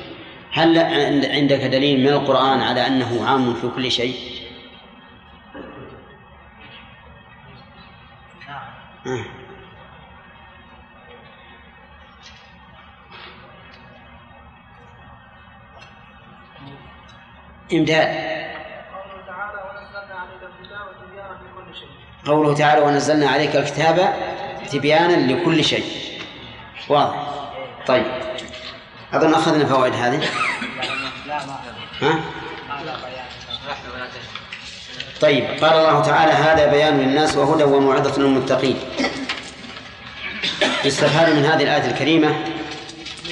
هل 0.54 0.78
عند- 0.78 1.26
عندك 1.26 1.60
دليل 1.60 2.00
من 2.00 2.08
القرآن 2.08 2.62
على 2.62 2.88
أنه 2.88 3.26
عام 3.28 3.54
في 3.54 3.68
كل 3.68 3.92
شيء؟ 3.92 4.16
نعم. 8.48 9.18
آه. 9.18 9.26
إمداد. 17.74 18.32
قوله 22.26 22.56
تعالى 22.56 22.82
ونزلنا 22.82 23.30
عليك 23.30 23.56
الكتاب 23.56 24.14
تبيانا 24.72 25.34
لكل 25.34 25.64
شيء. 25.64 25.86
واضح. 26.90 27.16
طيب. 27.88 28.06
أظن 29.14 29.34
أخذنا 29.34 29.66
فوائد 29.66 29.94
هذه. 29.94 30.30
ها؟ 32.02 32.20
طيب. 35.22 35.46
قال 35.64 35.74
الله 35.74 36.02
تعالى 36.02 36.32
هذا 36.32 36.72
بيان 36.72 37.00
للناس 37.00 37.38
وهدى 37.38 37.64
وموعظة 37.64 38.22
للمتقين. 38.22 38.80
يستفاد 40.86 41.34
من 41.34 41.46
هذه 41.46 41.64
الآية 41.64 41.92
الكريمة 41.92 42.36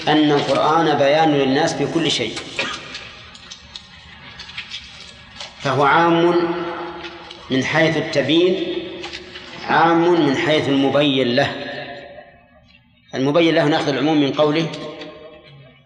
أن 0.07 0.31
القرآن 0.31 0.97
بيان 0.97 1.31
للناس 1.31 1.73
في 1.73 1.87
كل 1.93 2.11
شيء. 2.11 2.35
فهو 5.59 5.83
عام 5.83 6.35
من 7.51 7.63
حيث 7.63 7.97
التبيين 7.97 8.63
عام 9.67 10.25
من 10.25 10.35
حيث 10.37 10.69
المبين 10.69 11.35
له. 11.35 11.51
المبين 13.15 13.55
له 13.55 13.65
ناخذ 13.65 13.87
العموم 13.87 14.21
من 14.21 14.31
قوله 14.31 14.67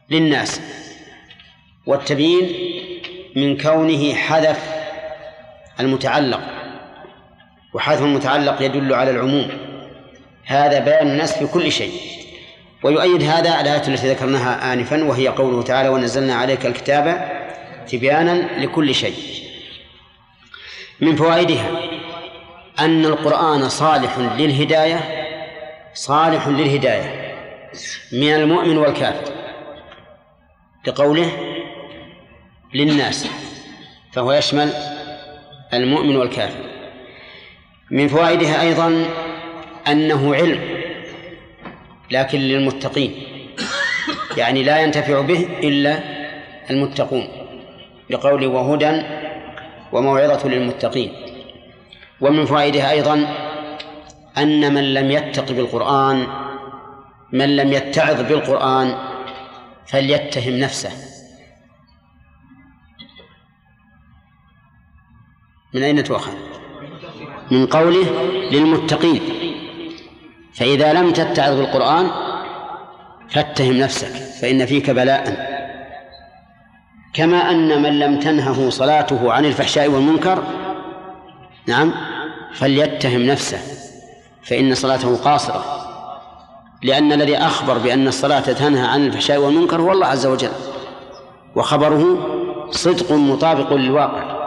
للناس 0.10 0.62
والتبيين 1.86 2.50
من 3.36 3.58
كونه 3.58 4.14
حذف 4.14 4.74
المتعلق 5.80 6.42
وحذف 7.74 8.02
المتعلق 8.02 8.62
يدل 8.62 8.94
على 8.94 9.12
العموم. 9.12 9.48
هذا 10.46 10.80
بيان 10.80 11.08
الناس 11.08 11.38
في 11.38 11.48
كل 11.48 11.72
شيء. 11.72 11.94
ويؤيد 12.84 13.24
هذا 13.24 13.62
الآية 13.62 13.88
التي 13.88 14.10
ذكرناها 14.10 14.74
آنفا 14.74 15.04
وهي 15.04 15.28
قوله 15.28 15.62
تعالى 15.62 15.90
ونزلنا 15.90 16.36
عليك 16.36 16.66
الكتاب 16.66 17.32
تبيانا 17.88 18.60
لكل 18.60 18.96
شيء. 18.96 19.43
من 21.04 21.16
فوائدها 21.16 21.70
أن 22.80 23.06
القرآن 23.06 23.70
صالح 23.70 24.18
للهداية 24.18 25.00
صالح 25.94 26.48
للهداية 26.48 27.36
من 28.12 28.34
المؤمن 28.36 28.78
والكافر 28.78 29.34
لقوله 30.88 31.32
للناس 32.74 33.28
فهو 34.14 34.32
يشمل 34.32 34.74
المؤمن 35.74 36.16
والكافر. 36.16 36.64
من 37.92 38.08
فوائدها 38.08 38.62
أيضا 38.62 39.06
أنه 39.88 40.36
علم 40.36 40.60
لكن 42.12 42.40
للمتقين 42.40 43.24
يعني 44.38 44.64
لا 44.64 44.80
ينتفع 44.80 45.22
به 45.22 45.48
إلا 45.64 46.00
المتقون 46.70 47.28
لقوله 48.10 48.48
وهدى 48.48 49.02
وموعظة 49.94 50.50
للمتقين. 50.50 51.14
ومن 52.22 52.46
فوائدها 52.46 52.92
أيضا 52.92 53.16
أن 54.38 54.74
من 54.74 54.94
لم 54.94 55.12
يتق 55.12 55.52
بالقرآن 55.52 56.28
من 57.34 57.56
لم 57.56 57.74
يتعظ 57.74 58.22
بالقرآن 58.22 58.98
فليتهم 59.88 60.60
نفسه. 60.60 60.92
من 65.74 65.84
أين 65.84 66.04
تؤخذ؟ 66.04 66.34
من 67.52 67.66
قوله 67.66 68.06
للمتقين. 68.52 69.22
فإذا 70.54 70.94
لم 70.94 71.12
تتعظ 71.12 71.58
بالقرآن 71.58 72.12
فاتهم 73.30 73.78
نفسك 73.78 74.14
فإن 74.42 74.66
فيك 74.66 74.90
بلاء. 74.90 75.53
كما 77.14 77.52
أن 77.52 77.82
من 77.82 78.00
لم 78.00 78.20
تنهه 78.20 78.70
صلاته 78.70 79.34
عن 79.34 79.46
الفحشاء 79.46 79.90
والمنكر 79.90 80.44
نعم 81.68 81.94
فليتهم 82.54 83.22
نفسه 83.22 83.60
فإن 84.44 84.76
صلاته 84.76 85.16
قاصرة. 85.18 85.64
لأن 86.84 87.14
الذي 87.14 87.38
أخبر 87.38 87.78
بأن 87.78 88.08
الصلاة 88.08 88.40
تنهى 88.40 88.88
عن 88.88 89.06
الفحشاء 89.06 89.38
والمنكر 89.38 89.82
هو 89.82 89.92
الله 89.92 90.08
عز 90.08 90.26
وجل. 90.26 90.52
وخبره 91.56 92.18
صدق 92.72 93.12
مطابق 93.12 93.74
للواقع. 93.74 94.44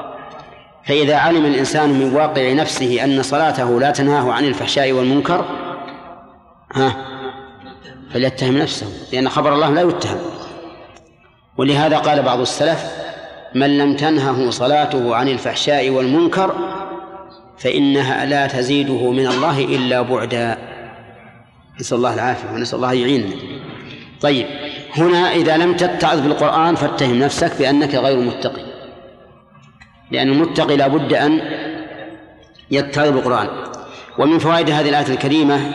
فإذا 0.84 1.16
علم 1.16 1.46
الإنسان 1.46 1.90
من 1.90 2.14
واقع 2.14 2.52
نفسه 2.52 3.04
أن 3.04 3.22
صلاته 3.22 3.80
لا 3.80 3.90
تنهاه 3.90 4.32
عن 4.32 4.44
الفحشاء 4.44 4.92
والمنكر 4.92 5.44
ها 6.74 6.96
فليتهم 8.12 8.58
نفسه 8.58 8.86
لأن 9.12 9.28
خبر 9.28 9.54
الله 9.54 9.70
لا 9.70 9.82
يتهم. 9.82 10.35
ولهذا 11.58 11.98
قال 11.98 12.22
بعض 12.22 12.40
السلف 12.40 13.06
من 13.54 13.78
لم 13.78 13.96
تنهه 13.96 14.50
صلاته 14.50 15.16
عن 15.16 15.28
الفحشاء 15.28 15.90
والمنكر 15.90 16.54
فإنها 17.58 18.24
لا 18.24 18.46
تزيده 18.46 19.10
من 19.10 19.26
الله 19.26 19.64
إلا 19.64 20.02
بعدا. 20.02 20.58
نسأل 21.80 21.96
الله 21.96 22.14
العافية 22.14 22.50
ونسأل 22.50 22.76
الله 22.76 22.92
يعيننا. 22.92 23.34
طيب 24.20 24.46
هنا 24.96 25.32
إذا 25.32 25.56
لم 25.56 25.76
تتعظ 25.76 26.20
بالقرآن 26.20 26.74
فاتهم 26.74 27.18
نفسك 27.18 27.58
بأنك 27.58 27.94
غير 27.94 28.20
متقي. 28.20 28.62
لأن 30.10 30.28
المتقي 30.28 30.76
لا 30.76 30.88
بد 30.88 31.12
أن 31.12 31.40
يتعظ 32.70 33.08
بالقرآن. 33.08 33.48
ومن 34.18 34.38
فوائد 34.38 34.70
هذه 34.70 34.88
الآية 34.88 35.08
الكريمة 35.08 35.72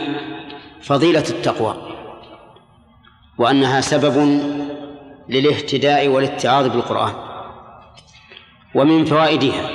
فضيلة 0.82 1.24
التقوى 1.30 1.76
وأنها 3.38 3.80
سبب 3.80 4.40
للاهتداء 5.32 6.08
والاتعاظ 6.08 6.66
بالقرآن. 6.66 7.12
ومن 8.74 9.04
فوائدها 9.04 9.70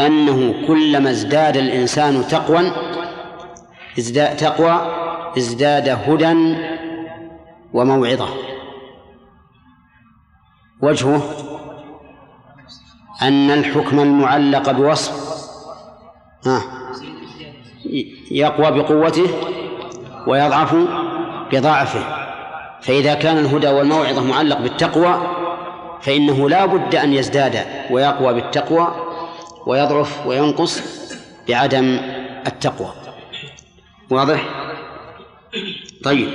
أنه 0.00 0.66
كلما 0.66 1.10
ازداد 1.10 1.56
الإنسان 1.56 2.28
تقوى 2.28 2.72
ازداد 3.98 4.36
تقوى 4.36 4.74
ازداد 5.38 5.88
هدى 5.88 6.56
وموعظة. 7.72 8.28
وجهه 10.82 11.22
أن 13.22 13.50
الحكم 13.50 14.00
المعلق 14.00 14.70
بوصف 14.70 15.12
ها 16.46 16.62
يقوى 18.30 18.82
بقوته 18.82 19.26
ويضعف 20.26 20.74
بضعفه. 21.52 22.21
فإذا 22.82 23.14
كان 23.14 23.38
الهدى 23.38 23.68
والموعظة 23.68 24.24
معلق 24.24 24.58
بالتقوى 24.58 25.26
فإنه 26.02 26.48
لا 26.48 26.66
بد 26.66 26.94
أن 26.94 27.12
يزداد 27.12 27.66
ويقوى 27.90 28.34
بالتقوى 28.34 28.94
ويضعف 29.66 30.26
وينقص 30.26 30.82
بعدم 31.48 32.00
التقوى. 32.46 32.92
واضح؟ 34.10 34.44
طيب. 36.04 36.28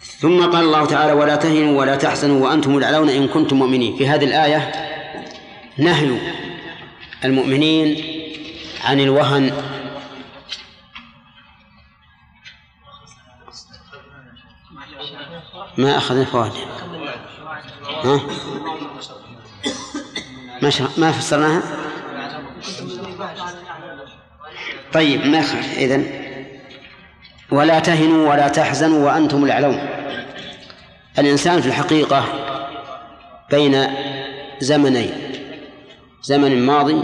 ثم 0.00 0.50
قال 0.50 0.64
الله 0.64 0.84
تعالى 0.84 1.12
ولا 1.12 1.36
تهنوا 1.36 1.80
ولا 1.80 1.96
تحزنوا 1.96 2.46
وأنتم 2.46 2.78
الأعلون 2.78 3.08
إن 3.08 3.28
كنتم 3.28 3.56
مؤمنين. 3.56 3.96
في 3.96 4.08
هذه 4.08 4.24
الآية 4.24 4.72
نهي 5.78 6.10
المؤمنين 7.24 8.04
عن 8.84 9.00
الوهن 9.00 9.52
ما 15.78 15.98
أخذنا 15.98 16.24
فوائد 16.24 16.52
ها؟ 18.04 18.20
ما 20.62 20.70
شرح 20.70 20.98
ما 20.98 21.12
فسرناها؟ 21.12 21.62
طيب 24.92 25.26
ما 25.26 25.38
يخالف. 25.38 25.78
إذن 25.78 26.06
ولا 27.50 27.78
تهنوا 27.78 28.30
ولا 28.30 28.48
تحزنوا 28.48 29.06
وأنتم 29.06 29.44
الأعلون. 29.44 29.88
الإنسان 31.18 31.60
في 31.60 31.68
الحقيقة 31.68 32.24
بين 33.50 33.86
زمنين 34.60 35.12
زمن 36.22 36.66
ماضي 36.66 37.02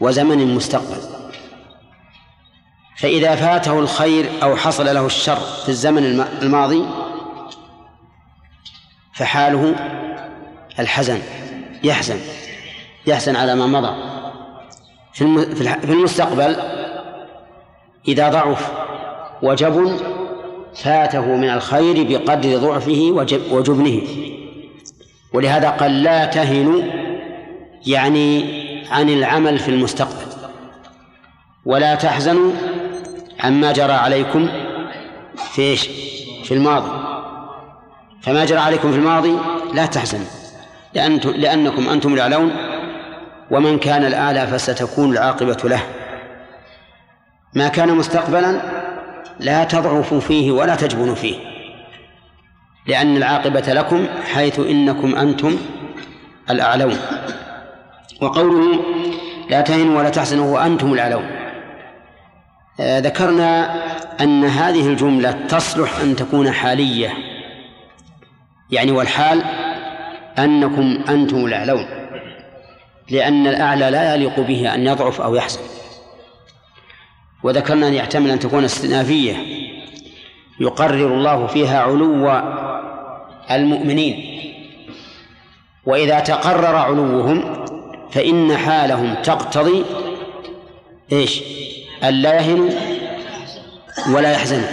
وزمن 0.00 0.54
مستقبل. 0.54 1.00
فإذا 2.98 3.36
فاته 3.36 3.78
الخير 3.78 4.30
أو 4.42 4.56
حصل 4.56 4.94
له 4.94 5.06
الشر 5.06 5.40
في 5.62 5.68
الزمن 5.68 6.20
الماضي 6.42 6.84
فحاله 9.18 9.74
الحزن 10.78 11.18
يحزن 11.84 12.18
يحزن 13.06 13.36
على 13.36 13.54
ما 13.54 13.66
مضى. 13.66 13.94
في 15.12 15.90
المستقبل 15.92 16.56
إذا 18.08 18.28
ضعف 18.28 18.72
وجبن 19.42 19.96
فاته 20.74 21.26
من 21.36 21.50
الخير 21.50 22.06
بقدر 22.08 22.58
ضعفه 22.58 23.26
وجبنه. 23.50 24.02
ولهذا 25.32 25.70
قال 25.70 26.02
لا 26.02 26.24
تهنوا 26.26 26.82
يعني 27.86 28.44
عن 28.90 29.08
العمل 29.08 29.58
في 29.58 29.68
المستقبل. 29.68 30.26
ولا 31.66 31.94
تحزنوا 31.94 32.52
عما 33.40 33.72
جرى 33.72 33.92
عليكم 33.92 34.48
في 35.36 35.62
إيش؟ 35.62 35.88
في 36.44 36.54
الماضي. 36.54 37.07
فما 38.22 38.44
جرى 38.44 38.58
عليكم 38.58 38.92
في 38.92 38.98
الماضي 38.98 39.34
لا 39.74 39.86
تحزنوا 39.86 40.26
لأنتم 40.94 41.30
لأنكم 41.30 41.88
أنتم 41.88 42.14
الأعلون 42.14 42.56
ومن 43.50 43.78
كان 43.78 44.04
الأعلى 44.04 44.46
فستكون 44.46 45.12
العاقبة 45.12 45.58
له. 45.64 45.82
ما 47.54 47.68
كان 47.68 47.94
مستقبلا 47.94 48.60
لا 49.40 49.64
تضعفوا 49.64 50.20
فيه 50.20 50.52
ولا 50.52 50.76
تجبنوا 50.76 51.14
فيه. 51.14 51.34
لأن 52.86 53.16
العاقبة 53.16 53.72
لكم 53.72 54.06
حيث 54.34 54.58
إنكم 54.58 55.14
أنتم 55.14 55.56
الأعلون. 56.50 56.96
وقوله 58.20 58.84
لا 59.50 59.60
تهنوا 59.60 59.98
ولا 59.98 60.08
تحزنوا 60.08 60.54
وأنتم 60.54 60.92
الأعلون. 60.92 61.30
آه 62.80 62.98
ذكرنا 62.98 63.74
أن 64.20 64.44
هذه 64.44 64.88
الجملة 64.88 65.30
تصلح 65.30 66.00
أن 66.00 66.16
تكون 66.16 66.52
حالية. 66.52 67.37
يعني 68.70 68.92
والحال 68.92 69.42
أنكم 70.38 71.04
أنتم 71.08 71.46
الأعلون 71.46 71.86
لأن 73.10 73.46
الأعلى 73.46 73.90
لا 73.90 74.14
يليق 74.14 74.40
به 74.40 74.74
أن 74.74 74.86
يضعف 74.86 75.20
أو 75.20 75.34
يحزن 75.34 75.60
وذكرنا 77.42 77.88
أن 77.88 77.94
يحتمل 77.94 78.30
أن 78.30 78.38
تكون 78.38 78.64
استئنافية 78.64 79.36
يقرر 80.60 81.14
الله 81.14 81.46
فيها 81.46 81.80
علو 81.80 82.42
المؤمنين. 83.50 84.40
وإذا 85.86 86.20
تقرر 86.20 86.76
علوهم 86.76 87.64
فإن 88.10 88.56
حالهم 88.56 89.14
تقتضي 89.14 89.84
إيش؟ 91.12 91.42
ألا 92.04 92.34
يهنوا 92.34 92.70
ولا 94.14 94.32
يحزنوا. 94.32 94.68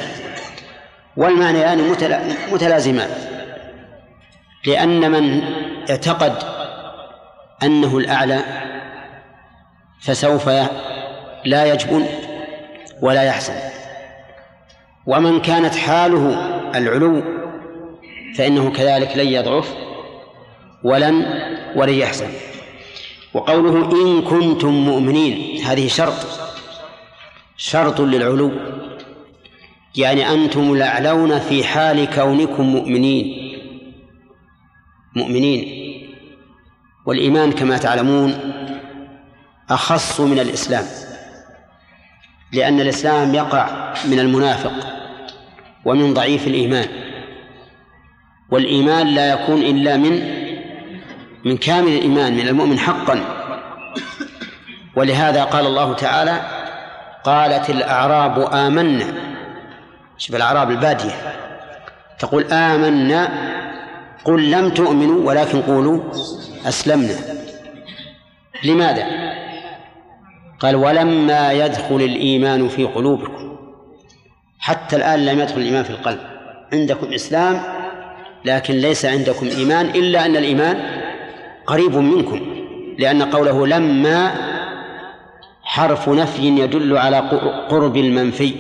والمعنيان 1.18 1.96
متلازمان. 2.52 3.35
لأن 4.68 5.12
من 5.12 5.44
اعتقد 5.90 6.34
أنه 7.64 7.98
الأعلى 7.98 8.40
فسوف 10.02 10.50
لا 11.46 11.66
يجبن 11.74 12.06
ولا 13.02 13.24
يحزن. 13.24 13.54
ومن 15.06 15.42
كانت 15.42 15.76
حاله 15.76 16.30
العلو 16.76 17.24
فإنه 18.38 18.72
كذلك 18.72 19.18
لن 19.18 19.28
يضعف 19.28 19.74
ولن 20.84 21.26
ولن 21.76 21.94
يحزن. 21.94 22.30
وقوله 23.34 23.92
إن 23.92 24.22
كنتم 24.22 24.70
مؤمنين 24.70 25.62
هذه 25.62 25.88
شرط 25.88 26.28
شرط 27.58 28.02
للعلو. 28.02 28.52
يعني 29.96 30.32
أنتم 30.32 30.74
الأعلون 30.74 31.40
في 31.40 31.64
حال 31.64 32.10
كونكم 32.16 32.64
مؤمنين. 32.64 33.45
مؤمنين. 35.16 35.86
والإيمان 37.06 37.52
كما 37.52 37.78
تعلمون 37.78 38.38
أخص 39.70 40.22
من 40.22 40.40
الإسلام 40.40 40.86
لأن 42.54 42.82
الإسلام 42.82 43.34
يقع 43.34 43.94
من 44.06 44.20
المنافق 44.20 44.74
ومن 45.86 46.14
ضعيف 46.14 46.48
الإيمان. 46.48 46.88
والإيمان 48.50 49.08
لا 49.08 49.34
يكون 49.34 49.62
إلا 49.62 49.98
من 49.98 50.46
من 51.46 51.58
كامل 51.58 51.88
الإيمان 51.88 52.34
من 52.34 52.48
المؤمن 52.48 52.80
حقا. 52.80 53.20
ولهذا 54.96 55.44
قال 55.44 55.66
الله 55.66 55.94
تعالى 55.94 56.42
قالت 57.24 57.70
الأعراب 57.70 58.40
آمنا. 58.54 59.14
شوف 60.18 60.36
الأعراب 60.36 60.72
البادية. 60.72 61.14
تقول 62.20 62.44
آمنا 62.44 63.55
قل 64.26 64.52
لم 64.52 64.70
تؤمنوا 64.70 65.28
ولكن 65.28 65.62
قولوا 65.62 66.00
أسلمنا. 66.66 67.16
لماذا؟ 68.64 69.06
قال 70.60 70.76
ولما 70.76 71.52
يدخل 71.52 71.96
الإيمان 71.96 72.68
في 72.68 72.84
قلوبكم 72.84 73.58
حتى 74.60 74.96
الآن 74.96 75.26
لم 75.26 75.40
يدخل 75.40 75.62
الإيمان 75.62 75.84
في 75.84 75.90
القلب. 75.90 76.20
عندكم 76.74 77.14
إسلام 77.14 77.62
لكن 78.46 78.74
ليس 78.74 79.06
عندكم 79.06 79.48
إيمان 79.48 79.86
إلا 79.86 80.26
أن 80.26 80.36
الإيمان 80.36 80.78
قريب 81.68 81.96
منكم 81.96 82.40
لأن 83.00 83.22
قوله 83.22 83.68
لما 83.68 84.32
حرف 85.64 86.10
نفي 86.10 86.48
يدل 86.48 86.98
على 86.98 87.18
قرب 87.70 87.98
المنفي. 87.98 88.54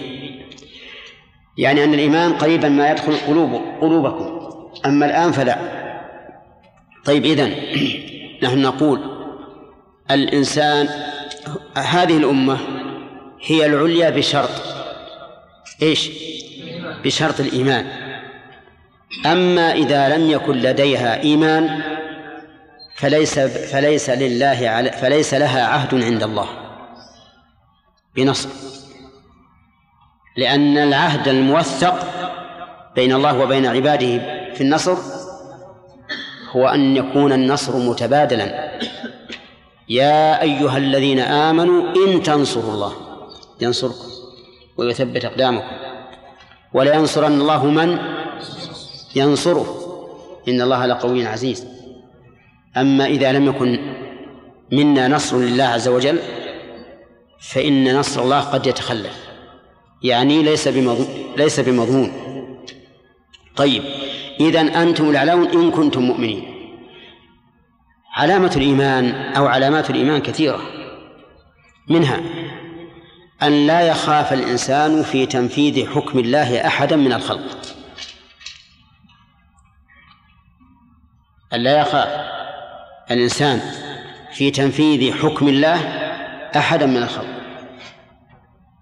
يعني 1.57 1.83
أن 1.83 1.93
الإيمان 1.93 2.33
قريبا 2.33 2.69
ما 2.69 2.91
يدخل 2.91 3.13
قلوب 3.27 3.61
قلوبكم. 3.81 4.34
أما 4.85 5.05
الآن 5.05 5.31
فلا. 5.31 5.57
طيب 7.05 7.25
إذن 7.25 7.55
نحن 8.43 8.61
نقول 8.61 8.99
الإنسان 10.11 10.89
هذه 11.77 12.17
الأمة 12.17 12.57
هي 13.41 13.65
العليا 13.65 14.09
بشرط. 14.09 14.49
إيش؟ 15.81 16.09
بشرط 17.03 17.39
الإيمان. 17.39 17.85
أما 19.25 19.71
إذا 19.73 20.17
لم 20.17 20.29
يكن 20.29 20.53
لديها 20.53 21.21
إيمان 21.21 21.81
فليس 22.95 23.39
فليس 23.39 24.09
لله 24.09 24.89
فليس 24.91 25.33
لها 25.33 25.67
عهد 25.67 26.03
عند 26.03 26.23
الله. 26.23 26.47
بنصر. 28.15 28.49
لأن 30.37 30.77
العهد 30.77 31.27
الموثق 31.27 32.07
بين 32.95 33.13
الله 33.13 33.39
وبين 33.39 33.65
عباده 33.65 34.34
في 34.55 34.61
النصر 34.61 34.97
هو 36.51 36.67
أن 36.67 36.95
يكون 36.97 37.33
النصر 37.33 37.77
متبادلا. 37.77 38.79
يا 39.89 40.41
أيها 40.41 40.77
الذين 40.77 41.19
آمنوا 41.19 41.93
إن 41.95 42.23
تنصروا 42.23 42.73
الله 42.73 42.93
ينصركم 43.61 44.09
ويثبت 44.77 45.25
أقدامكم. 45.25 45.75
ولينصرن 46.73 47.41
الله 47.41 47.65
من 47.65 47.97
ينصره. 49.15 49.81
إن 50.47 50.61
الله 50.61 50.85
لقوي 50.85 51.25
عزيز. 51.25 51.67
أما 52.77 53.05
إذا 53.05 53.31
لم 53.31 53.45
يكن 53.45 53.79
منا 54.71 55.07
نصر 55.07 55.37
لله 55.37 55.63
عز 55.63 55.87
وجل 55.87 56.19
فإن 57.39 57.99
نصر 57.99 58.21
الله 58.23 58.39
قد 58.39 58.67
يتخلف. 58.67 59.25
يعني 60.03 60.43
ليس 60.43 60.67
بمضمون 60.67 61.07
ليس 61.37 61.59
بمضمون 61.59 62.24
طيب 63.55 63.83
إذا 64.39 64.61
أنتم 64.61 65.09
الأعلون 65.09 65.47
إن 65.47 65.71
كنتم 65.71 66.01
مؤمنين. 66.01 66.55
علامة 68.15 68.51
الإيمان 68.55 69.11
أو 69.35 69.45
علامات 69.45 69.89
الإيمان 69.89 70.21
كثيرة. 70.21 70.61
منها 71.89 72.21
أن 73.43 73.67
لا 73.67 73.81
يخاف 73.81 74.33
الإنسان 74.33 75.03
في 75.03 75.25
تنفيذ 75.25 75.89
حكم 75.89 76.19
الله 76.19 76.67
أحدا 76.67 76.95
من 76.95 77.13
الخلق. 77.13 77.61
أن 81.53 81.59
لا 81.59 81.79
يخاف 81.79 82.25
الإنسان 83.11 83.61
في 84.33 84.51
تنفيذ 84.51 85.13
حكم 85.13 85.47
الله 85.47 85.79
أحدا 86.55 86.85
من 86.85 87.03
الخلق. 87.03 87.35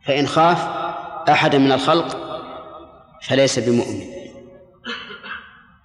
فإن 0.05 0.27
خاف 0.27 0.67
أحدا 1.29 1.57
من 1.57 1.71
الخلق 1.71 2.17
فليس 3.21 3.59
بمؤمن. 3.59 4.12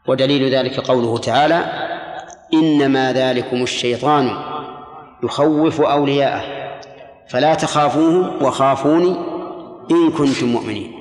ودليل 0.09 0.55
ذلك 0.55 0.81
قوله 0.81 1.19
تعالى 1.19 1.65
إنما 2.55 3.13
ذلكم 3.13 3.63
الشيطان 3.63 4.31
يخوف 5.23 5.81
أولياءه 5.81 6.43
فلا 7.29 7.55
تخافوهم 7.55 8.43
وخافوني 8.43 9.17
إن 9.91 10.11
كنتم 10.11 10.47
مؤمنين 10.47 10.93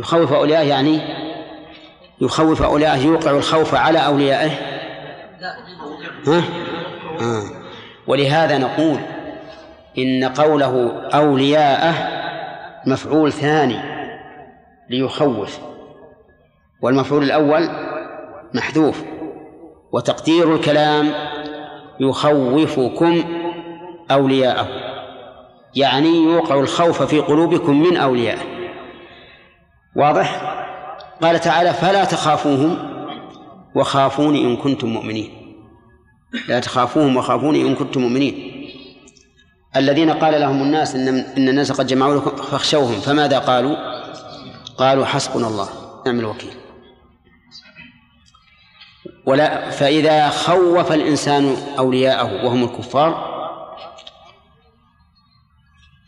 يخوف 0.00 0.32
أولياءه 0.32 0.62
يعني 0.62 1.00
يخوف 2.20 2.62
أولياءه 2.62 2.96
يوقع 2.96 3.30
الخوف 3.30 3.74
على 3.74 3.98
أوليائه 4.06 4.50
ها؟ 6.26 6.44
آه. 7.20 7.42
ولهذا 8.06 8.58
نقول 8.58 8.98
إن 9.98 10.24
قوله 10.24 10.92
أولياءه 11.14 11.94
مفعول 12.86 13.32
ثاني 13.32 13.80
ليخوف 14.90 15.71
والمفعول 16.82 17.22
الأول 17.22 17.68
محذوف. 18.54 19.02
وتقدير 19.92 20.54
الكلام 20.54 21.12
يخوفكم 22.00 23.24
أولياءه 24.10 24.68
يعني 25.74 26.08
يوقع 26.08 26.60
الخوف 26.60 27.02
في 27.02 27.20
قلوبكم 27.20 27.82
من 27.82 27.96
أوليائه. 27.96 28.38
واضح؟ 29.96 30.58
قال 31.22 31.40
تعالى 31.40 31.72
فلا 31.72 32.04
تخافوهم 32.04 32.76
وخافوني 33.74 34.44
إن 34.44 34.56
كنتم 34.56 34.88
مؤمنين. 34.88 35.30
لا 36.48 36.60
تخافوهم 36.60 37.16
وخافوني 37.16 37.62
إن 37.62 37.74
كنتم 37.74 38.00
مؤمنين. 38.00 38.52
الذين 39.76 40.10
قال 40.10 40.40
لهم 40.40 40.62
الناس 40.62 40.94
إن, 40.94 41.08
إن 41.08 41.48
الناس 41.48 41.72
قد 41.72 41.86
جمعوا 41.86 42.16
لكم 42.16 42.30
فاخشوهم 42.30 43.00
فماذا 43.00 43.38
قالوا؟ 43.38 43.76
قالوا 44.78 45.04
حسبنا 45.04 45.46
الله 45.46 45.68
نعم 46.06 46.20
الوكيل. 46.20 46.61
ولا 49.26 49.70
فإذا 49.70 50.28
خوف 50.28 50.92
الإنسان 50.92 51.56
أولياءه 51.78 52.44
وهم 52.44 52.64
الكفار 52.64 53.32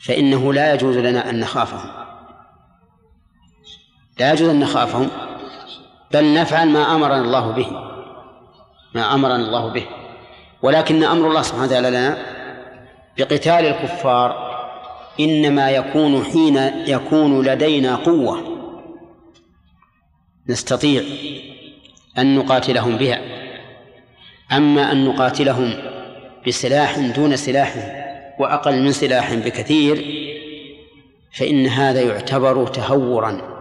فإنه 0.04 0.52
لا 0.52 0.74
يجوز 0.74 0.96
لنا 0.96 1.30
أن 1.30 1.40
نخافهم. 1.40 1.90
لا 4.20 4.32
يجوز 4.32 4.48
أن 4.48 4.60
نخافهم 4.60 5.08
بل 6.12 6.34
نفعل 6.34 6.68
ما 6.68 6.94
أمرنا 6.94 7.20
الله 7.20 7.50
به 7.50 7.66
ما 8.94 9.14
أمرنا 9.14 9.36
الله 9.36 9.68
به. 9.68 9.86
ولكن 10.62 11.04
أمر 11.04 11.28
الله 11.28 11.42
سبحانه 11.42 11.64
وتعالى 11.64 11.90
لنا 11.90 12.18
بقتال 13.18 13.66
الكفار 13.66 14.54
إنما 15.20 15.70
يكون 15.70 16.24
حين 16.24 16.56
يكون 16.86 17.46
لدينا 17.46 17.96
قوة. 17.96 18.54
نستطيع 20.48 21.02
أن 22.18 22.36
نقاتلهم 22.36 22.96
بها. 22.96 23.20
أما 24.52 24.92
أن 24.92 25.04
نقاتلهم 25.04 25.74
بسلاح 26.46 26.98
دون 26.98 27.36
سلاح 27.36 27.74
وأقل 28.38 28.82
من 28.82 28.92
سلاح 28.92 29.34
بكثير 29.34 30.24
فإن 31.32 31.66
هذا 31.66 32.00
يعتبر 32.00 32.66
تهورا. 32.66 33.54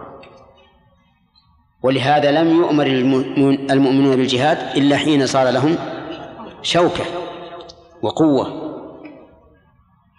ولهذا 1.82 2.30
لم 2.30 2.56
يؤمر 2.56 2.86
المؤمنون 3.70 4.16
بالجهاد 4.16 4.76
إلا 4.76 4.96
حين 4.96 5.26
صار 5.26 5.50
لهم 5.50 5.76
شوكة 6.62 7.04
وقوة. 8.02 8.64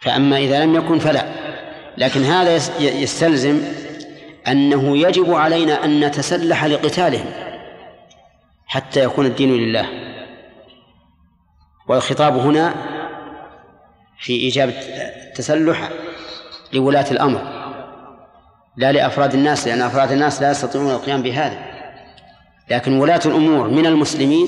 فأما 0.02 0.38
إذا 0.38 0.66
لم 0.66 0.76
يكن 0.76 1.00
فلا. 1.00 1.26
لكن 1.98 2.24
هذا 2.24 2.56
يستلزم 2.80 3.62
أنه 4.48 4.98
يجب 4.98 5.34
علينا 5.34 5.86
أن 5.86 6.00
نتسلح 6.00 6.66
لقتالهم. 6.66 7.45
حتى 8.66 9.04
يكون 9.04 9.26
الدين 9.26 9.58
لله. 9.58 9.90
والخطاب 11.88 12.38
هنا 12.38 12.74
في 14.20 14.34
إيجاب 14.34 14.70
التسلح 15.28 15.90
لولاة 16.74 17.12
الأمر 17.12 17.42
لا 18.78 18.92
لأفراد 18.92 19.34
الناس 19.34 19.68
لأن 19.68 19.82
أفراد 19.82 20.12
الناس 20.12 20.42
لا 20.42 20.52
يستطيعون 20.52 20.92
القيام 20.92 21.22
بهذا. 21.22 21.58
لكن 22.72 23.00
ولاة 23.00 23.22
الأمور 23.26 23.68
من 23.68 23.86
المسلمين 23.86 24.48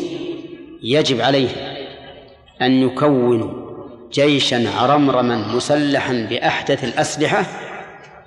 يجب 0.84 1.22
عليهم 1.22 1.56
أن 2.62 2.72
يكونوا 2.72 3.68
جيشا 4.14 4.70
عرمرما 4.78 5.56
مسلحا 5.56 6.28
بأحدث 6.30 6.84
الأسلحة 6.84 7.46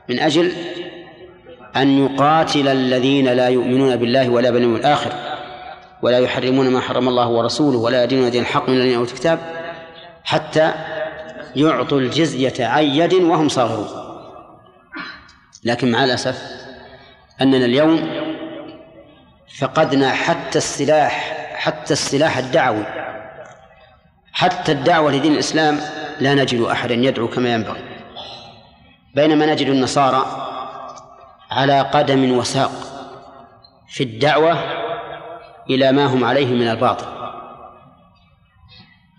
من 0.09 0.19
أجل 0.19 0.53
أن 1.77 2.05
يقاتل 2.05 2.69
الذين 2.69 3.29
لا 3.29 3.49
يؤمنون 3.49 3.97
بالله 3.97 4.29
ولا 4.29 4.51
باليوم 4.51 4.77
الآخر. 4.77 5.13
ولا 6.03 6.19
يحرمون 6.19 6.71
ما 6.71 6.81
حرم 6.81 7.09
الله 7.09 7.29
ورسوله 7.29 7.79
ولا 7.79 8.05
يدينون 8.05 8.31
دين 8.31 8.43
الحق 8.43 8.69
من 8.69 8.77
الذين 8.77 8.97
أوتوا 8.97 9.13
الكتاب 9.13 9.39
حتى 10.25 10.73
يعطوا 11.57 12.01
الجزية 12.01 12.67
عن 12.67 12.85
يد 12.85 13.15
وهم 13.15 13.49
صاغرون. 13.49 13.89
لكن 15.65 15.91
مع 15.91 16.05
الأسف 16.05 16.43
أننا 17.41 17.65
اليوم 17.65 18.11
فقدنا 19.59 20.11
حتى 20.11 20.59
السلاح 20.59 21.37
حتى 21.55 21.93
السلاح 21.93 22.39
الدعوي 22.39 22.85
حتى 24.33 24.73
الدعوة 24.73 25.13
لدين 25.13 25.33
الإسلام 25.33 25.81
لا 26.21 26.35
نجد 26.35 26.61
أحدا 26.61 26.95
يدعو 26.95 27.29
كما 27.29 27.55
ينبغي. 27.55 27.83
بينما 29.15 29.47
نجد 29.47 29.67
النصارى 29.67 30.27
على 31.51 31.81
قدم 31.81 32.39
وساق 32.39 32.73
في 33.89 34.03
الدعوة 34.03 34.80
إلى 35.71 35.93
ما 35.93 36.07
هم 36.07 36.25
عليه 36.25 36.47
من 36.47 36.69
الباطل. 36.69 37.07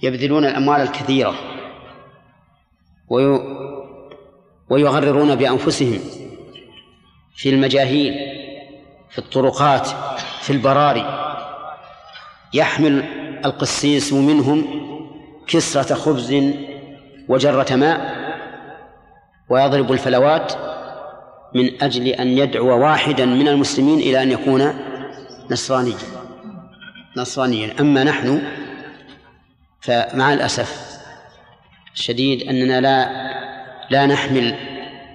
يبذلون 0.04 0.46
الأموال 0.46 0.82
الكثيرة 0.82 1.36
ويغررون 4.70 5.36
بأنفسهم 5.36 6.00
في 7.36 7.50
المجاهيل 7.50 8.14
في 9.10 9.18
الطرقات 9.18 9.88
في 10.42 10.50
البراري. 10.50 11.28
يحمل 12.54 13.04
القسيس 13.46 14.14
منهم 14.14 14.66
كسرة 15.48 15.96
خبز 15.96 16.36
وجرة 17.30 17.76
ماء 17.76 18.22
ويضرب 19.50 19.92
الفلوات 19.92 20.54
من 21.56 21.84
أجل 21.84 22.08
أن 22.08 22.28
يدعو 22.28 22.82
واحدا 22.82 23.26
من 23.26 23.48
المسلمين 23.48 24.00
إلى 24.00 24.24
أن 24.24 24.32
يكون 24.32 24.74
نصرانيا. 25.52 25.98
نصرانيا 27.18 27.76
أما 27.80 28.04
نحن 28.04 28.42
فمع 29.82 30.34
الأسف 30.34 31.02
الشديد 31.94 32.44
أننا 32.44 32.82
لا 32.82 33.32
لا 33.90 34.06
نحمل 34.06 34.56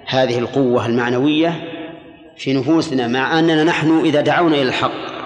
هذه 0.06 0.38
القوة 0.38 0.86
المعنوية 0.86 1.62
في 2.36 2.52
نفوسنا 2.52 3.08
مع 3.08 3.38
أننا 3.38 3.64
نحن 3.64 4.00
إذا 4.04 4.20
دعونا 4.20 4.54
إلى 4.54 4.62
الحق. 4.62 5.16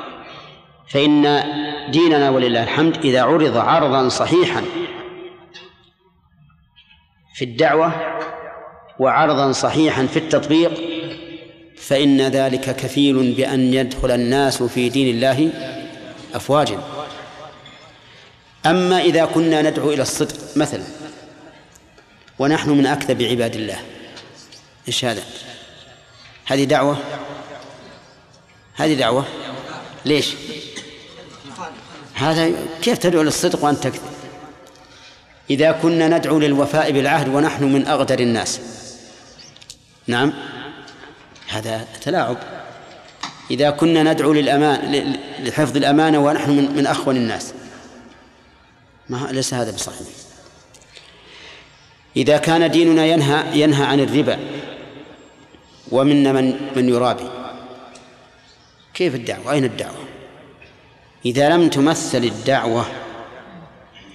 فإن 0.89 1.43
ديننا 1.91 2.31
ولله 2.31 2.63
الحمد 2.63 2.97
إذا 3.05 3.23
عرض 3.23 3.57
عرضا 3.57 4.09
صحيحا 4.09 4.63
في 7.35 7.45
الدعوة 7.45 7.93
وعرضا 8.99 9.53
صحيحا 9.53 10.07
في 10.07 10.17
التطبيق 10.17 10.73
فإن 11.77 12.21
ذلك 12.21 12.77
كفيل 12.77 13.33
بأن 13.33 13.75
يدخل 13.75 14.11
الناس 14.11 14.63
في 14.63 14.89
دين 14.89 15.15
الله 15.15 15.51
أفواجا 16.35 16.81
أما 18.67 19.01
إذا 19.01 19.25
كنا 19.25 19.63
ندعو 19.63 19.91
إلى 19.91 20.03
الصدق 20.03 20.37
مثلا 20.57 20.85
ونحن 22.39 22.71
من 22.71 22.87
أكذب 22.87 23.23
عباد 23.23 23.55
الله 23.55 23.79
إيش 24.89 25.05
هذا 25.05 25.23
هذه 26.47 26.65
دعوة؟ 26.65 26.99
هذه 28.75 28.95
دعوة؟ 28.95 29.25
ليش؟ 30.05 30.35
هذا 32.15 32.53
كيف 32.83 32.99
تدعو 32.99 33.23
للصدق 33.23 33.65
وأنت 33.65 33.85
تكذب 33.85 34.03
إذا 35.51 35.73
كنا 35.73 36.09
ندعو 36.09 36.39
للوفاء 36.39 36.93
بالعهد 36.93 37.29
ونحن 37.29 37.65
من 37.65 37.87
أغدر 37.87 38.21
الناس. 38.21 38.61
نعم. 40.07 40.33
هذا 41.49 41.87
تلاعب. 42.03 42.37
إذا 43.51 43.71
كنا 43.71 44.03
ندعو 44.13 44.33
للأمان 44.33 45.17
لحفظ 45.39 45.77
الأمانة 45.77 46.19
ونحن 46.19 46.51
من, 46.51 46.77
من 46.77 46.87
أخون 46.87 47.17
الناس 47.17 47.55
ما 49.09 49.29
ليس 49.31 49.55
هذا 49.55 49.71
بصحيح 49.71 50.09
إذا 52.17 52.37
كان 52.37 52.71
ديننا 52.71 53.07
ينهى 53.07 53.61
ينهى 53.61 53.85
عن 53.85 54.01
الربا 54.01 54.39
ومنا 55.93 56.33
من 56.33 56.57
من 56.77 56.89
يرابي 56.89 57.29
كيف 58.95 59.15
الدعوة؟ 59.15 59.53
أين 59.53 59.65
الدعوة؟ 59.65 60.05
إذا 61.27 61.49
لم 61.49 61.69
تمثل 61.69 62.25
الدعوة 62.25 62.87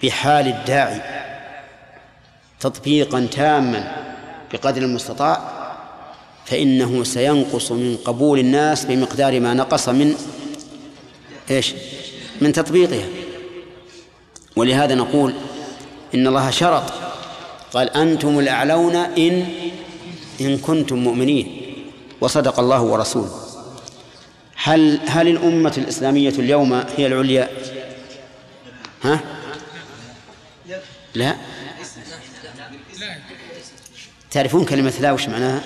بحال 0.04 0.48
الداعي 0.48 1.02
تطبيقا 2.60 3.28
تاما 3.32 4.06
بقدر 4.54 4.82
المستطاع 4.82 5.55
فإنه 6.46 7.04
سينقص 7.04 7.72
من 7.72 7.98
قبول 8.06 8.40
الناس 8.40 8.86
بمقدار 8.86 9.40
ما 9.40 9.54
نقص 9.54 9.90
من 9.90 10.16
إيش؟ 11.52 11.74
من 12.42 12.54
تطبيقها 12.54 13.06
ولهذا 14.56 14.96
نقول 14.96 15.34
إن 16.16 16.28
الله 16.28 16.50
شرط 16.50 16.94
قال 17.74 17.90
أنتم 17.90 18.40
الأعلون 18.40 18.96
إن 18.96 19.46
إن 20.42 20.58
كنتم 20.58 20.96
مؤمنين 20.96 21.62
وصدق 22.22 22.60
الله 22.60 22.82
ورسوله 22.82 23.32
هل 24.56 25.00
هل 25.08 25.28
الأمة 25.28 25.74
الإسلامية 25.78 26.30
اليوم 26.30 26.74
هي 26.98 27.08
العليا؟ 27.08 27.50
ها؟ 29.04 29.20
لا 31.16 31.36
تعرفون 34.32 34.66
كلمة 34.66 34.94
لا 35.02 35.12
وش 35.12 35.28
معناها؟ 35.28 35.62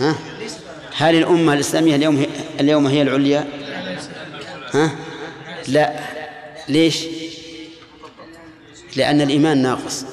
ها؟ 0.00 0.14
هل 0.96 1.14
الأمة 1.14 1.52
الإسلامية 1.52 1.96
اليوم 1.96 2.16
هي 2.16 2.26
اليوم 2.60 2.86
هي 2.86 3.02
العليا؟ 3.02 3.44
ها؟ 4.72 4.90
لا 5.68 5.92
ليش؟ 6.68 7.04
لأن 8.96 9.20
الإيمان 9.20 9.62
ناقص 9.62 10.04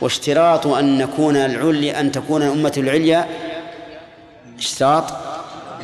واشتراط 0.00 0.66
أن 0.66 0.98
نكون 0.98 1.36
العليا 1.36 2.00
أن 2.00 2.12
تكون 2.12 2.42
الأمة 2.42 2.72
العليا 2.76 3.28
اشتراط 4.58 5.12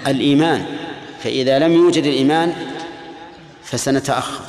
الإيمان 0.07 0.67
فإذا 1.23 1.59
لم 1.59 1.73
يوجد 1.73 2.05
الإيمان 2.05 2.55
فسنتأخر 3.65 4.45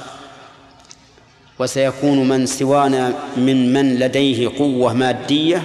وسيكون 1.59 2.27
من 2.27 2.45
سوانا 2.45 3.13
من 3.37 3.73
من 3.73 3.95
لديه 3.99 4.49
قوة 4.57 4.93
مادية 4.93 5.63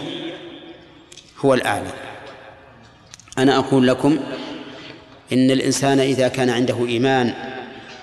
هو 1.44 1.54
الأعلى 1.54 1.90
أنا 3.38 3.58
أقول 3.58 3.88
لكم 3.88 4.18
إن 5.32 5.50
الإنسان 5.50 6.00
إذا 6.00 6.28
كان 6.28 6.50
عنده 6.50 6.86
إيمان 6.86 7.34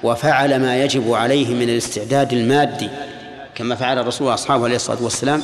وفعل 0.03 0.59
ما 0.61 0.83
يجب 0.83 1.13
عليه 1.13 1.53
من 1.53 1.69
الاستعداد 1.69 2.33
المادي 2.33 2.89
كما 3.55 3.75
فعل 3.75 3.99
الرسول 3.99 4.27
وأصحابه 4.27 4.63
عليه 4.63 4.75
الصلاة 4.75 5.03
والسلام 5.03 5.43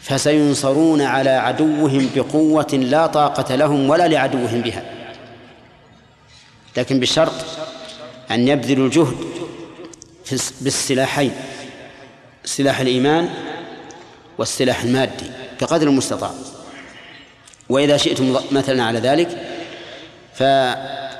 فسينصرون 0.00 1.02
على 1.02 1.30
عدوهم 1.30 2.10
بقوة 2.14 2.68
لا 2.72 3.06
طاقة 3.06 3.54
لهم 3.54 3.90
ولا 3.90 4.08
لعدوهم 4.08 4.60
بها. 4.60 4.82
لكن 6.76 7.00
بشرط 7.00 7.32
أن 8.30 8.48
يبذلوا 8.48 8.86
الجهد 8.86 9.16
بالسلاحين 10.60 11.32
سلاح 12.44 12.80
الإيمان 12.80 13.28
والسلاح 14.38 14.82
المادي. 14.82 15.39
بقدر 15.60 15.88
المستطاع. 15.88 16.30
وإذا 17.68 17.96
شئتم 17.96 18.36
مثلا 18.50 18.84
على 18.84 18.98
ذلك 18.98 19.46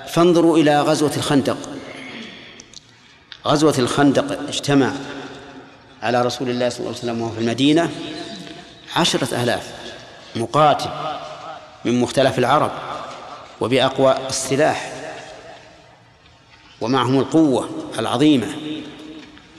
فانظروا 0.07 0.59
إلى 0.59 0.81
غزوة 0.81 1.13
الخندق. 1.17 1.57
غزوة 3.47 3.75
الخندق 3.79 4.49
اجتمع 4.49 4.93
على 6.03 6.23
رسول 6.23 6.51
الله 6.51 6.69
صلى 6.69 6.79
الله 6.79 6.91
عليه 6.91 6.99
وسلم 6.99 7.21
وهو 7.21 7.31
في 7.33 7.39
المدينة 7.41 7.91
عشرة 8.97 9.43
آلاف 9.43 9.73
مقاتل 10.37 10.91
من 11.85 12.01
مختلف 12.01 12.39
العرب 12.39 12.71
وبأقوى 13.61 14.17
السلاح 14.29 14.93
ومعهم 16.81 17.19
القوة 17.19 17.69
العظيمة 17.99 18.47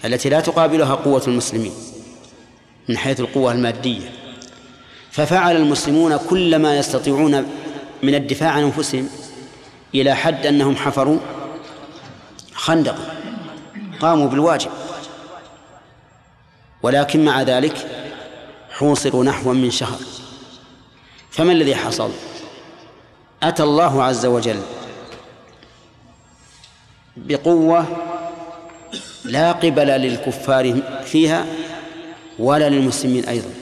التي 0.06 0.30
لا 0.30 0.40
تقابلها 0.40 0.96
قوة 0.96 1.24
المسلمين 1.28 1.74
من 2.90 2.98
حيث 2.98 3.20
القوة 3.20 3.52
المادية. 3.52 4.21
ففعل 5.12 5.56
المسلمون 5.56 6.18
كل 6.18 6.56
ما 6.56 6.78
يستطيعون 6.78 7.50
من 8.04 8.16
الدفاع 8.16 8.52
عن 8.52 8.64
أنفسهم 8.64 9.10
إلى 9.96 10.16
حد 10.16 10.46
أنهم 10.46 10.76
حفروا 10.76 11.20
خندقا 12.54 13.16
قاموا 14.00 14.28
بالواجب. 14.28 14.72
ولكن 16.84 17.26
مع 17.26 17.42
ذلك 17.42 17.88
حوصروا 18.72 19.24
نحو 19.24 19.54
من 19.54 19.72
شهر. 19.72 20.00
فما 21.32 21.52
الذي 21.52 21.76
حصل؟ 21.76 22.12
أتى 23.44 23.64
الله 23.64 24.04
عز 24.04 24.26
وجل 24.26 24.60
بقوة 27.18 27.86
لا 29.26 29.52
قبل 29.52 29.88
للكفار 29.88 30.82
فيها 31.06 31.46
ولا 32.40 32.70
للمسلمين 32.70 33.26
أيضا. 33.26 33.61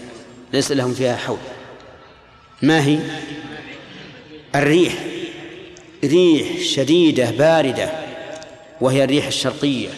ليس 0.54 0.72
لهم 0.72 0.94
فيها 0.94 1.16
حول. 1.16 1.38
ما 2.62 2.86
هي؟ 2.86 3.00
الريح. 4.56 4.94
ريح 6.04 6.62
شديدة 6.62 7.32
باردة 7.32 7.92
وهي 8.82 9.04
الريح 9.04 9.28
الشرقية 9.28 9.90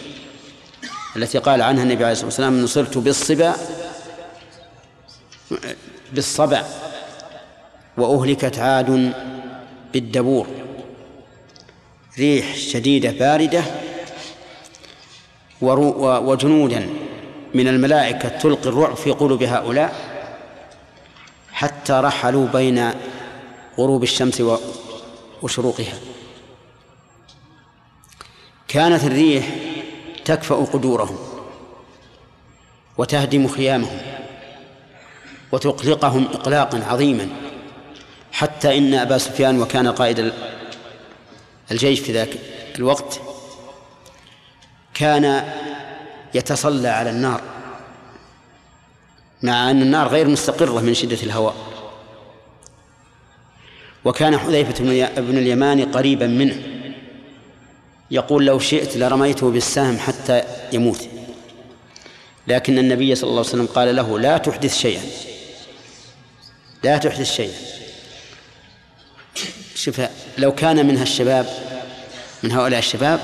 التي 1.16 1.38
قال 1.38 1.62
عنها 1.62 1.82
النبي 1.82 2.04
عليه 2.04 2.12
الصلاة 2.12 2.26
والسلام 2.26 2.62
نصرت 2.62 2.98
بالصبا 2.98 3.56
بالصبع 6.12 6.64
وأهلكت 7.96 8.58
عاد 8.58 9.12
بالدبور. 9.92 10.46
ريح 12.18 12.56
شديدة 12.56 13.10
باردة 13.10 13.62
وجنودا 15.60 16.88
من 17.54 17.68
الملائكة 17.68 18.28
تلقي 18.28 18.68
الرعب 18.68 18.96
في 18.96 19.10
قلوب 19.10 19.42
هؤلاء. 19.42 20.11
حتى 21.62 21.92
رحلوا 21.92 22.46
بين 22.48 22.92
غروب 23.78 24.02
الشمس 24.02 24.42
وشروقها. 25.42 25.94
كانت 28.68 29.04
الريح 29.04 29.48
تكفأ 30.24 30.54
قدورهم 30.54 31.18
وتهدم 32.98 33.48
خيامهم 33.48 33.98
وتقلقهم 35.52 36.24
إقلاقا 36.24 36.84
عظيما. 36.84 37.28
حتى 38.32 38.78
إن 38.78 38.94
أبا 38.94 39.18
سفيان 39.18 39.62
وكان 39.62 39.88
قائد 39.88 40.32
الجيش 41.70 42.00
في 42.00 42.12
ذاك 42.12 42.38
الوقت 42.78 43.20
كان 44.94 45.52
يتصلى 46.34 46.88
على 46.88 47.10
النار. 47.10 47.51
مع 49.42 49.70
أن 49.70 49.82
النار 49.82 50.08
غير 50.08 50.28
مستقرة 50.28 50.80
من 50.80 50.94
شدة 50.94 51.18
الهواء. 51.22 51.54
وكان 54.04 54.38
حذيفة 54.38 54.84
بن 55.16 55.38
اليمان 55.38 55.92
قريبا 55.92 56.26
منه. 56.26 56.62
يقول 58.10 58.46
لو 58.46 58.58
شئت 58.58 58.96
لرميته 58.96 59.50
بالسهم 59.50 59.98
حتى 59.98 60.42
يموت. 60.72 61.08
لكن 62.48 62.78
النبي 62.78 63.14
صلى 63.14 63.30
الله 63.30 63.40
عليه 63.40 63.50
وسلم 63.50 63.66
قال 63.66 63.96
له 63.96 64.18
لا 64.18 64.38
تحدث 64.38 64.78
شيئا. 64.78 65.02
لا 66.84 66.98
تحدث 66.98 67.32
شيئا. 67.32 67.54
شوف 69.74 70.00
لو 70.38 70.54
كان 70.54 70.86
منها 70.86 71.02
الشباب 71.02 71.46
من 72.42 72.52
هؤلاء 72.52 72.78
الشباب 72.78 73.20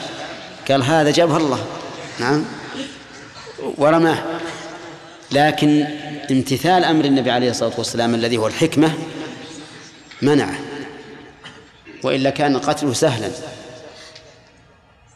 قال 0.69 0.83
هذا 0.83 1.11
جابه 1.11 1.37
الله. 1.37 1.67
نعم. 2.21 2.45
ورماه. 3.79 4.25
لكن 5.33 5.87
امتثال 6.31 6.85
أمر 6.85 7.05
النبي 7.05 7.31
عليه 7.31 7.51
الصلاة 7.51 7.73
والسلام 7.79 8.15
الذي 8.15 8.37
هو 8.37 8.47
الحكمة 8.47 8.93
منعه 10.23 10.59
وإلا 12.05 12.31
كان 12.31 12.57
قتله 12.57 12.93
سهلا. 12.93 13.31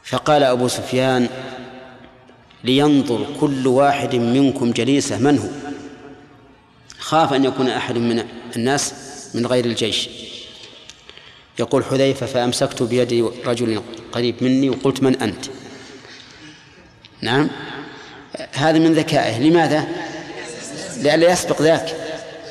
فقال 0.05 0.43
أبو 0.43 0.69
سفيان 0.69 1.29
لينظر 2.65 3.27
كل 3.41 3.67
واحد 3.67 4.15
منكم 4.15 4.73
جليسه 4.73 5.19
من 5.19 5.39
هو؟ 5.39 5.49
خاف 6.99 7.33
أن 7.33 7.45
يكون 7.45 7.69
أحد 7.69 7.99
من 7.99 8.25
الناس 8.57 8.95
من 9.35 9.47
غير 9.47 9.65
الجيش. 9.65 10.09
يقول 11.59 11.85
حذيفة 11.85 12.27
فأمسكت 12.27 12.83
بيد 12.83 13.31
رجل 13.47 13.83
قريب 14.13 14.35
مني 14.41 14.71
وقلت 14.71 15.03
من 15.03 15.23
أنت؟ 15.23 15.45
نعم. 17.21 17.51
هذا 18.53 18.79
من 18.79 18.95
ذكائه. 18.95 19.39
لماذا؟ 19.39 19.89
لئلا 21.03 21.33
يسبق 21.33 21.63
ذاك 21.63 21.97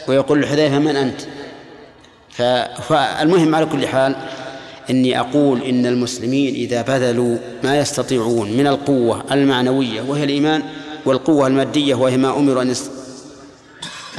ويقول 0.07 0.41
لحذيفة 0.41 0.79
من 0.79 0.95
أنت 0.95 1.21
فالمهم 2.81 3.55
على 3.55 3.65
كل 3.65 3.87
حال 3.87 4.15
إني 4.89 5.19
أقول 5.19 5.61
إن 5.61 5.85
المسلمين 5.85 6.55
إذا 6.55 6.81
بذلوا 6.81 7.37
ما 7.63 7.77
يستطيعون 7.79 8.51
من 8.51 8.67
القوة 8.67 9.23
المعنوية 9.31 10.01
وهي 10.01 10.23
الإيمان 10.23 10.63
والقوة 11.05 11.47
المادية 11.47 11.95
وهي 11.95 12.17
ما 12.17 12.37
أمروا 12.37 12.61
أن 12.61 12.75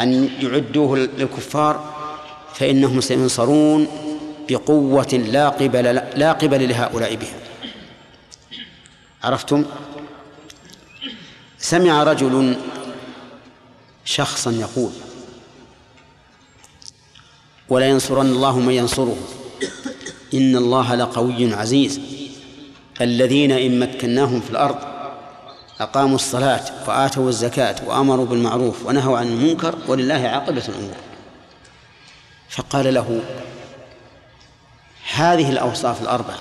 أن 0.01 0.31
يعدوه 0.41 0.99
للكفار 0.99 1.93
فإنهم 2.55 3.01
سينصرون 3.01 3.87
بقوة 4.49 5.23
لا 5.33 5.49
قبل 5.49 6.03
لا 6.17 6.33
قبل 6.33 6.69
لهؤلاء 6.69 7.15
بها 7.15 7.35
عرفتم؟ 9.25 9.65
سمع 11.59 12.03
رجل 12.03 12.57
شخصا 14.05 14.51
يقول 14.51 14.93
ولا 17.69 17.89
ينصرن 17.89 18.27
الله 18.27 18.59
من 18.59 18.73
ينصره. 18.73 19.17
إن 20.35 20.57
الله 20.57 20.95
لقوي 20.95 21.55
عزيز. 21.55 22.01
الذين 23.01 23.53
إن 23.53 23.81
مكناهم 23.81 24.41
في 24.41 24.51
الأرض 24.51 24.79
أقاموا 25.81 26.15
الصلاة 26.15 26.65
وآتوا 26.89 27.29
الزكاة 27.29 27.77
وأمروا 27.87 28.27
بالمعروف 28.27 28.87
ونهوا 28.87 29.19
عن 29.19 29.27
المنكر 29.27 29.79
ولله 29.89 30.29
عاقبة 30.29 30.63
الأمور. 30.69 30.97
فقال 32.51 32.95
له 32.95 33.23
هذه 35.15 35.51
الأوصاف 35.51 36.03
الأربعة 36.03 36.41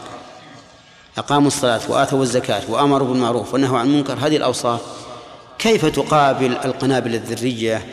أقاموا 1.18 1.48
الصلاة 1.48 1.82
وآتوا 1.90 2.24
الزكاة 2.24 2.72
وأمروا 2.72 3.08
بالمعروف 3.08 3.54
ونهوا 3.54 3.80
عن 3.80 3.88
المنكر. 3.88 4.14
هذه 4.14 4.38
الأوصاف 4.38 4.82
كيف 5.62 5.86
تقابل 5.86 6.52
القنابل 6.66 7.16
الذرية 7.16 7.86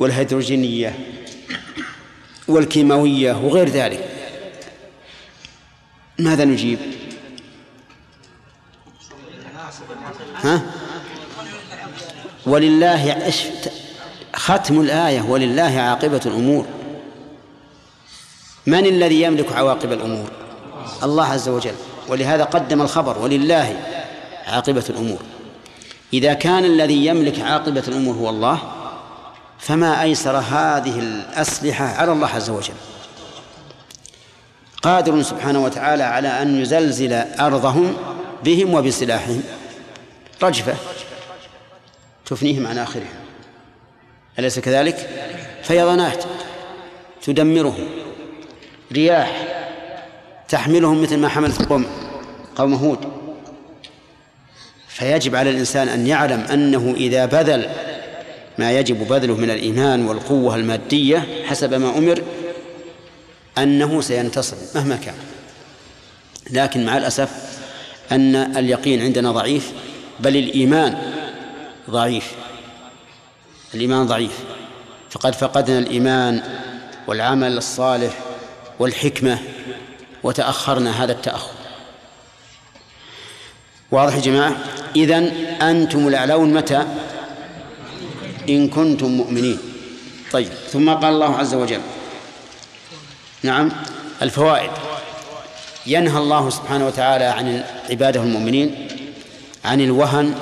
والهيدروجينية 0.00 0.98
والكيماوية 2.48 3.32
وغير 3.32 3.68
ذلك؟ 3.68 4.08
ماذا 6.18 6.44
نجيب؟ 6.44 6.78
ها؟ 10.42 10.62
ولله 12.46 13.32
ختم 14.34 14.80
الآية 14.80 15.20
ولله 15.22 15.80
عاقبة 15.80 16.20
الأمور. 16.26 16.66
من 18.66 18.86
الذي 18.86 19.22
يملك 19.22 19.52
عواقب 19.52 19.92
الأمور؟ 19.92 20.30
الله 21.02 21.24
عز 21.24 21.48
وجل. 21.48 21.74
ولهذا 22.08 22.44
قدم 22.44 22.82
الخبر 22.82 23.18
ولله 23.18 23.76
عاقبة 24.46 24.84
الأمور. 24.90 25.18
إذا 26.12 26.34
كان 26.34 26.64
الذي 26.64 27.06
يملك 27.06 27.40
عاقبة 27.40 27.82
الأمور 27.88 28.14
هو 28.14 28.30
الله 28.30 28.58
فما 29.58 30.02
أيسر 30.02 30.36
هذه 30.36 30.98
الأسلحة 30.98 31.84
على 31.84 32.12
الله 32.12 32.28
عز 32.28 32.50
وجل؟ 32.50 32.74
قادر 34.82 35.22
سبحانه 35.22 35.64
وتعالى 35.64 36.02
على 36.02 36.28
أن 36.28 36.60
يزلزل 36.60 37.12
أرضهم 37.12 37.96
بهم 38.44 38.74
وبسلاحهم. 38.74 39.42
رجفة. 40.42 40.74
تفنيهم 42.26 42.66
عن 42.66 42.78
آخرهم 42.78 43.14
أليس 44.38 44.58
كذلك؟ 44.58 45.08
فيضانات 45.62 46.24
تدمرهم. 47.22 47.88
رياح 48.92 49.48
تحملهم 50.48 51.02
مثل 51.02 51.18
ما 51.18 51.28
حملت 51.28 51.62
قوم 51.62 51.86
قوم 52.56 52.74
هود. 52.74 53.23
فيجب 54.94 55.36
على 55.36 55.50
الإنسان 55.50 55.88
أن 55.88 56.06
يعلم 56.06 56.40
أنه 56.40 56.94
إذا 56.96 57.26
بذل 57.26 57.68
ما 58.58 58.78
يجب 58.78 59.08
بذله 59.08 59.36
من 59.36 59.50
الإيمان 59.50 60.06
والقوة 60.06 60.54
المادية 60.54 61.26
حسب 61.44 61.74
ما 61.74 61.98
أمر 61.98 62.22
أنه 63.58 64.00
سينتصر 64.00 64.56
مهما 64.74 64.96
كان. 64.96 65.14
لكن 66.50 66.86
مع 66.86 66.98
الأسف 66.98 67.30
أن 68.12 68.36
اليقين 68.36 69.02
عندنا 69.02 69.32
ضعيف 69.32 69.72
بل 70.20 70.36
الإيمان 70.36 70.98
ضعيف. 71.90 72.32
الإيمان 73.74 74.06
ضعيف. 74.06 74.38
فقد 75.10 75.34
فقدنا 75.34 75.78
الإيمان 75.78 76.42
والعمل 77.06 77.56
الصالح 77.58 78.18
والحكمة 78.78 79.38
وتأخرنا 80.22 81.04
هذا 81.04 81.12
التأخر. 81.12 81.63
واضح 83.94 84.14
يا 84.14 84.20
جماعة؟ 84.20 84.56
إذن 84.96 85.24
أنتم 85.62 86.08
الأعلون 86.08 86.54
متى؟ 86.54 86.84
إن 88.48 88.68
كنتم 88.68 89.06
مؤمنين. 89.06 89.58
طيب 90.32 90.48
ثم 90.72 90.90
قال 90.90 91.14
الله 91.14 91.36
عز 91.36 91.54
وجل 91.54 91.80
نعم 93.42 93.70
الفوائد. 94.22 94.70
ينهى 95.86 96.18
الله 96.18 96.50
سبحانه 96.50 96.86
وتعالى 96.86 97.24
عن 97.24 97.64
عباده 97.90 98.22
المؤمنين 98.22 98.88
عن 99.64 99.80
الوهن 99.80 100.34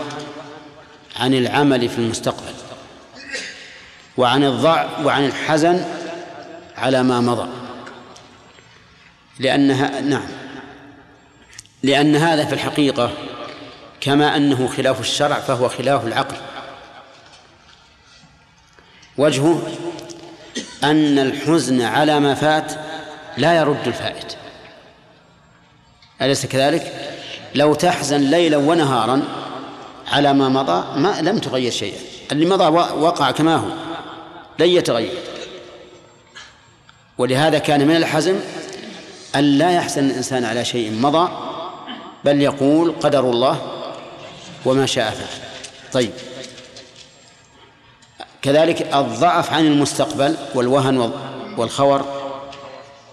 عن 1.16 1.34
العمل 1.34 1.88
في 1.88 1.98
المستقبل 1.98 2.54
وعن 4.16 4.44
الضع 4.44 4.86
وعن 5.04 5.26
الحزن 5.26 5.84
على 6.76 7.02
ما 7.02 7.20
مضى. 7.20 7.48
لأنها 9.38 10.00
نعم 10.00 10.28
لأن 11.82 12.16
هذا 12.16 12.44
في 12.44 12.52
الحقيقة 12.52 13.12
كما 14.02 14.36
أنه 14.36 14.68
خلاف 14.68 15.00
الشرع 15.00 15.40
فهو 15.40 15.68
خلاف 15.68 16.06
العقل. 16.06 16.36
وجهه 19.18 19.62
أن 20.84 21.18
الحزن 21.18 21.82
على 21.82 22.20
ما 22.20 22.34
فات 22.34 22.72
لا 23.36 23.54
يرد 23.54 23.86
الفائت. 23.86 24.36
أليس 26.22 26.46
كذلك؟ 26.46 26.92
لو 27.54 27.74
تحزن 27.74 28.20
ليلا 28.20 28.56
ونهارا 28.56 29.22
على 30.12 30.32
ما 30.32 30.48
مضى 30.48 31.00
ما 31.00 31.20
لم 31.20 31.38
تغير 31.38 31.70
شيئا. 31.70 31.98
اللي 32.32 32.46
مضى 32.46 32.64
وقع 33.00 33.30
كما 33.30 33.56
هو. 33.56 33.70
لن 34.58 34.68
يتغير. 34.68 35.18
ولهذا 37.18 37.58
كان 37.58 37.86
من 37.86 37.96
الحزم 37.96 38.40
أن 39.34 39.44
لا 39.44 39.70
يحزن 39.70 40.10
الإنسان 40.10 40.44
على 40.44 40.64
شيء 40.64 40.92
مضى 40.92 41.32
بل 42.24 42.42
يقول 42.42 42.94
قدر 43.00 43.30
الله 43.30 43.81
وما 44.64 44.86
شاء 44.86 45.10
فعل. 45.10 45.48
طيب. 45.92 46.10
كذلك 48.42 48.94
الضعف 48.94 49.52
عن 49.52 49.66
المستقبل 49.66 50.36
والوهن 50.54 51.12
والخور 51.56 52.22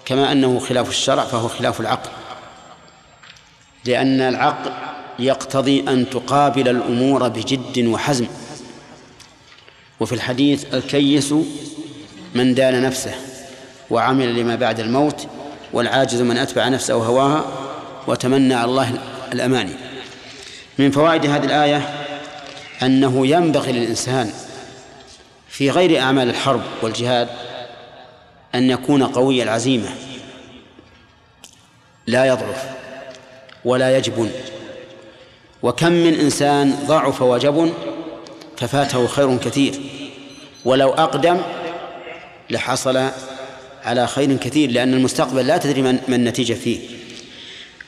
كما 0.05 0.31
أنه 0.31 0.59
خلاف 0.59 0.89
الشرع 0.89 1.23
فهو 1.23 1.47
خلاف 1.47 1.79
العقل. 1.79 2.09
لأن 3.85 4.21
العقل 4.21 4.71
يقتضي 5.19 5.79
أن 5.87 6.09
تقابل 6.09 6.69
الأمور 6.69 7.27
بجد 7.27 7.85
وحزم. 7.85 8.27
وفي 9.99 10.15
الحديث 10.15 10.73
الكيس 10.73 11.33
من 12.35 12.53
دان 12.53 12.83
نفسه 12.83 13.15
وعمل 13.89 14.35
لما 14.35 14.55
بعد 14.55 14.79
الموت 14.79 15.27
والعاجز 15.73 16.21
من 16.21 16.37
أتبع 16.37 16.67
نفسه 16.67 16.93
هواها 16.93 17.45
وتمنى 18.07 18.53
على 18.53 18.65
الله 18.65 18.93
الأماني. 19.33 19.88
من 20.79 20.91
فوائد 20.91 21.25
هذه 21.25 21.45
الآية 21.45 21.89
أنه 22.83 23.27
ينبغي 23.27 23.71
للإنسان 23.71 24.31
في 25.49 25.69
غير 25.69 25.99
أعمال 25.99 26.29
الحرب 26.29 26.61
والجهاد 26.81 27.27
أن 28.55 28.69
يكون 28.69 29.03
قوي 29.03 29.43
العزيمة 29.43 29.89
لا 32.07 32.25
يضعف 32.25 32.69
ولا 33.65 33.97
يجبن 33.97 34.29
وكم 35.63 35.91
من 35.91 36.13
إنسان 36.13 36.75
ضعف 36.87 37.21
وجبن 37.21 37.73
ففاته 38.57 39.07
خير 39.07 39.37
كثير. 39.37 39.73
ولو 40.65 40.89
أقدم 40.89 41.37
لحصل 42.49 43.09
على 43.85 44.07
خير 44.07 44.37
كثير 44.37 44.71
لأن 44.71 44.93
المستقبل 44.93 45.47
لا 45.47 45.57
تدري 45.57 45.81
من, 45.81 45.99
من 46.07 46.13
النتيجة 46.13 46.53
فيه. 46.53 46.79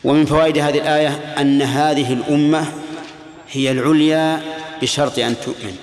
ومن 0.04 0.26
فوائد 0.26 0.58
هذه 0.58 0.78
الآية 0.78 1.20
أن 1.38 1.62
هذه 1.62 2.14
الأمة 2.14 2.81
هي 3.52 3.72
العليا 3.72 4.42
بشرط 4.82 5.20
أن 5.20 5.40
تؤمن. 5.40 5.78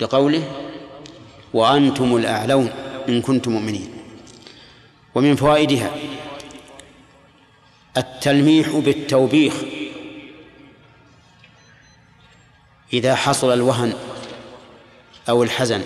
لقوله 0.00 0.42
وأنتم 1.54 2.16
الأعلون 2.16 2.70
إن 3.08 3.22
كنتم 3.22 3.52
مؤمنين. 3.52 3.92
ومن 5.14 5.36
فوائدها 5.36 5.90
التلميح 7.96 8.68
بالتوبيخ. 8.68 9.54
إذا 12.92 13.14
حصل 13.14 13.52
الوهن 13.52 13.94
أو 15.28 15.42
الحزن. 15.42 15.84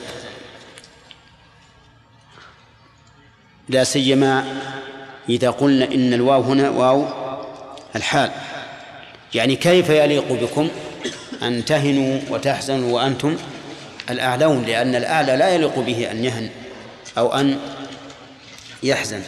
لا 3.68 3.84
سيما 3.84 4.60
إذا 5.28 5.50
قلنا 5.50 5.84
إن 5.84 6.14
الواو 6.14 6.42
هنا 6.42 6.70
واو 6.70 7.06
الحال. 7.96 8.51
يعني 9.34 9.56
كيف 9.56 9.90
يليق 9.90 10.32
بكم 10.32 10.68
أن 11.42 11.64
تهنوا 11.64 12.20
وتحزنوا 12.30 12.94
وأنتم 12.94 13.36
الأعلون؟ 14.10 14.64
لأن 14.64 14.94
الأعلى 14.94 15.36
لا 15.36 15.48
يليق 15.48 15.78
به 15.78 16.10
أن 16.10 16.24
يهن 16.24 16.50
أو 17.18 17.34
أن 17.34 17.58
يحزن. 18.82 19.22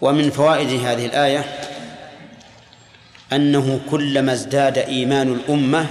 ومن 0.00 0.30
فوائد 0.30 0.68
هذه 0.68 1.06
الآية 1.06 1.44
أنه 3.32 3.80
كلما 3.90 4.32
ازداد 4.32 4.78
إيمان 4.78 5.32
الأمة 5.32 5.86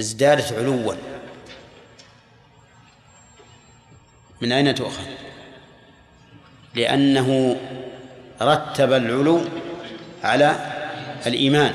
ازدادت 0.00 0.52
علوا. 0.52 0.94
من 4.40 4.52
أين 4.52 4.74
تؤخذ؟ 4.74 5.04
لأنه 6.74 7.56
رتب 8.42 8.92
العلو 8.92 9.40
على 10.24 10.79
الإيمان. 11.26 11.74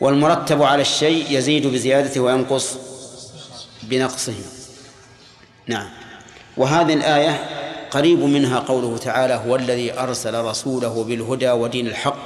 والمرتب 0.00 0.62
على 0.62 0.82
الشيء 0.82 1.26
يزيد 1.30 1.66
بزيادته 1.66 2.20
وينقص 2.20 2.76
بنقصه. 3.82 4.34
نعم. 5.66 5.88
وهذه 6.56 6.94
الآية 6.94 7.44
قريب 7.90 8.18
منها 8.18 8.58
قوله 8.58 8.98
تعالى 8.98 9.34
هو 9.34 9.56
الذي 9.56 9.98
أرسل 9.98 10.34
رسوله 10.44 11.04
بالهدى 11.04 11.50
ودين 11.50 11.86
الحق 11.86 12.18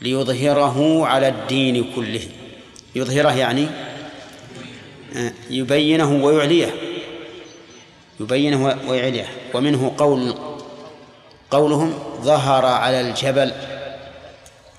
ليظهره 0.00 1.06
على 1.06 1.28
الدين 1.28 1.92
كله. 1.96 2.28
يظهره 2.94 3.36
يعني 3.36 3.68
يبينه 5.50 6.24
ويعليه. 6.24 6.74
يبينه 8.20 8.78
ويعليه. 8.88 9.26
ومنه 9.54 9.94
قول 9.98 10.34
قولهم 11.50 11.94
ظهر 12.22 12.66
على 12.66 13.00
الجبل 13.00 13.52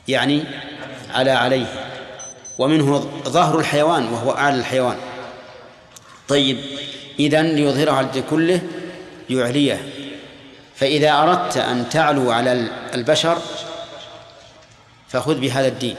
يعني 0.09 0.43
على 1.09 1.31
عليه. 1.31 1.85
ومنه 2.57 2.99
ظهر 3.23 3.59
الحيوان 3.59 4.07
وهو 4.07 4.31
أعلى 4.31 4.55
الحيوان. 4.55 4.97
طيب 6.27 6.57
إذن 7.19 7.45
ليظهره 7.45 7.91
على 7.91 8.23
كله 8.29 8.61
يعليه. 9.29 9.89
فإذا 10.75 11.11
أردت 11.11 11.57
أن 11.57 11.89
تعلو 11.89 12.31
على 12.31 12.67
البشر 12.93 13.37
فخذ 15.09 15.35
بهذا 15.39 15.67
الدين. 15.67 15.95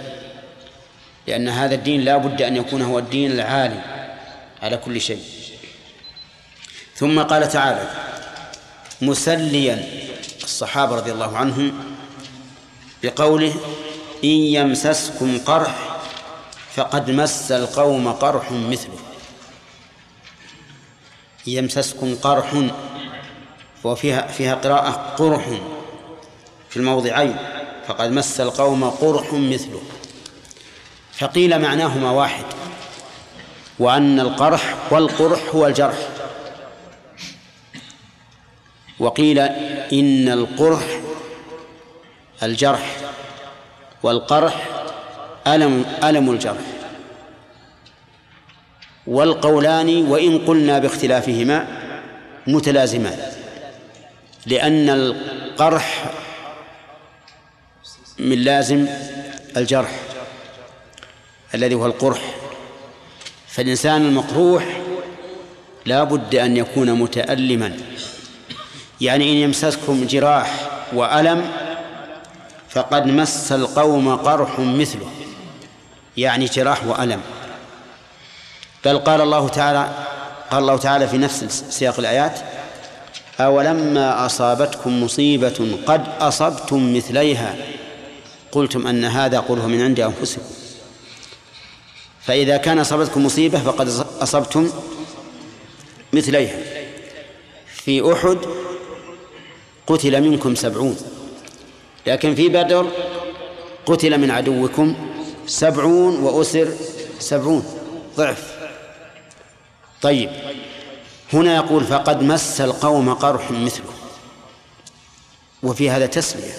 لأن 1.26 1.48
هذا 1.48 1.74
الدين 1.74 2.00
لا 2.00 2.16
بد 2.16 2.42
أن 2.42 2.56
يكون 2.56 2.82
هو 2.82 2.98
الدين 2.98 3.32
العالي 3.32 3.80
على 4.62 4.76
كل 4.76 5.00
شيء. 5.00 5.22
ثم 6.94 7.22
قال 7.22 7.48
تعالى 7.48 7.90
مسليا 9.02 9.84
الصحابة 10.42 10.96
رضي 10.96 11.12
الله 11.12 11.36
عنهم 11.36 11.72
بقوله 13.02 13.54
إن 14.24 14.28
يمسسكم 14.28 15.38
قرح 15.38 16.00
فقد 16.74 17.10
مس 17.10 17.52
القوم 17.52 18.12
قرح 18.12 18.52
مثله. 18.52 18.98
يمسسكم 21.46 22.14
قرح 22.14 22.62
وفيها 23.84 24.26
فيها 24.26 24.54
قراءة 24.54 25.14
قرح 25.18 25.48
في 26.70 26.76
الموضعين 26.76 27.36
فقد 27.86 28.10
مس 28.10 28.40
القوم 28.40 28.90
قرح 28.90 29.32
مثله. 29.32 29.82
فقيل 31.12 31.62
معناهما 31.62 32.10
واحد 32.10 32.44
وأن 33.78 34.20
القرح 34.20 34.92
والقرح 34.92 35.40
هو 35.54 35.66
الجرح. 35.66 36.08
وقيل 38.98 39.38
إن 39.38 40.28
القرح 40.28 41.00
الجرح. 42.42 42.99
والقرح 44.02 44.66
ألم 45.46 45.84
ألم 46.04 46.30
الجرح. 46.30 46.60
والقولان 49.06 50.06
وإن 50.08 50.38
قلنا 50.38 50.78
باختلافهما 50.78 51.66
متلازمان 52.46 53.18
لأن 54.46 54.90
القرح 54.90 56.10
من 58.18 58.38
لازم 58.38 58.86
الجرح 59.56 60.00
الذي 61.54 61.74
هو 61.74 61.86
القرح. 61.86 62.34
فالإنسان 63.48 64.02
المقروح 64.06 64.80
لا 65.86 66.04
بد 66.04 66.34
أن 66.34 66.56
يكون 66.56 66.92
متألما 66.92 67.76
يعني 69.00 69.32
إن 69.32 69.36
يمسسكم 69.36 70.06
جراح 70.06 70.70
وألم 70.92 71.50
فقد 72.70 73.06
مس 73.06 73.52
القوم 73.52 74.16
قرح 74.16 74.58
مثله 74.58 75.10
يعني 76.16 76.44
جراح 76.44 76.86
وألم. 76.86 77.20
بل 78.84 78.98
قال 78.98 79.20
الله 79.20 79.48
تعالى 79.48 79.90
قال 80.50 80.62
الله 80.62 80.76
تعالى 80.76 81.08
في 81.08 81.18
نفس 81.18 81.64
سياق 81.70 81.98
الآيات 81.98 82.40
أولما 83.40 84.26
أصابتكم 84.26 85.02
مصيبة 85.02 85.78
قد 85.86 86.04
أصبتم 86.20 86.96
مثليها. 86.96 87.56
قلتم 88.52 88.86
أن 88.86 89.04
هذا 89.04 89.38
قوله 89.38 89.66
من 89.66 89.82
عند 89.82 90.00
أنفسكم. 90.00 90.42
فإذا 92.22 92.56
كان 92.56 92.78
أصابتكم 92.78 93.26
مصيبة 93.26 93.58
فقد 93.58 93.88
أصبتم 94.20 94.70
مثليها. 96.12 96.58
في 97.66 98.12
أحد 98.12 98.38
قتل 99.86 100.20
منكم 100.20 100.54
سبعون. 100.54 100.96
لكن 102.06 102.34
في 102.34 102.48
بدر 102.48 102.86
قتل 103.86 104.18
من 104.18 104.30
عدوكم 104.30 104.94
سبعون 105.46 106.18
وأسر 106.22 106.68
سبعون. 107.18 107.64
ضعف. 108.16 108.54
طيب. 110.02 110.30
هنا 111.32 111.56
يقول 111.56 111.84
فقد 111.84 112.22
مس 112.22 112.60
القوم 112.60 113.14
قرح 113.14 113.50
مثله. 113.50 113.90
وفي 115.62 115.90
هذا 115.90 116.06
تسمية 116.06 116.52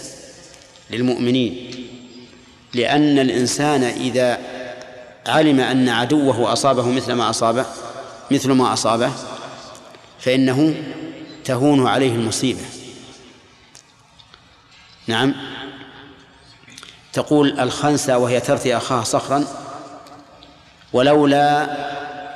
للمؤمنين. 0.89 1.71
لأن 2.73 3.19
الإنسان 3.19 3.83
إذا 3.83 4.39
علم 5.27 5.59
أن 5.59 5.89
عدوه 5.89 6.53
أصابه 6.53 6.87
مثل 6.89 7.13
ما 7.13 7.29
أصابه 7.29 7.65
مثل 8.31 8.51
ما 8.51 8.73
أصابه 8.73 9.11
فإنه 10.19 10.75
تهون 11.45 11.87
عليه 11.87 12.15
المصيبة. 12.15 12.61
نعم. 15.07 15.33
تقول 17.13 17.59
الخنسة 17.59 18.17
وهي 18.17 18.39
ترثي 18.39 18.77
أخاها 18.77 19.03
صخرا 19.03 19.45
ولولا 20.93 21.77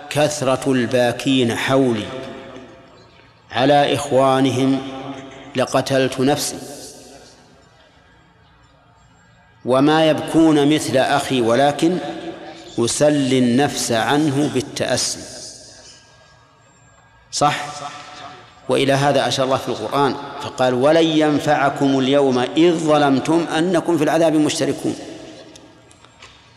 كثرة 0.10 0.72
الباكين 0.72 1.56
حولي 1.56 2.06
على 3.52 3.96
إخوانهم 3.96 4.82
لقتلت 5.56 6.20
نفسي. 6.20 6.58
وما 9.66 10.10
يبكون 10.10 10.76
مثل 10.76 10.98
أخي 10.98 11.42
ولكن 11.42 11.98
أسلي 12.80 13.40
النفس 13.40 13.92
عنه 13.92 14.52
بالتأسي. 14.54 15.20
صح؟ 17.32 17.56
وإلى 18.70 18.94
هذا 18.94 19.28
أشار 19.28 19.46
الله 19.46 19.58
في 19.58 19.70
القرآن 19.70 20.16
فقال 20.42 20.74
ولن 20.74 21.06
ينفعكم 21.06 22.00
اليوم 22.00 22.40
إذ 22.40 22.74
ظلمتم 22.74 23.46
أنكم 23.58 23.98
في 23.98 24.04
العذاب 24.04 24.34
مشتركون. 24.34 24.96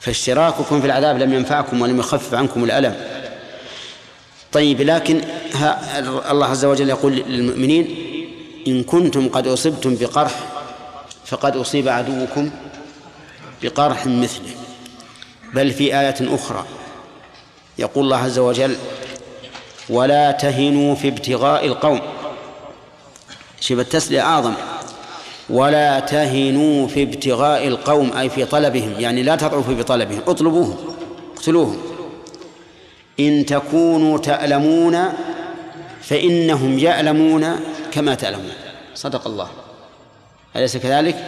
فاشتراككم 0.01 0.81
في 0.81 0.87
العذاب 0.87 1.19
لم 1.19 1.35
ينفعكم 1.35 1.83
ولم 1.83 1.99
يخفف 1.99 2.35
عنكم 2.35 2.65
الألم. 2.65 2.95
طيب 4.53 4.83
لكن 4.83 5.21
الله 6.31 6.47
عز 6.47 6.65
وجل 6.65 6.89
يقول 6.89 7.13
للمؤمنين 7.13 7.97
إن 8.67 8.83
كنتم 8.83 9.29
قد 9.29 9.47
أصبتم 9.47 9.97
بقرح 10.01 10.33
فقد 11.27 11.57
أصيب 11.57 11.89
عدوكم 11.89 12.51
بقرح 13.63 14.07
مثله. 14.07 14.55
بل 15.55 15.71
في 15.71 16.01
آية 16.01 16.17
أخرى 16.21 16.65
يقول 17.79 18.05
الله 18.05 18.17
عز 18.17 18.39
وجل 18.39 18.77
ولا 19.91 20.31
تهنوا 20.31 20.95
في 20.95 21.09
ابتغاء 21.09 21.67
القوم. 21.67 22.01
شبه 23.61 23.83
التسلية 23.83 24.21
أعظم. 24.21 24.55
ولا 25.51 26.01
تهنوا 26.01 26.89
في 26.89 27.03
ابتغاء 27.03 27.69
القوم 27.69 28.13
أي 28.13 28.31
في 28.31 28.45
طلبهم 28.45 28.95
يعني 28.99 29.23
لا 29.23 29.37
تضعفوا 29.37 29.75
بطلبهم 29.75 30.21
اطلبوهم 30.27 30.77
اقتلوهم. 31.37 31.79
إن 33.21 33.47
تكونوا 33.47 34.19
تألمون 34.19 35.09
فإنهم 36.03 36.79
يألمون 36.79 37.61
كما 37.93 38.15
تألمون. 38.15 38.53
صدق 38.95 39.27
الله. 39.27 39.49
أليس 40.57 40.77
كذلك؟ 40.77 41.25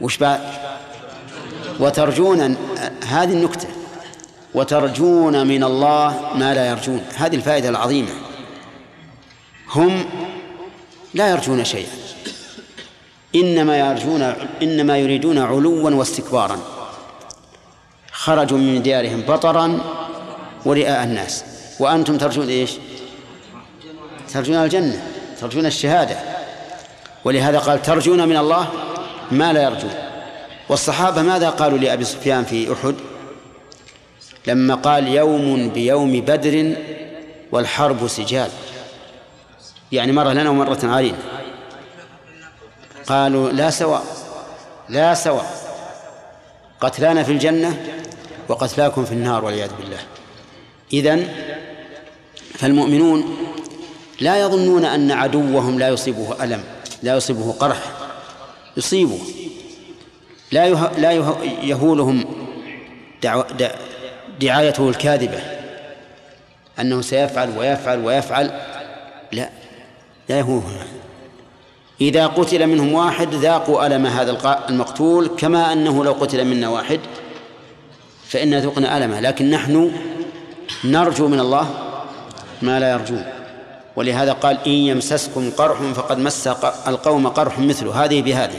وش 0.00 0.16
بعد؟ 0.16 0.40
وترجون 1.80 2.56
هذه 3.06 3.32
النكتة. 3.32 3.68
وترجون 4.58 5.46
من 5.46 5.64
الله 5.64 6.20
ما 6.34 6.54
لا 6.54 6.66
يرجون. 6.66 7.00
هذه 7.16 7.36
الفائدة 7.36 7.68
العظيمة. 7.68 8.10
هم 9.74 10.04
لا 11.14 11.30
يرجون 11.30 11.64
شيئا. 11.64 11.90
إنما 13.34 13.78
يرجون 13.78 14.22
إنما 14.62 14.98
يريدون 14.98 15.38
علوا 15.38 15.90
واستكبارا. 15.90 16.58
خرجوا 18.12 18.58
من 18.58 18.82
ديارهم 18.82 19.20
بطرا 19.20 19.80
ورئاء 20.64 21.04
الناس. 21.04 21.44
وأنتم 21.80 22.18
ترجون 22.18 22.48
إيش؟ 22.48 22.72
ترجون 24.32 24.56
الجنة 24.56 25.02
ترجون 25.40 25.66
الشهادة. 25.66 26.16
ولهذا 27.24 27.58
قال 27.58 27.82
ترجون 27.82 28.28
من 28.28 28.36
الله 28.36 28.68
ما 29.30 29.52
لا 29.52 29.62
يرجون. 29.62 29.94
والصحابة 30.68 31.22
ماذا 31.22 31.50
قالوا 31.50 31.78
لأبي 31.78 32.04
سفيان 32.04 32.44
في 32.44 32.72
أحد؟ 32.72 32.94
لما 34.48 34.74
قال 34.74 35.08
يوم 35.08 35.68
بيوم 35.68 36.20
بدر 36.20 36.76
والحرب 37.52 38.06
سجال 38.06 38.50
يعني 39.92 40.12
مرة 40.12 40.32
لنا 40.32 40.50
ومرة 40.50 40.78
علينا 40.82 41.18
قالوا 43.06 43.50
لا 43.50 43.70
سواء 43.70 44.04
لا 44.88 45.14
سواء 45.14 45.46
قتلانا 46.80 47.22
في 47.22 47.32
الجنة 47.32 47.86
وقتلاكم 48.48 49.04
في 49.04 49.12
النار 49.12 49.44
والعياذ 49.44 49.70
بالله 49.80 49.98
إذن 50.92 51.28
فالمؤمنون 52.54 53.36
لا 54.20 54.40
يظنون 54.40 54.84
أن 54.84 55.10
عدوهم 55.10 55.78
لا 55.78 55.88
يصيبه 55.88 56.44
ألم 56.44 56.64
لا 57.02 57.16
يصيبه 57.16 57.52
قرح 57.52 57.82
يصيبه 58.76 59.18
لا. 60.52 60.68
لا 60.98 61.12
يه... 61.12 61.36
يهولهم. 61.62 62.24
دع... 64.40 64.48
دعايته 64.48 64.88
الكاذبة. 64.88 65.40
أنه 66.80 67.00
سيفعل 67.00 67.58
ويفعل 67.58 68.04
ويفعل. 68.04 68.50
لا 69.32 69.48
لا 70.28 70.38
يهوهم 70.38 70.76
إذا 72.00 72.26
قتل 72.26 72.66
منهم 72.66 72.92
واحد 72.92 73.34
ذاقوا 73.34 73.86
ألم 73.86 74.06
هذا 74.06 74.64
المقتول 74.68 75.26
كما 75.26 75.72
أنه 75.72 76.04
لو 76.04 76.12
قتل 76.12 76.44
منا 76.44 76.68
واحد 76.68 77.00
فإن 78.28 78.54
ذقنا 78.54 78.96
ألمه 78.96 79.20
لكن 79.20 79.50
نحن 79.50 79.92
نرجو 80.84 81.28
من 81.28 81.40
الله 81.40 81.68
ما 82.62 82.80
لا 82.80 82.92
يرجون 82.92 83.24
ولهذا 83.96 84.32
قال 84.32 84.58
إن 84.66 84.72
يمسسكم 84.72 85.50
قرح 85.50 85.82
فقد 85.82 86.18
مس 86.18 86.46
القوم 86.86 87.28
قرح 87.28 87.58
مثله. 87.58 88.04
هذه 88.04 88.22
بهذه. 88.22 88.58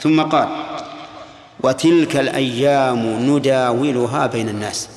ثم 0.00 0.22
قال 0.22 0.48
وتلك 1.62 2.16
الأيام 2.16 3.30
نداولها 3.30 4.26
بين 4.26 4.48
الناس. 4.48 4.88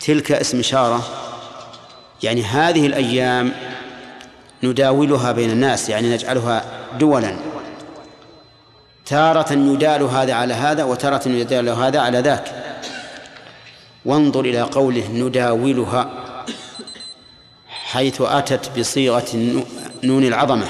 تلك 0.00 0.32
اسم 0.32 0.58
إشارة. 0.58 1.02
يعني 2.22 2.42
هذه 2.42 2.86
الأيام 2.86 3.52
نداولها 4.62 5.32
بين 5.32 5.50
الناس 5.50 5.88
يعني 5.88 6.14
نجعلها 6.14 6.64
دولا. 6.98 7.36
تارة 9.06 9.52
يدال 9.52 10.02
هذا 10.02 10.34
على 10.34 10.54
هذا 10.54 10.84
وتارة 10.84 11.28
يدال 11.28 11.68
هذا 11.68 12.00
على 12.00 12.20
ذاك. 12.20 12.64
وانظر 14.04 14.40
إلى 14.40 14.60
قوله 14.60 15.08
نداولها 15.08 16.10
حيث 17.68 18.20
أتت 18.20 18.78
بصيغة 18.78 19.62
نون 20.04 20.24
العظمة. 20.24 20.66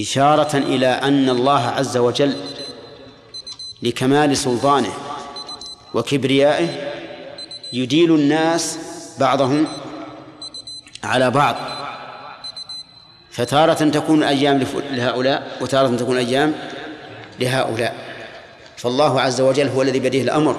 إشارة 0.00 0.56
إلى 0.56 0.86
أن 0.86 1.28
الله 1.28 1.60
عز 1.60 1.96
وجل 1.96 2.36
لكمال 3.82 4.36
سلطانه 4.36 4.92
وكبريائه 5.94 6.87
يديل 7.72 8.14
الناس 8.14 8.78
بعضهم 9.20 9.66
على 11.04 11.30
بعض. 11.30 11.56
فتارة 13.30 13.90
تكون 13.90 14.22
أيام 14.22 14.66
لهؤلاء 14.90 15.56
وتارة 15.60 15.96
تكون 15.96 16.16
أيام 16.16 16.54
لهؤلاء. 17.40 17.94
فالله 18.76 19.20
عز 19.20 19.40
وجل 19.40 19.68
هو 19.68 19.82
الذي 19.82 19.98
بيده 19.98 20.20
الأمر. 20.20 20.56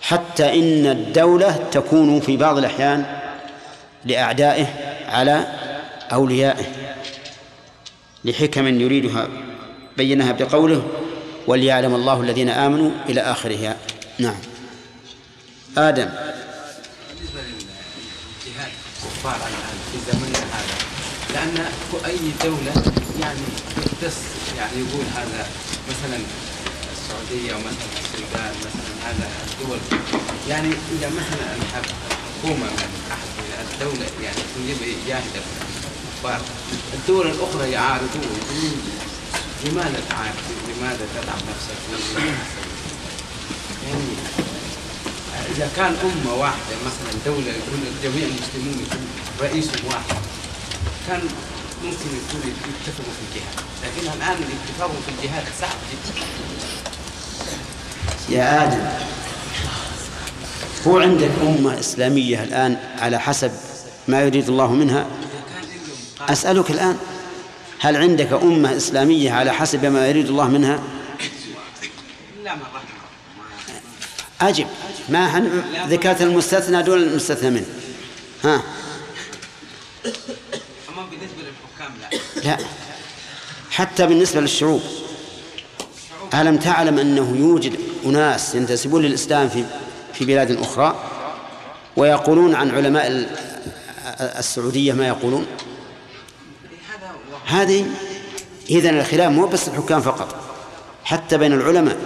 حتى 0.00 0.54
إن 0.54 0.86
الدولة 0.86 1.56
تكون 1.72 2.20
في 2.20 2.36
بعض 2.36 2.58
الأحيان 2.58 3.06
لأعدائه 4.04 4.66
على 5.08 5.46
أوليائه. 6.12 6.64
لحكم 8.24 8.80
يريدها 8.80 9.28
بينها 9.96 10.32
بقوله 10.32 10.82
وليعلم 11.46 11.94
الله 11.94 12.20
الذين 12.20 12.48
آمنوا 12.48 12.90
إلى 13.08 13.20
آخرها. 13.20 13.76
نعم. 14.18 14.51
آدم 15.76 16.08
بالنسبة 16.08 17.40
للجهاد 17.40 18.72
كفار 19.02 19.36
الآن 19.36 19.78
في 19.92 19.98
زمننا 20.12 20.38
هذا 20.38 20.76
لأن 21.34 21.66
أي 22.06 22.18
دولة 22.44 22.92
يعني 23.20 23.40
تختص 23.76 24.16
يعني 24.56 24.72
يقول 24.78 25.04
هذا 25.16 25.46
مثلا 25.88 26.18
السعودية 26.92 27.54
ومثلا 27.54 27.86
السودان 28.04 28.54
مثلا 28.60 29.10
هذا 29.10 29.28
الدول 29.50 29.78
يعني 30.48 30.68
إذا 30.68 31.08
مثلا 31.08 31.48
حكومة 31.72 32.66
من 32.66 33.10
أحد 33.12 33.28
الدولة 33.74 34.06
يعني 34.22 34.36
تجيب 34.56 34.76
يجاهد 35.04 35.32
الكفار 35.34 36.40
الدول 36.94 37.26
الأخرى 37.26 37.70
يعارضون 37.70 38.40
لماذا 39.64 40.02
تعارض؟ 40.08 40.34
لماذا 40.68 41.06
تتعب 41.14 41.38
نفسك؟ 41.48 41.76
يعني 43.88 44.04
إذا 45.56 45.70
كان 45.76 45.96
أمة 46.04 46.34
واحدة 46.34 46.76
مثلا 46.86 47.20
دولة 47.26 47.48
يكون 47.48 47.80
جميع 48.02 48.26
المسلمون 48.26 48.86
يكون 48.86 49.06
رئيسهم 49.40 49.86
واحد 49.86 50.16
كان 51.08 51.20
ممكن 51.84 52.06
يكون 52.06 52.40
يتفقوا 52.46 53.12
في 53.12 53.22
الجهاد. 53.28 53.56
لكن 53.82 54.18
الآن 54.18 54.36
الاتفاق 54.36 54.90
في 55.06 55.10
الجهاد 55.18 55.44
صعب 55.60 55.70
جدا. 55.92 56.26
يا 58.28 58.64
آدم 58.64 58.88
هو 60.86 60.98
عندك 60.98 61.30
أمة 61.42 61.80
إسلامية 61.80 62.44
الآن 62.44 62.76
على 62.98 63.18
حسب 63.20 63.52
ما 64.08 64.22
يريد 64.22 64.48
الله 64.48 64.72
منها؟ 64.72 65.06
أسألك 66.20 66.70
الآن 66.70 66.96
هل 67.80 67.96
عندك 67.96 68.32
أمة 68.32 68.76
إسلامية 68.76 69.32
على 69.32 69.52
حسب 69.52 69.86
ما 69.86 70.08
يريد 70.08 70.28
الله 70.28 70.48
منها 70.48 70.82
لا 72.44 72.54
مرة 72.54 72.82
أجب. 74.48 74.66
ما 75.08 75.42
ذكرت 75.88 76.22
المستثنى 76.22 76.82
دون 76.82 76.98
المستثنى 76.98 77.50
منه. 77.50 77.66
ها. 78.44 78.62
أما 80.88 81.06
بالنسبة 81.10 81.42
للحكام 81.42 81.92
لا. 82.42 82.50
لا. 82.50 82.64
حتى 83.70 84.06
بالنسبة 84.06 84.40
للشعوب. 84.40 84.82
ألم 86.34 86.56
تعلم 86.56 86.98
أنه 86.98 87.36
يوجد 87.38 87.76
أناس 88.06 88.54
ينتسبون 88.54 89.02
للإسلام 89.02 89.48
في 89.48 89.64
في 90.14 90.24
بلاد 90.24 90.50
أخرى 90.60 91.04
ويقولون 91.96 92.54
عن 92.54 92.70
علماء 92.70 93.06
ال- 93.06 93.26
السعودية 94.20 94.92
ما 94.92 95.08
يقولون؟ 95.08 95.46
هذه 97.46 97.86
إذن 98.70 98.98
الخلاف 98.98 99.32
مو 99.32 99.46
بس 99.46 99.68
الحكام 99.68 100.00
فقط 100.00 100.36
حتى 101.04 101.38
بين 101.38 101.52
العلماء 101.52 101.96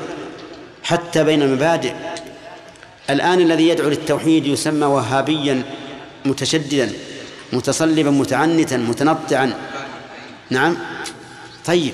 حتى 0.83 1.25
بين 1.25 1.43
المبادئ. 1.43 1.95
الآن 3.11 3.41
الذي 3.41 3.69
يدعو 3.69 3.89
للتوحيد 3.89 4.47
يسمى 4.47 4.87
وهابيا 4.87 5.63
متشددا 6.25 6.93
متصلبا 7.53 8.11
متعنتا 8.11 8.77
متنطعا. 8.77 9.55
نعم؟ 10.51 10.77
طيب. 11.67 11.93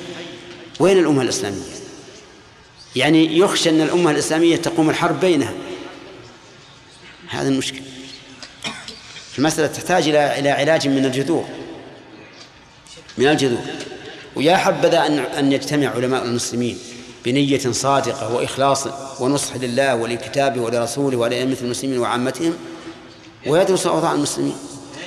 وين 0.80 0.98
الأمة 0.98 1.22
الإسلامية؟ 1.22 1.62
يعني 2.96 3.38
يخشى 3.38 3.70
أن 3.70 3.80
الأمة 3.80 4.10
الإسلامية 4.10 4.56
تقوم 4.56 4.90
الحرب 4.90 5.20
بينها. 5.20 5.52
هذا 7.28 7.48
المشكلة. 7.48 7.82
المسألة 9.38 9.66
تحتاج 9.66 10.08
إلى 10.08 10.38
إلى 10.38 10.50
علاج 10.50 10.88
من 10.88 11.04
الجذور. 11.04 11.44
من 13.18 13.26
الجذور. 13.26 13.62
ويا 14.36 14.56
حبذا 14.56 15.06
أن 15.06 15.18
أن 15.18 15.52
يجتمع 15.52 15.88
علماء 15.88 16.24
المسلمين. 16.24 16.78
بنية 17.24 17.72
صادقة 17.72 18.34
وإخلاص 18.34 18.86
ونصح 19.20 19.56
لله 19.56 19.94
ولكتابه 19.94 20.60
ولرسوله 20.60 21.16
ولأئمة 21.16 21.56
المسلمين 21.60 21.98
وعامتهم. 21.98 22.56
ويدرسوا 23.46 23.90
أوضاع 23.90 24.12
المسلمين. 24.12 24.56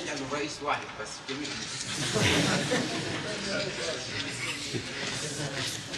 يجعل 0.03 0.17
رئيس 0.33 0.51
واحد 0.63 0.81
بس 1.01 1.09
جميع 1.29 1.47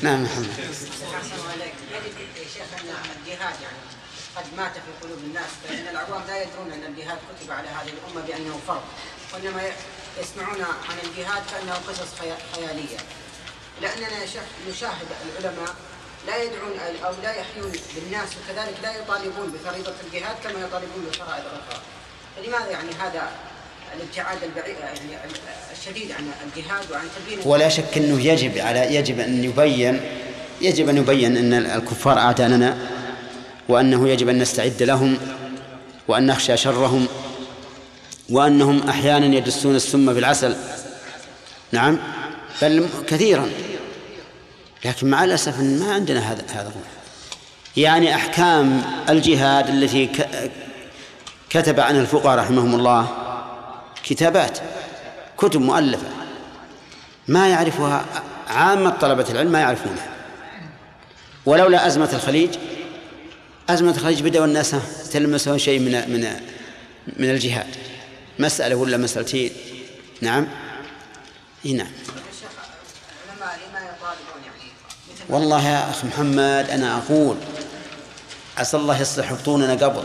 نعم 0.02 0.24
محمد. 0.24 0.48
الجهاد 3.26 3.56
يعني 3.62 3.78
قد 4.36 4.44
مات 4.58 4.72
في 4.74 4.92
قلوب 5.08 5.18
الناس 5.28 5.50
فإن 5.68 5.88
العوام 5.92 6.22
لا 6.28 6.42
يدرون 6.44 6.72
أن 6.72 6.84
الجهاد 6.94 7.18
كتب 7.18 7.52
على 7.52 7.68
هذه 7.68 7.90
الأمة 7.90 8.28
بأنه 8.28 8.60
فرض 8.68 8.82
وإنما 9.34 9.62
يسمعون 10.22 10.62
عن 10.62 10.96
الجهاد 11.04 11.42
كأنه 11.52 11.74
قصص 11.74 12.08
خيا- 12.20 12.56
خيالية. 12.56 12.98
لأننا 13.82 14.22
يا 14.22 14.26
شيخ 14.26 14.44
نشاهد 14.70 15.08
العلماء 15.40 15.76
لا 16.28 16.44
يدعون 16.44 16.74
أو 17.06 17.14
لا 17.24 17.32
يحيون 17.32 17.72
بالناس 17.96 18.30
وكذلك 18.38 18.76
لا 18.84 18.92
يطالبون 18.96 19.54
بفريضة 19.54 19.94
الجهاد 20.08 20.36
كما 20.44 20.66
يطالبون 20.66 21.06
بفرائض 21.12 21.44
أخرى. 21.46 21.82
فلماذا 22.36 22.72
يعني 22.72 22.90
هذا 23.00 23.30
الابتعاد 23.96 24.38
البعيد 24.44 24.76
يعني 24.80 25.18
الشديد 25.72 26.12
عن 26.12 26.32
الجهاد 26.46 26.92
وعن 26.92 27.08
تبيين 27.16 27.40
ولا 27.46 27.70
شك 27.70 27.98
أنه 27.98 28.22
يجب 28.22 28.58
على 28.58 28.96
يجب 28.96 29.20
أن 29.20 29.44
يبين 29.44 30.02
يجب 30.62 30.90
أن 30.90 30.98
يبين 30.98 31.38
أن 31.38 31.54
الكفار 31.54 32.18
أعداء 32.18 32.48
لنا 32.48 32.78
وأنه 33.70 34.10
يجب 34.10 34.30
أن 34.30 34.40
نستعد 34.40 34.84
لهم 34.84 35.18
وأن 36.08 36.26
نخشى 36.26 36.58
شرهم 36.58 37.08
وأنهم 38.30 38.90
أحيانا 38.90 39.26
يدسون 39.26 39.76
السم 39.76 40.14
بالعسل. 40.14 40.56
نعم؟ 41.72 42.00
بل 42.62 42.90
كثيرا. 43.08 43.50
لكن 44.88 45.10
مع 45.10 45.24
الأسف 45.24 45.60
ما 45.60 45.94
عندنا 45.94 46.20
هذا 46.32 46.44
هذا 46.50 46.70
الروح 46.70 46.88
يعني 47.78 48.16
أحكام 48.16 48.84
الجهاد 49.10 49.70
التي 49.70 50.10
كتب 51.50 51.80
عنها 51.80 52.02
الفقهاء 52.02 52.38
رحمهم 52.38 52.76
الله 52.76 53.08
كتابات 54.04 54.60
كتب 55.38 55.62
مؤلفة 55.62 56.08
ما 57.28 57.50
يعرفها 57.50 58.06
عامة 58.48 58.90
طلبة 58.90 59.26
العلم 59.30 59.52
ما 59.52 59.60
يعرفونها. 59.60 60.08
ولولا 61.46 61.88
أزمة 61.88 62.10
الخليج 62.14 62.50
أزمة 63.70 63.92
الخليج 63.92 64.22
بدأوا 64.22 64.46
الناس 64.46 64.76
تلمسون 65.12 65.58
شيء 65.58 65.80
من 65.80 65.92
من 65.92 66.34
من 67.18 67.30
الجهاد. 67.30 67.76
مسألة 68.40 68.76
ولا 68.76 68.98
مسألتين؟ 68.98 69.52
نعم. 70.22 70.48
نعم 71.66 71.88
العلماء 73.48 73.70
لما 73.70 73.80
يطالبون 73.80 74.44
يعني 74.46 74.72
مثل 75.12 75.17
والله 75.30 75.68
يا 75.70 75.90
أخ 75.90 76.06
محمد 76.06 76.70
أنا 76.70 76.98
أقول 76.98 77.38
عسى 78.58 78.78
الله 78.78 79.02
يصلح 79.02 79.34
بطوننا 79.34 79.74
قبل. 79.86 80.04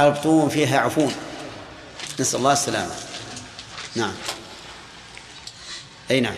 البطون 0.00 0.48
فيها 0.48 0.80
عفون. 0.80 1.14
نسأل 2.20 2.38
الله 2.38 2.52
السلامة. 2.52 2.94
نعم. 3.96 4.14
أي 6.10 6.20
نعم. 6.20 6.34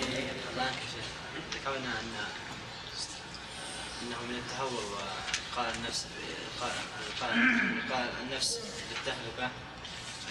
قال 7.91 8.09
النفس 8.23 8.59
للتهلكه 8.91 9.51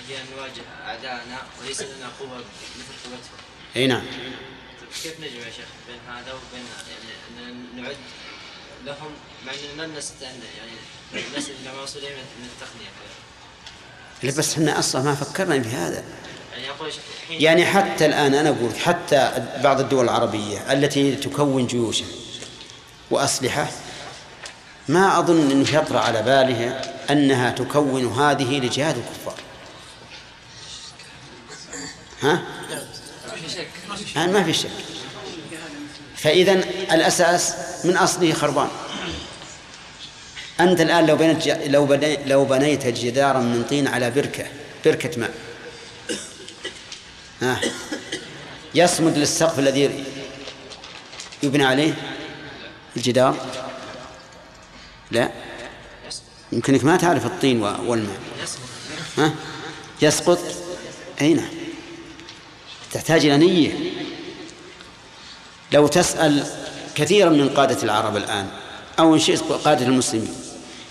هي 0.09 0.21
ان 0.21 0.25
نواجه 0.37 0.61
اعداءنا 0.87 1.37
وليس 1.61 1.81
لنا 1.81 2.09
قوه 2.19 2.37
مثل 2.77 2.93
قوتهم 3.03 3.37
أي 3.75 3.87
نعم. 3.87 4.03
كيف 5.03 5.19
نجمع 5.19 5.45
يا 5.45 5.51
شيخ؟ 5.51 5.65
بين 5.87 5.99
هذا 6.15 6.33
وبين 6.33 6.65
يعني 6.89 7.51
إن 7.51 7.83
نعد 7.83 7.95
لهم 8.85 9.11
مع 9.45 9.51
اننا 9.53 9.87
ما 9.87 9.97
نستطيع 9.97 10.29
يعني 10.29 11.25
نسال 11.37 11.53
إلى 11.61 11.77
موصولين 11.79 12.11
من 12.11 12.49
التقنية. 12.55 12.89
لا 14.23 14.39
بس 14.39 14.53
إحنا 14.53 14.79
أصلا 14.79 15.01
ما 15.01 15.15
فكرنا 15.15 15.63
في 15.63 15.69
هذا. 15.69 16.03
يعني 17.29 17.43
يعني 17.43 17.65
حتى 17.65 18.05
الآن 18.05 18.33
أنا 18.33 18.49
أقول 18.49 18.75
حتى 18.75 19.47
بعض 19.63 19.79
الدول 19.79 20.03
العربية 20.03 20.73
التي 20.73 21.15
تكون 21.15 21.67
جيوشا 21.67 22.05
واسلحه 23.11 23.71
ما 24.87 25.19
أظن 25.19 25.51
إنه 25.51 25.75
يطرأ 25.75 25.99
على 25.99 26.21
باله 26.21 26.81
أنها 27.09 27.51
تكون 27.51 28.07
هذه 28.07 28.59
لجهاد 28.59 28.97
الكفار. 28.97 29.39
ها؟ 32.21 32.41
يعني 34.15 34.31
ما 34.31 34.43
في 34.43 34.53
شك. 34.53 34.69
فإذا 36.15 36.53
الأساس 36.91 37.53
من 37.85 37.97
أصله 37.97 38.33
خربان. 38.33 38.67
أنت 40.59 40.81
الآن 40.81 41.05
لو 41.05 41.15
بنيت 41.15 41.47
لو 41.47 41.99
لو 42.25 42.45
بنيت 42.45 42.87
جدارا 42.87 43.39
من 43.39 43.63
طين 43.69 43.87
على 43.87 44.11
بركة 44.11 44.45
بركة 44.85 45.19
ماء. 45.19 45.31
ها. 47.41 47.61
يصمد 48.75 49.17
للسقف 49.17 49.59
الذي 49.59 50.03
يبنى 51.43 51.65
عليه 51.65 51.93
الجدار؟ 52.97 53.45
لا. 55.11 55.31
يمكنك 56.51 56.83
ما 56.83 56.97
تعرف 56.97 57.25
الطين 57.25 57.61
والماء. 57.61 58.19
ها؟ 59.17 59.33
يسقط؟ 60.01 60.39
أي 61.21 61.33
نعم. 61.33 61.64
تحتاج 62.91 63.25
إلى 63.25 63.37
نية. 63.37 63.71
لو 65.71 65.87
تسأل 65.87 66.47
كثيرا 66.95 67.29
من 67.29 67.49
قادة 67.49 67.83
العرب 67.83 68.17
الآن 68.17 68.47
أو 68.99 69.13
إن 69.13 69.19
شئت 69.19 69.41
قادة 69.41 69.85
المسلمين 69.85 70.35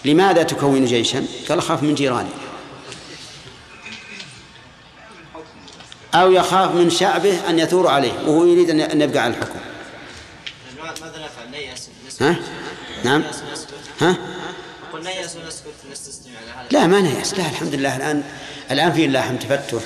لماذا 0.05 0.43
تكون 0.43 0.85
جيشا؟ 0.85 1.27
قال 1.49 1.59
أخاف 1.59 1.83
من 1.83 1.95
جيراني. 1.95 2.29
أو 6.15 6.33
يخاف 6.33 6.75
من 6.75 6.91
شعبه 6.91 7.51
أن 7.51 7.59
يثور 7.59 7.87
عليه 7.87 8.13
وهو 8.27 8.45
يريد 8.45 8.71
أن 8.71 9.01
يبقى 9.01 9.19
على 9.19 9.35
الحكم. 9.35 9.59
ماذا 10.83 11.25
نفعل 11.25 11.51
نيأس 11.51 11.89
ها؟ 12.21 12.37
نعم 13.05 13.23
ها؟ 14.01 14.17
لا 16.71 16.87
ما 16.87 17.01
نيأس. 17.01 17.35
لا 17.35 17.47
الحمد 17.51 17.75
لله. 17.75 17.97
الآن 17.97 18.23
الآن 18.71 18.93
في 18.93 19.07
لاحم 19.07 19.37
تفتح. 19.37 19.83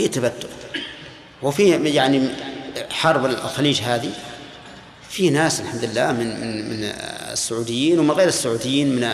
في 0.00 0.08
تفتح 0.08 0.48
وفي 1.42 1.70
يعني 1.70 2.28
حرب 2.90 3.24
الخليج 3.24 3.80
هذه. 3.80 4.10
في 5.08 5.30
ناس 5.30 5.60
الحمد 5.60 5.84
لله 5.84 6.12
من 6.12 6.40
من 6.40 6.70
من 6.70 6.84
السعوديين 7.32 7.98
ومن 7.98 8.10
غير 8.10 8.28
السعوديين 8.28 8.96
من 8.96 9.10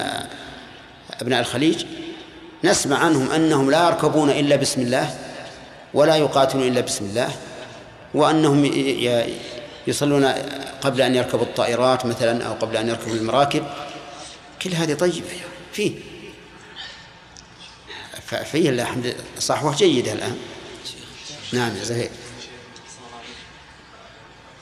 أبناء 1.21 1.41
الخليج 1.41 1.85
نسمع 2.65 2.99
عنهم 2.99 3.31
أنهم 3.31 3.71
لا 3.71 3.87
يركبون 3.87 4.31
إلا 4.31 4.57
بسم 4.57 4.81
الله 4.81 5.19
ولا 5.95 6.17
يقاتلون 6.17 6.69
إلا 6.69 6.81
بسم 6.81 7.05
الله 7.05 7.31
وأنهم 8.15 8.65
يصلون 9.87 10.25
قبل 10.81 11.03
أن 11.03 11.15
يركبوا 11.15 11.45
الطائرات 11.45 12.07
مثلا 12.07 12.45
أو 12.45 12.53
قبل 12.53 12.77
أن 12.77 12.89
يركبوا 12.89 13.15
المراكب. 13.15 13.65
كل 14.63 14.75
هذه 14.75 14.95
طيبه 14.95 15.41
فيه. 15.73 15.93
ففيه 18.27 18.71
الحمد 18.71 19.07
لله. 19.07 19.17
صحوة 19.39 19.77
جيدة 19.77 20.13
الآن. 20.13 20.37
نعم 21.53 21.77
يا 21.77 21.85
زهير. 21.85 22.11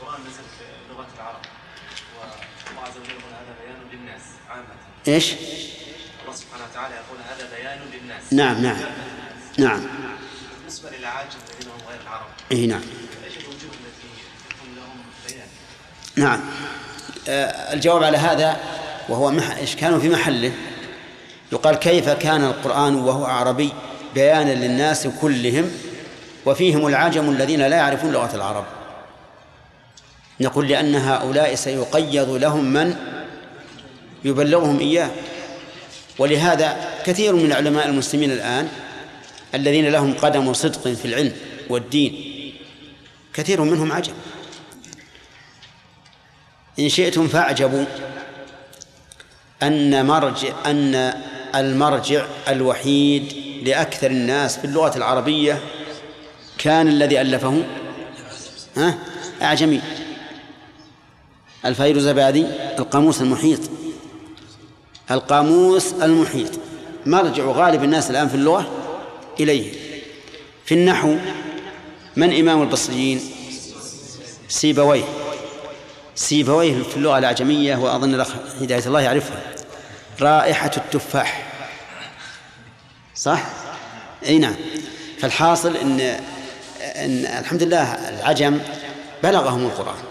القرآن 0.01 0.21
نزل 0.21 0.45
في 0.59 0.93
لغة 0.93 1.07
العرب 1.17 1.41
والله 2.67 2.83
عز 2.83 2.97
وجل 2.97 3.11
يقول 3.11 3.33
هذا 3.33 3.55
بيان 3.65 3.77
للناس 3.93 4.21
عامة. 4.51 4.67
إيش؟ 5.09 5.33
الله 6.23 6.35
سبحانه 6.35 6.65
وتعالى 6.71 6.95
يقول 6.95 7.19
هذا 7.29 7.57
بيان 7.57 7.79
للناس. 7.93 8.33
نعم 8.33 8.63
نعم. 8.63 8.77
نعم. 9.59 9.87
بالنسبة 10.59 10.91
للعاجم 10.91 11.39
الذين 11.51 11.73
هم 11.73 11.89
غير 11.89 12.01
العرب. 12.03 12.27
اي 12.53 12.67
نعم. 12.67 12.83
إيش 13.25 13.37
الوجوه 13.37 13.55
التي 13.55 14.07
يكون 14.51 14.77
لهم 14.77 14.97
بيان؟ 15.29 15.49
نعم. 16.17 16.41
آه، 17.29 17.73
الجواب 17.73 18.05
على 18.05 18.17
هذا 18.17 18.61
وهو 19.09 19.31
مح... 19.31 19.51
إشكال 19.51 20.01
في 20.01 20.09
محله؟ 20.09 20.53
يقال 21.53 21.75
كيف 21.75 22.09
كان 22.09 22.45
القرآن 22.45 22.95
وهو 22.95 23.25
عربي 23.25 23.73
بيانا 24.15 24.55
للناس 24.55 25.07
كلهم 25.07 25.71
وفيهم 26.47 26.87
العجم 26.87 27.31
الذين 27.31 27.61
لا 27.67 27.77
يعرفون 27.77 28.13
لغة 28.13 28.35
العرب. 28.35 28.65
نقول 30.41 30.69
لأن 30.69 30.95
هؤلاء 30.95 31.55
سيقيض 31.55 32.31
لهم 32.31 32.65
من 32.65 32.97
يبلغهم 34.25 34.79
إياه. 34.79 35.11
ولهذا 36.19 36.77
كثير 37.07 37.35
من 37.35 37.53
علماء 37.53 37.89
المسلمين 37.89 38.33
الآن 38.33 38.69
الذين 39.55 39.89
لهم 39.89 40.15
قدم 40.15 40.53
صدق 40.53 40.89
في 40.89 41.05
العلم 41.05 41.33
والدين 41.71 42.35
كثير 43.35 43.63
منهم 43.63 43.93
عجب 43.93 44.15
إن 46.79 46.89
شئتم 46.89 47.29
فاعجبوا 47.29 47.85
أن 49.63 50.07
مرجع 50.07 50.53
أن 50.67 51.15
المرجع 51.55 52.27
الوحيد 52.49 53.33
لأكثر 53.65 54.11
الناس 54.11 54.59
في 54.59 54.65
اللغة 54.65 54.97
العربية 54.97 55.61
كان 56.59 56.89
الذي 56.89 57.21
ألفه؟ 57.21 57.63
ها؟ 58.77 58.99
أعجمي 59.43 59.81
الفيروزبادي 61.65 62.47
القاموس 62.79 63.21
المحيط. 63.21 63.61
القاموس 65.11 65.93
المحيط. 65.93 66.51
مرجع 67.07 67.45
غالب 67.45 67.85
الناس 67.85 68.11
الآن 68.11 68.29
في 68.29 68.35
اللغة؟ 68.35 68.71
إليه. 69.41 69.73
في 70.65 70.75
النحو 70.75 71.17
من 72.17 72.39
إمام 72.39 72.63
البصريين؟ 72.63 73.21
سيبويه. 74.49 75.05
سيبويه 76.15 76.83
في 76.83 76.97
اللغة 76.97 77.19
الأعجمية 77.19 77.77
وأظن 77.77 78.15
الأخ 78.15 78.35
هداية 78.61 78.87
الله 78.87 79.01
يعرفها. 79.01 79.43
رائحة 80.21 80.71
التفاح. 80.77 81.53
صح؟ 83.15 83.47
أي 84.27 84.39
نعم. 84.39 84.55
فالحاصل 85.19 85.77
إن, 85.77 86.21
إن 86.97 87.27
الحمد 87.27 87.63
لله 87.63 88.09
العجم 88.09 88.59
بلغهم 89.23 89.67
القرآن. 89.67 90.03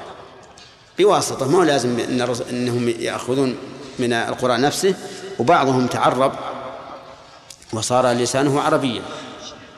بواسطة 0.99 1.47
ما 1.47 1.65
لازم 1.65 1.99
إن 1.99 2.21
أنهم 2.49 2.89
يأخذون 2.89 3.57
من 3.99 4.13
القرآن 4.13 4.61
نفسه 4.61 4.95
وبعضهم 5.39 5.87
تعرب 5.87 6.33
وصار 7.73 8.11
لسانه 8.11 8.61
عربيا. 8.61 9.01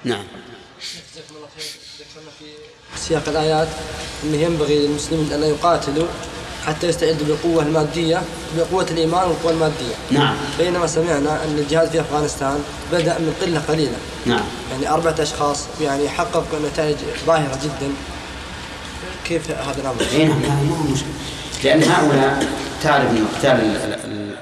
نعم. 0.04 0.24
سياق 2.96 3.24
الآيات 3.30 3.68
أنه 4.24 4.38
ينبغي 4.38 4.88
للمسلمين 4.88 5.34
أن 5.34 5.44
يقاتلوا 5.44 6.08
حتى 6.68 6.88
يستعدوا 6.88 7.28
بالقوة 7.28 7.64
المادية 7.64 8.22
بقوة 8.58 8.88
الإيمان 8.92 9.28
والقوة 9.28 9.52
المادية. 9.52 9.96
نعم. 10.12 10.36
بينما 10.58 10.88
سمعنا 10.88 11.44
أن 11.44 11.58
الجهاد 11.58 11.90
في 11.90 12.02
أفغانستان 12.02 12.64
بدأ 12.92 13.20
من 13.20 13.36
قلة 13.42 13.60
قليلة. 13.60 13.98
نعم. 14.26 14.44
يعني 14.72 14.90
أربعة 14.90 15.16
أشخاص 15.20 15.66
يعني 15.82 16.10
حققوا 16.10 16.60
نتائج 16.72 16.96
باهرة 17.28 17.60
جدا. 17.64 17.94
كيف 19.26 19.52
هذا 19.52 19.82
الأمر؟ 19.82 20.02
إي 20.12 20.26
نعم 20.26 20.40
ما 20.40 20.78
هو 20.78 20.92
مشكلة. 20.94 21.10
لأن 21.64 21.84
هؤلاء 21.84 22.48
تعرف 22.84 23.10
أن 23.10 23.28
قتال 23.38 23.98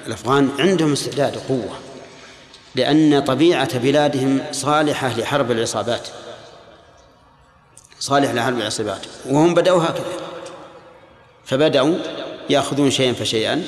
الأفغان 0.07 0.49
عندهم 0.59 0.91
استعداد 0.91 1.37
وقوة. 1.37 1.75
لأن 2.75 3.19
طبيعة 3.19 3.77
بلادهم 3.77 4.39
صالحة 4.51 5.17
لحرب 5.17 5.51
العصابات. 5.51 6.07
صالح 7.99 8.31
لحرب 8.31 8.57
العصابات. 8.57 9.01
وهم 9.29 9.53
بدأوا 9.53 9.83
هكذا. 9.83 10.32
فبدأوا 11.53 11.97
يأخذون 12.49 12.91
شيئا 12.91 13.13
فشيئا. 13.13 13.67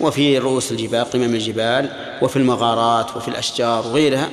وفي 0.00 0.38
رؤوس 0.38 0.72
الجبال 0.72 1.04
قمم 1.04 1.34
الجبال 1.34 2.16
وفي 2.22 2.36
المغارات 2.36 3.16
وفي 3.16 3.28
الأشجار 3.28 3.86
وغيرها. 3.86 4.30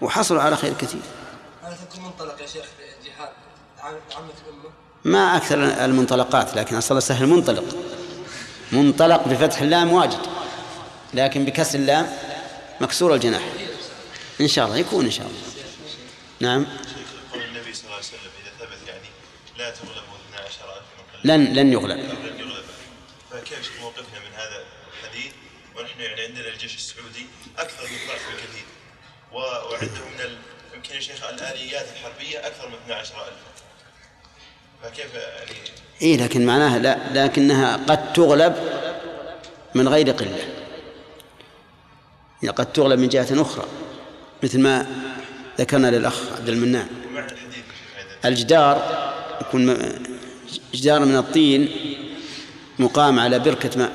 وحصلوا 0.00 0.42
على 0.42 0.56
خير 0.56 0.72
كثير. 0.72 1.00
هل 1.62 1.72
تكون 1.90 2.04
منطلق 2.04 2.42
يا 2.42 2.46
شيخ 2.46 2.64
عامة 3.82 3.98
الأمة؟ 4.14 4.70
ما 5.04 5.36
أكثر 5.36 5.84
المنطلقات 5.84 6.56
لكن 6.56 6.76
أصلا 6.76 7.00
سهل 7.00 7.26
منطلق. 7.26 7.64
منطلق 8.72 9.28
بفتح 9.28 9.62
اللام 9.62 9.92
واجد 9.92 10.20
لكن 11.14 11.44
بكسر 11.44 11.78
اللام 11.78 12.06
مكسور 12.80 13.14
الجناح. 13.14 13.42
إن 14.40 14.48
شاء 14.48 14.66
الله 14.66 14.76
يكون 14.76 15.04
إن 15.04 15.10
شاء 15.10 15.26
الله. 15.26 15.38
نعم. 16.40 16.66
قول 17.32 17.42
النبي 17.42 17.74
صلى 17.74 17.84
الله 17.84 17.96
عليه 17.96 18.04
وسلم 18.04 18.30
إذا 18.42 18.66
ثبت 18.66 18.88
يعني 18.88 19.08
لا 19.58 19.68
12000 19.68 19.99
لن 21.24 21.44
لن 21.44 21.72
يغلب. 21.72 21.98
فكيف 23.30 23.80
موقفنا 23.80 24.18
من 24.18 24.34
هذا 24.34 24.64
الحديث؟ 25.02 25.32
ونحن 25.76 26.00
يعني 26.00 26.20
عندنا 26.20 26.48
الجيش 26.48 26.74
السعودي 26.74 27.26
أكثر 27.58 27.82
من 27.82 27.98
ضعف 28.08 28.28
الكثير 28.34 28.64
وعندهم 29.32 30.12
من 30.14 30.20
ال... 30.20 30.36
يمكن 30.74 30.94
يا 30.94 31.00
شيخ 31.00 31.24
الآليات 31.24 31.86
الحربية 31.92 32.38
أكثر 32.46 32.68
من 32.68 32.74
12000 32.90 33.32
فكيف 34.82 35.14
يعني؟ 35.14 35.50
إيه 36.02 36.16
لكن 36.16 36.46
معناها 36.46 36.78
لا 36.78 37.24
لكنها 37.24 37.76
قد 37.76 38.12
تغلب 38.12 38.54
من 39.74 39.88
غير 39.88 40.10
قلة. 40.10 40.48
يعني 42.42 42.56
قد 42.56 42.72
تغلب 42.72 42.98
من 43.00 43.08
جهة 43.08 43.42
أخرى 43.42 43.64
مثل 44.42 44.60
ما 44.60 44.86
ذكرنا 45.58 45.86
للأخ 45.90 46.32
عبد 46.32 46.48
المنان. 46.48 46.88
الجدار 48.24 49.00
يكون 49.40 49.76
جدار 50.74 51.04
من 51.04 51.16
الطين 51.16 51.68
مقام 52.78 53.20
على 53.20 53.38
بركة 53.38 53.78
ماء 53.78 53.92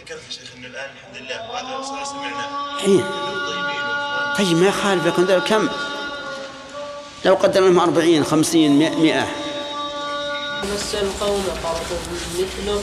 ذكرت 0.00 0.20
شيخ 0.30 0.50
الان 0.56 0.90
الحمد 0.96 1.16
لله 1.16 2.04
سمعنا 2.04 2.46
طيب 4.38 4.56
ما 4.56 4.68
يخالف 4.68 5.06
لكن 5.06 5.24
ذلك 5.24 5.42
كم؟ 5.42 5.68
لو 7.24 7.34
قدرنا 7.34 7.66
لهم 7.66 7.78
أربعين 7.78 8.24
خمسين 8.24 8.78
مئة, 8.78 8.96
مئة. 8.96 9.26
مس 10.74 10.94
القوم 10.94 11.44
مثله 12.38 12.82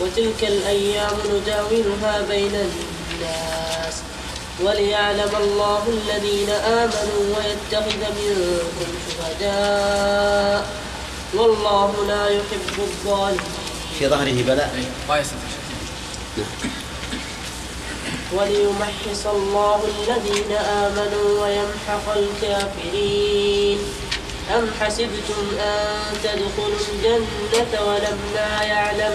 وتلك 0.00 0.44
الأيام 0.44 1.16
نداولها 1.34 2.22
بين 2.28 2.54
الناس. 2.54 4.02
وليعلم 4.64 5.32
الله 5.36 5.82
الذين 5.88 6.50
آمنوا 6.50 7.22
ويتخذ 7.36 8.02
منكم 8.18 8.90
شهداء. 9.16 10.68
والله 11.34 11.90
لا 12.08 12.28
يحب 12.28 12.76
الظالمين. 12.78 13.40
في 13.98 14.08
ظهره 14.08 14.42
بلاء. 14.42 14.72
وليمحص 18.32 19.26
الله 19.26 19.80
الذين 19.84 20.52
آمنوا 20.56 21.28
ويمحق 21.42 22.06
الكافرين. 22.16 23.78
أم 24.56 24.70
حسبتم 24.80 25.42
أن 25.60 26.16
تدخلوا 26.22 26.80
الجنة 26.92 27.72
ولما 27.86 28.62
يعلم؟ 28.62 29.14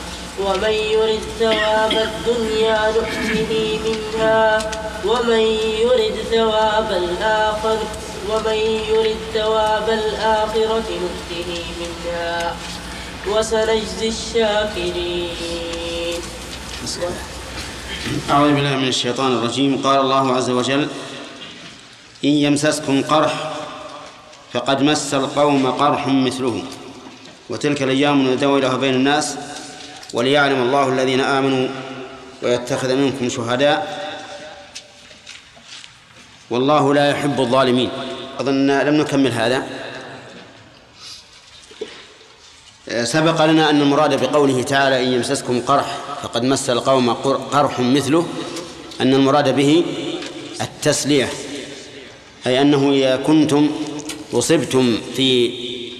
ومن 0.39 0.71
يرد 0.71 1.21
ثواب 1.39 1.91
الدنيا 1.91 2.91
نؤته 2.95 3.79
منها 3.85 4.71
ومن 5.05 5.43
يرد 5.83 6.15
ثواب 6.31 6.91
الآخر 6.91 7.77
ومن 8.29 8.59
يرد 8.91 9.17
ثواب 9.33 9.89
الآخرة 9.89 10.87
نؤته 11.03 11.49
منها. 11.79 12.55
وسنجزي 13.27 14.07
الشاكرين. 14.07 16.19
أعوذ 18.29 18.53
بالله 18.53 18.75
من 18.75 18.87
الشيطان 18.87 19.37
الرجيم. 19.37 19.81
قال 19.83 19.99
الله 19.99 20.35
عز 20.35 20.49
وجل 20.49 20.87
إن 22.25 22.29
يمسسكم 22.29 23.03
قرح 23.03 23.33
فقد 24.53 24.81
مس 24.81 25.13
القوم 25.13 25.71
قرح 25.71 26.07
مثله. 26.07 26.63
وتلك 27.49 27.83
الأيام 27.83 28.27
نداولها 28.27 28.77
بين 28.77 28.93
الناس. 28.93 29.37
وليعلم 30.13 30.61
الله 30.61 30.89
الذين 30.89 31.21
آمنوا 31.21 31.67
ويتخذ 32.43 32.95
منكم 32.95 33.29
شهداء 33.29 34.01
والله 36.49 36.93
لا 36.93 37.09
يحب 37.09 37.39
الظالمين. 37.39 37.89
أظن 38.39 38.67
لم 38.71 38.95
نكمل 38.95 39.31
هذا. 39.31 39.63
سبق 43.03 43.45
لنا 43.45 43.69
أن 43.69 43.81
المراد 43.81 44.23
بقوله 44.23 44.63
تعالى 44.63 45.03
إن 45.03 45.13
يمسسكم 45.13 45.61
قرح 45.61 45.97
فقد 46.23 46.43
مس 46.43 46.69
القوم 46.69 47.13
قرح 47.53 47.79
مثله 47.79 48.25
أن 49.01 49.13
المراد 49.13 49.55
به 49.55 49.85
التسلية 50.61 51.29
أي 52.47 52.61
أنه 52.61 52.91
إذا 52.91 53.15
كنتم 53.15 53.71
أصبتم 54.33 54.97
في 55.15 55.51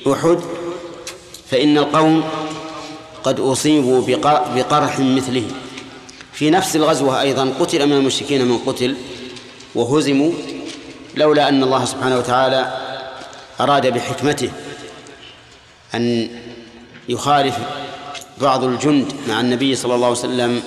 أحد 0.08 0.40
فإن 1.52 1.78
القوم 1.78 2.24
قد 3.24 3.40
أصيبوا 3.40 4.02
بقرح 4.56 5.00
مثله. 5.00 5.44
في 6.34 6.50
نفس 6.50 6.76
الغزوة 6.76 7.22
أيضا 7.22 7.54
قتل 7.60 7.88
من 7.88 7.94
المشركين 7.94 8.46
من 8.46 8.58
قتل 8.58 8.96
وهزموا 9.76 10.32
لولا 11.16 11.50
أن 11.50 11.64
الله 11.64 11.86
سبحانه 11.86 12.18
وتعالى 12.18 12.78
أراد 13.60 13.88
بحكمته 13.88 14.50
أن 15.96 16.30
يخالف 17.10 17.58
بعض 18.42 18.64
الجند 18.64 19.14
مع 19.28 19.40
النبي 19.40 19.76
صلى 19.76 19.96
الله 19.96 20.08
عليه 20.08 20.18
وسلم. 20.18 20.62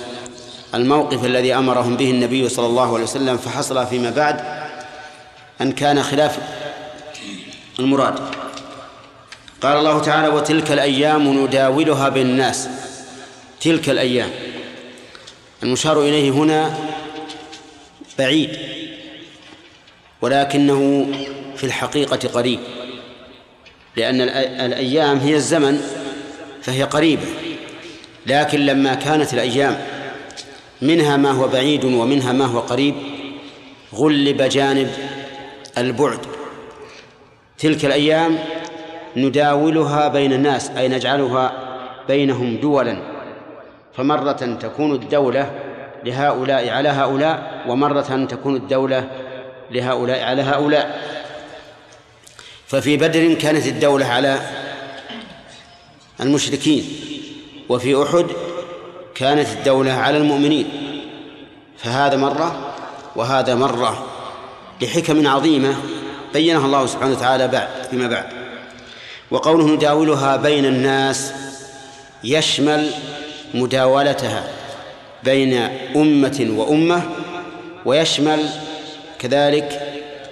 الموقف 0.75 1.25
الذي 1.25 1.53
أمرهم 1.55 1.97
به 1.97 2.11
النبي 2.11 2.49
صلى 2.49 2.65
الله 2.65 2.93
عليه 2.93 3.03
وسلم 3.03 3.37
فحصل 3.37 3.87
فيما 3.87 4.09
بعد 4.09 4.41
أن 5.61 5.71
كان 5.71 6.03
خلاف 6.03 6.39
المراد. 7.79 8.34
قال 9.65 9.77
الله 9.77 10.01
تعالى 10.01 10.27
وتلك 10.27 10.71
الأيام 10.71 11.43
نداولها 11.43 12.09
بين 12.09 12.25
الناس 12.25 12.69
تلك 13.61 13.89
الأيام. 13.89 14.29
المشار 15.63 16.01
إليه 16.01 16.31
هنا 16.31 16.77
بعيد 18.19 18.57
ولكنه 20.21 21.07
في 21.55 21.63
الحقيقة 21.63 22.29
قريب 22.29 22.59
لأن 23.95 24.21
الأيام 24.65 25.17
هي 25.17 25.35
الزمن 25.35 25.81
فهي 26.61 26.83
قريبة. 26.83 27.27
لكن 28.25 28.59
لما 28.59 28.93
كانت 28.93 29.33
الأيام 29.33 29.81
منها 30.81 31.17
ما 31.17 31.31
هو 31.31 31.47
بعيد 31.47 31.85
ومنها 31.85 32.33
ما 32.33 32.45
هو 32.45 32.59
قريب 32.59 32.95
غلب 33.93 34.41
جانب 34.41 34.91
البعد. 35.77 36.19
تلك 37.57 37.85
الأيام 37.85 38.39
نداولها 39.17 40.07
بين 40.07 40.33
الناس 40.33 40.69
أي 40.69 40.87
نجعلها 40.87 41.53
بينهم 42.07 42.57
دولا. 42.57 42.97
فمرة 43.93 44.57
تكون 44.61 44.91
الدولة 44.91 45.51
لهؤلاء 46.03 46.69
على 46.69 46.89
هؤلاء 46.89 47.63
ومرة 47.67 48.25
تكون 48.29 48.55
الدولة 48.55 49.07
لهؤلاء 49.71 50.23
على 50.23 50.41
هؤلاء. 50.41 51.01
ففي 52.67 52.97
بدر 52.97 53.33
كانت 53.33 53.67
الدولة 53.67 54.05
على 54.05 54.39
المشركين 56.19 56.83
وفي 57.69 58.03
أحد 58.03 58.25
كانت 59.15 59.47
الدولة 59.47 59.91
على 59.91 60.17
المؤمنين. 60.17 60.67
فهذا 61.77 62.17
مرة 62.17 62.75
وهذا 63.15 63.55
مرة 63.55 64.05
لحكم 64.81 65.27
عظيمة 65.27 65.75
بينها 66.33 66.65
الله 66.65 66.85
سبحانه 66.85 67.11
وتعالى 67.11 67.47
بعد 67.47 67.67
فيما 67.91 68.07
بعد. 68.07 68.44
وقوله 69.31 69.67
نداولها 69.67 70.35
بين 70.35 70.65
الناس 70.65 71.33
يشمل 72.23 72.91
مداولتها 73.53 74.43
بين 75.23 75.53
أمة 75.95 76.47
وأمة 76.49 77.01
ويشمل 77.85 78.49
كذلك 79.19 79.81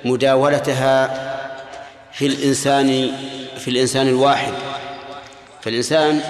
مداولتها 0.06 1.20
في 2.14 2.26
الإنسان 2.26 3.12
في 3.58 3.68
الإنسان 3.68 4.08
الواحد. 4.08 4.54
فالإنسان 5.62 6.22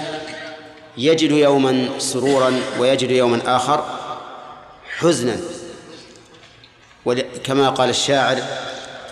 يجد 0.96 1.30
يوما 1.30 1.88
سرورا 1.98 2.52
ويجد 2.78 3.10
يوما 3.10 3.40
آخر 3.46 3.84
حزنا. 4.98 5.36
كما 7.44 7.68
قال 7.68 7.90
الشاعر 7.90 8.36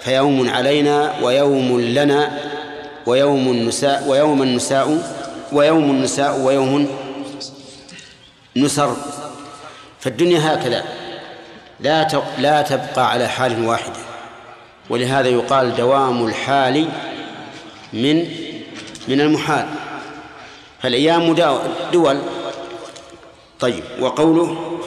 فيوم 0.05 0.51
علينا 0.51 1.15
ويوم 1.23 1.81
لنا 1.81 2.52
ويوم 3.07 3.51
النساء 3.51 4.09
ويوم 4.09 4.43
النساء 4.43 5.03
ويوم 5.53 5.91
النساء 5.91 6.41
ويوم 6.41 6.89
نسر 8.57 8.97
فالدنيا 10.01 10.55
هكذا. 10.55 10.85
لا 11.81 12.09
لا 12.39 12.63
تبقى 12.63 13.11
على 13.11 13.29
حال 13.29 13.67
واحدة. 13.67 14.01
ولهذا 14.91 15.29
يقال 15.29 15.77
دوام 15.77 16.27
الحال 16.27 16.89
من 17.93 18.17
من 19.09 19.21
المحال. 19.21 19.67
فالأيام 20.83 21.35
دول. 21.93 22.19
طيب 23.61 23.85
وقوله 24.01 24.79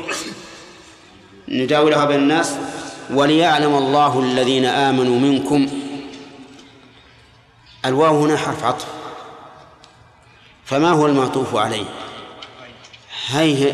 نداولها 1.48 2.06
بين 2.06 2.20
الناس 2.20 2.56
وليعلم 3.14 3.76
الله 3.76 4.20
الذين 4.20 4.66
آمنوا 4.66 5.20
منكم 5.20 5.68
الواو 7.86 8.24
هنا 8.24 8.38
حرف 8.38 8.64
عطف. 8.64 8.86
فما 10.66 10.90
هو 10.90 11.06
المعطوف 11.06 11.56
عليه؟ 11.56 11.86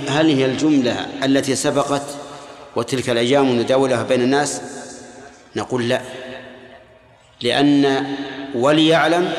هل 0.07 0.29
هي 0.29 0.45
الجملة 0.45 1.07
التي 1.23 1.55
سبقت 1.55 2.03
وتلك 2.75 3.09
الأيام 3.09 3.59
نداولها 3.59 4.03
بين 4.03 4.21
الناس؟ 4.21 4.61
نقول 5.55 5.89
لا. 5.89 6.01
لأن 7.41 8.05
وليعلم 8.55 9.33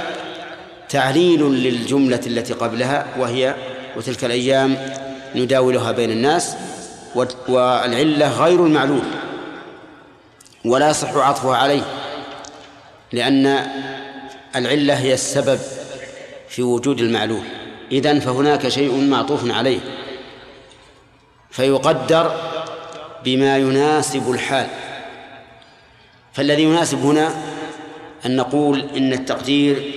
تعليل 0.88 1.40
للجملة 1.42 2.20
التي 2.26 2.52
قبلها 2.52 3.06
وهي 3.18 3.54
وتلك 3.96 4.24
الأيام 4.24 4.94
نداولها 5.34 5.92
بين 5.92 6.10
الناس 6.10 6.56
والعلة 7.48 8.44
غير 8.44 8.66
المعلول. 8.66 9.04
ولا 10.64 10.90
يصح 10.90 11.16
عطفها 11.16 11.56
عليه. 11.56 11.82
لأن 13.12 13.66
العلة 14.56 14.94
هي 14.94 15.14
السبب 15.14 15.58
في 16.48 16.62
وجود 16.62 17.00
المعلول 17.00 17.42
إذن 17.92 18.20
فهناك 18.20 18.68
شيء 18.68 19.00
معطوف 19.00 19.50
عليه. 19.50 19.80
فيقدر 21.50 22.36
بما 23.24 23.58
يناسب 23.58 24.30
الحال. 24.30 24.66
فالذي 26.32 26.62
يناسب 26.62 26.98
هنا 26.98 27.34
أن 28.26 28.36
نقول 28.36 28.84
إن 28.96 29.12
التقدير 29.12 29.92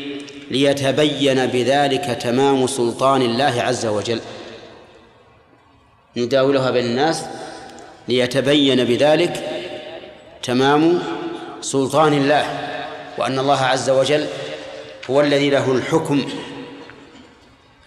ليتبين 0.51 1.45
بذلك 1.45 2.17
تمام 2.21 2.67
سلطان 2.67 3.21
الله 3.21 3.61
عز 3.61 3.85
وجل. 3.85 4.21
نداولها 6.17 6.71
بين 6.71 6.85
الناس 6.85 7.25
ليتبين 8.07 8.83
بذلك 8.83 9.43
تمام 10.43 11.03
سلطان 11.61 12.13
الله 12.13 12.45
وأن 13.17 13.39
الله 13.39 13.61
عز 13.61 13.89
وجل 13.89 14.27
هو 15.09 15.21
الذي 15.21 15.49
له 15.49 15.71
الحكم 15.71 16.25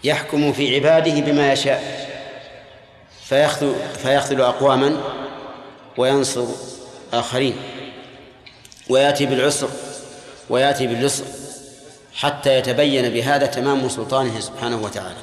يحكم 0.03 0.53
في 0.53 0.75
عباده 0.75 1.21
بما 1.21 1.53
يشاء 1.53 2.09
فيخذل, 3.23 3.75
فيخذل 4.03 4.41
أقواما 4.41 5.01
وينصر 5.97 6.45
آخرين 7.13 7.55
ويأتي 8.89 9.25
بالعسر 9.25 9.69
ويأتي 10.49 10.87
باليسر 10.87 11.25
حتى 12.15 12.57
يتبين 12.57 13.09
بهذا 13.09 13.45
تمام 13.45 13.89
سلطانه 13.89 14.39
سبحانه 14.39 14.77
وتعالى. 14.83 15.15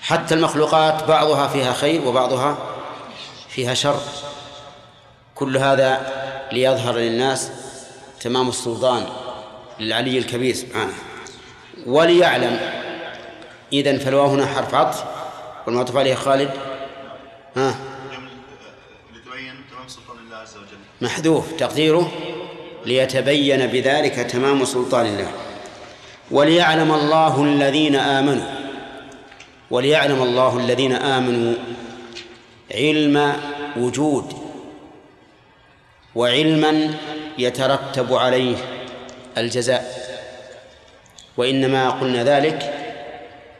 حتى 0.00 0.34
المخلوقات 0.34 1.04
بعضها 1.04 1.48
فيها 1.48 1.72
خير 1.72 2.08
وبعضها 2.08 2.58
فيها 3.48 3.74
شر. 3.74 4.00
كل 5.34 5.56
هذا 5.56 6.12
ليظهر 6.52 6.96
للناس 6.96 7.50
تمام 8.20 8.48
السلطان 8.48 9.06
للعلي 9.80 10.18
الكبير 10.18 10.54
سبحانه. 10.54 10.92
وليعلم. 11.86 12.60
إذن 13.72 13.98
فالواو 13.98 14.26
هنا 14.26 14.46
حرف 14.46 14.74
عطف 14.74 15.04
والمعطوف 15.66 15.96
عليه 15.96 16.14
خالد. 16.14 16.50
ها؟ 17.56 17.74
لتبين 19.14 19.54
تمام 19.70 19.88
سلطان 19.88 20.16
الله 20.26 20.36
عز 20.36 20.56
وجل. 20.56 20.78
محذوف. 21.00 21.52
تقديره 21.52 22.12
ليتبين 22.86 23.66
بذلك 23.66 24.14
تمام 24.14 24.64
سلطان 24.64 25.06
الله. 25.06 25.30
وليعلم 26.30 26.92
الله 26.92 27.42
الذين 27.42 27.96
آمنوا 27.96 28.46
وليعلم 29.70 30.22
الله 30.22 30.58
الذين 30.58 30.92
آمنوا 30.92 31.54
علم 32.74 33.32
وجود 33.76 34.32
وعلما 36.14 36.94
يترتب 37.38 38.14
عليه 38.14 38.56
الجزاء. 39.38 40.05
وإنما 41.36 41.90
قلنا 41.90 42.24
ذلك 42.24 42.72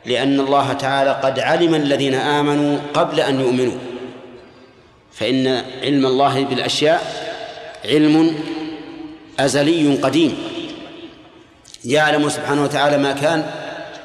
لأن 0.06 0.40
الله 0.40 0.72
تعالى 0.72 1.20
قد 1.22 1.38
علم 1.38 1.74
الذين 1.74 2.14
آمنوا 2.14 2.78
قبل 2.94 3.20
أن 3.20 3.40
يؤمنوا. 3.40 3.78
فإن 5.12 5.46
علم 5.82 6.06
الله 6.06 6.44
بالأشياء 6.44 7.02
علم 7.84 8.34
أزلي 9.38 9.94
قديم. 9.94 10.38
يعلم 11.84 12.28
سبحانه 12.28 12.62
وتعالى 12.62 12.98
ما 12.98 13.12
كان 13.12 13.50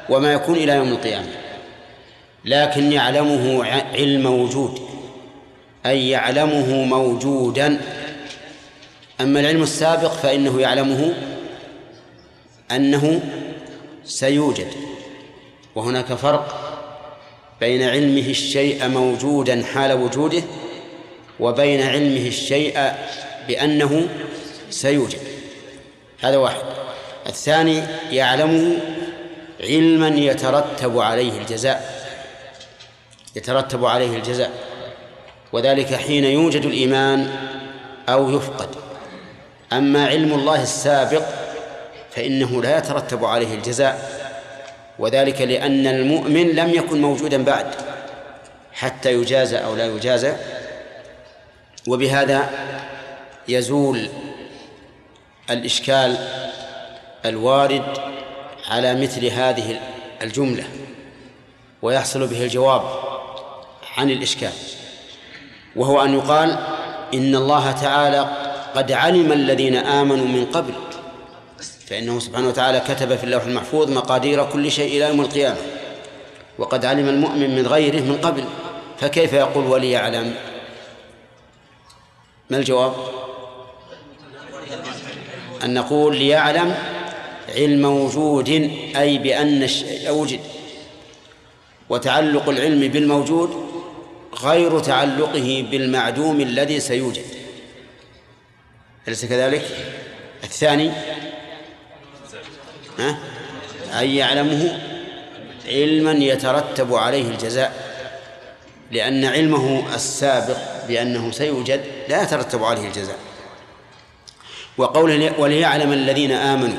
وما 0.09 0.33
يكون 0.33 0.55
إلى 0.55 0.73
يوم 0.75 0.87
القيامة. 0.87 1.27
لكن 2.45 2.91
يعلمه 2.91 3.65
علم 3.93 4.25
وجود 4.25 4.79
أي 5.85 6.09
يعلمه 6.09 6.85
موجودا. 6.85 7.81
أما 9.21 9.39
العلم 9.39 9.63
السابق 9.63 10.11
فإنه 10.11 10.61
يعلمه 10.61 11.13
أنه 12.71 13.21
سيوجد. 14.11 14.67
وهناك 15.75 16.13
فرق 16.13 16.57
بين 17.59 17.83
علمه 17.83 18.29
الشيء 18.29 18.87
موجودا 18.87 19.63
حال 19.63 19.91
وجوده 19.91 20.43
وبين 21.39 21.81
علمه 21.81 22.27
الشيء 22.27 22.91
بأنه 23.47 24.07
سيوجد. 24.69 25.19
هذا 26.21 26.37
واحد. 26.37 26.61
الثاني 27.27 27.83
يعلمه 28.11 28.77
علما 29.61 30.07
يترتب 30.07 30.99
عليه 30.99 31.41
الجزاء. 31.41 32.05
يترتب 33.35 33.85
عليه 33.85 34.17
الجزاء. 34.17 34.51
وذلك 35.53 35.93
حين 35.93 36.25
يوجد 36.25 36.65
الإيمان 36.65 37.31
أو 38.09 38.37
يفقد. 38.37 38.69
أما 39.73 40.07
علم 40.07 40.33
الله 40.33 40.63
السابق 40.63 41.40
فإنه 42.11 42.61
لا 42.61 42.77
يترتب 42.77 43.25
عليه 43.25 43.55
الجزاء 43.55 44.21
وذلك 44.99 45.41
لأن 45.41 45.87
المؤمن 45.87 46.47
لم 46.47 46.69
يكن 46.69 47.01
موجودا 47.01 47.43
بعد 47.43 47.65
حتى 48.73 49.13
يجازى 49.13 49.57
أو 49.57 49.75
لا 49.75 49.85
يجازى. 49.85 50.33
وبهذا 51.87 52.49
يزول 53.47 54.09
الإشكال 55.49 56.17
الوارد 57.25 57.83
على 58.69 59.01
مثل 59.01 59.25
هذه 59.25 59.79
الجملة 60.21 60.63
ويحصل 61.81 62.27
به 62.27 62.43
الجواب 62.43 62.81
عن 63.97 64.09
الإشكال 64.09 64.51
وهو 65.75 66.01
أن 66.01 66.13
يقال 66.13 66.57
إن 67.13 67.35
الله 67.35 67.71
تعالى 67.71 68.27
قد 68.75 68.91
علم 68.91 69.31
الذين 69.31 69.75
آمنوا 69.75 70.27
من 70.27 70.45
قبل 70.45 70.73
فإنه 71.91 72.19
سبحانه 72.19 72.47
وتعالى 72.47 72.79
كتب 72.79 73.15
في 73.15 73.23
اللوح 73.23 73.43
المحفوظ 73.43 73.91
مقادير 73.91 74.45
كل 74.45 74.71
شيء 74.71 74.97
إلى 74.97 75.09
يوم 75.09 75.21
القيامة. 75.21 75.57
وقد 76.57 76.85
علم 76.85 77.09
المؤمن 77.09 77.55
من 77.55 77.67
غيره 77.67 78.01
من 78.01 78.17
قبل 78.17 78.43
فكيف 78.99 79.33
يقول 79.33 79.65
وليعلم 79.65 80.35
ما 82.49 82.57
الجواب؟ 82.57 82.93
أن 85.63 85.73
نقول 85.73 86.17
ليعلم 86.17 86.75
علم 87.55 87.85
وجود 87.85 88.49
أي 88.95 89.17
بأن 89.17 89.63
الشيء 89.63 90.11
وجد. 90.11 90.39
وتعلق 91.89 92.49
العلم 92.49 92.87
بالموجود 92.87 93.65
غير 94.43 94.79
تعلقه 94.79 95.65
بالمعدوم 95.71 96.41
الذي 96.41 96.79
سيوجد. 96.79 97.25
أليس 99.07 99.25
كذلك؟ 99.25 99.65
الثاني 100.43 100.91
ها؟ 102.99 103.17
أن 104.01 104.09
يعلمه 104.09 104.79
علما 105.67 106.11
يترتب 106.11 106.95
عليه 106.95 107.29
الجزاء 107.29 107.91
لأن 108.91 109.25
علمه 109.25 109.83
السابق 109.95 110.57
بأنه 110.87 111.31
سيوجد 111.31 111.81
لا 112.09 112.23
يترتب 112.23 112.63
عليه 112.63 112.87
الجزاء 112.87 113.17
وقوله 114.77 115.39
وليعلم 115.39 115.93
الذين 115.93 116.31
آمنوا 116.31 116.77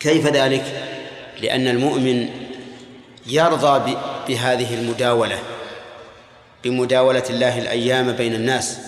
كيف 0.00 0.26
ذلك؟ 0.26 0.64
لأن 1.40 1.68
المؤمن 1.68 2.28
يرضى 3.26 3.96
بهذه 4.28 4.74
المداولة 4.74 5.38
بمداولة 6.64 7.22
الله 7.30 7.58
الأيام 7.58 8.12
بين 8.12 8.34
الناس 8.34 8.78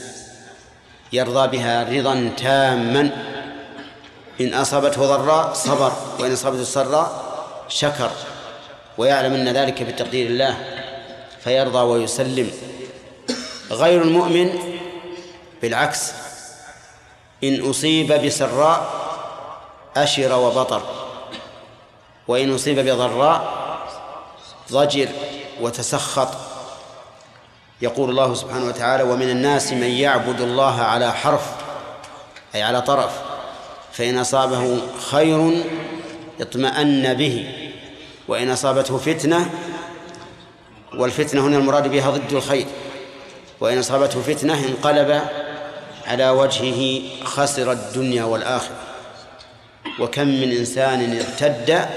يرضى 1.13 1.57
بها 1.57 1.99
رضا 1.99 2.31
تاما 2.37 3.11
إن 4.41 4.55
أصابته 4.55 5.07
ضراء 5.07 5.53
صبر 5.53 5.93
وإن 6.19 6.33
أصابته 6.33 6.65
سراء 6.65 7.25
شكر. 7.69 8.11
ويعلم 8.99 9.35
أن 9.35 9.49
ذلك 9.49 9.83
بتقدير 9.83 10.27
الله 10.27 10.57
فيرضى 11.45 11.79
ويسلم. 11.79 12.51
غير 13.71 14.03
المؤمن 14.03 14.59
بالعكس 15.63 16.13
إن 17.45 17.71
أصيب 17.71 18.13
بسراء 18.13 18.91
أشر 19.97 20.33
وبطر 20.33 20.83
وإن 22.29 22.55
أصيب 22.55 22.79
بضراء 22.79 23.53
ضجر 24.73 25.09
وتسخط. 25.61 26.29
يقول 27.83 28.11
الله 28.11 28.35
سبحانه 28.35 28.67
وتعالى 28.67 29.03
ومن 29.03 29.31
الناس 29.31 29.73
من 29.73 29.91
يعبد 29.91 30.41
الله 30.41 30.83
على 30.83 31.13
حرف 31.13 31.47
أي 32.55 32.63
على 32.63 32.83
طرف. 32.83 33.32
فإن 33.93 34.19
أصابه 34.19 34.79
خير 35.11 35.65
اطمأن 36.41 37.15
به 37.15 37.47
وإن 38.29 38.51
أصابته 38.51 38.99
فتنة 38.99 39.51
والفتنة 40.95 41.47
هنا 41.47 41.57
المراد 41.57 41.89
بها 41.89 42.11
ضد 42.11 42.33
الخير 42.33 42.67
وإن 43.61 43.79
أصابته 43.79 44.23
فتنة 44.23 44.55
انقلب 44.55 45.23
على 46.07 46.31
وجهه 46.31 47.03
خسر 47.25 47.73
الدنيا 47.73 48.25
والآخرة. 48.25 48.77
وكم 49.99 50.29
من 50.29 50.53
إنسان 50.53 51.17
ارتد 51.17 51.89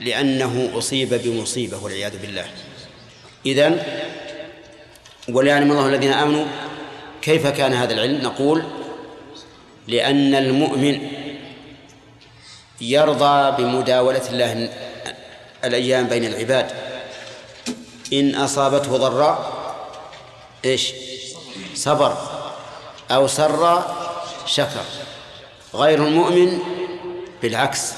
لأنه 0.00 0.70
أصيب 0.78 1.14
بمصيبة 1.14 1.84
والعياذ 1.84 2.18
بالله. 2.18 2.44
إذن 3.46 3.82
وليعلم 5.28 5.70
الله 5.72 5.88
الذين 5.88 6.12
آمنوا 6.12 6.44
كيف 7.22 7.46
كان 7.46 7.72
هذا 7.72 7.94
العلم؟ 7.94 8.22
نقول 8.22 8.62
لأن 9.88 10.34
المؤمن 10.34 11.08
يرضى 12.80 13.62
بمداولة 13.62 14.22
الله 14.30 14.70
الأيام 15.64 16.06
بين 16.06 16.24
العباد. 16.24 16.70
إن 18.12 18.34
أصابته 18.34 18.96
ضراء 18.96 19.52
إيش؟ 20.64 20.92
صبر. 21.74 22.16
أو 23.10 23.26
سر 23.26 23.84
شكر. 24.46 24.84
غير 25.74 26.06
المؤمن 26.06 26.58
بالعكس. 27.42 27.92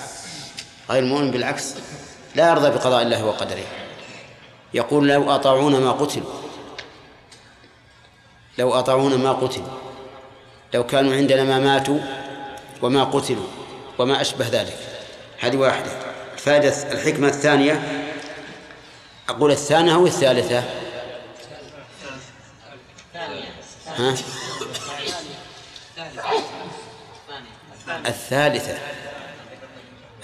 غير 0.90 1.02
المؤمن 1.02 1.30
بالعكس 1.30 1.74
لا 2.34 2.50
يرضى 2.50 2.70
بقضاء 2.70 3.02
الله 3.02 3.24
وقدره. 3.24 3.64
يقول 4.74 5.08
لو 5.08 5.34
أطاعونا 5.34 5.78
ما 5.78 5.92
قتلوا 5.92 6.32
لو 8.58 8.74
أطاعونا 8.74 9.16
ما 9.16 9.32
قتلوا 9.32 9.83
لو 10.74 10.86
كانوا 10.86 11.14
عندنا 11.14 11.44
ما 11.44 11.58
ماتوا 11.58 11.98
وما 12.82 13.04
قتلوا 13.04 13.46
وما 13.98 14.20
أشبه 14.20 14.48
ذلك. 14.48 14.76
هذه 15.40 15.56
واحدة. 15.56 15.90
الفائدة 16.34 16.92
الحكمة 16.92 17.28
الثانية 17.28 17.82
أقول 19.28 19.50
الثانية 19.50 19.94
أو 19.94 20.06
الثالثة؟ 20.06 20.64
ها؟ 23.98 24.14
الثالثة. 28.06 28.78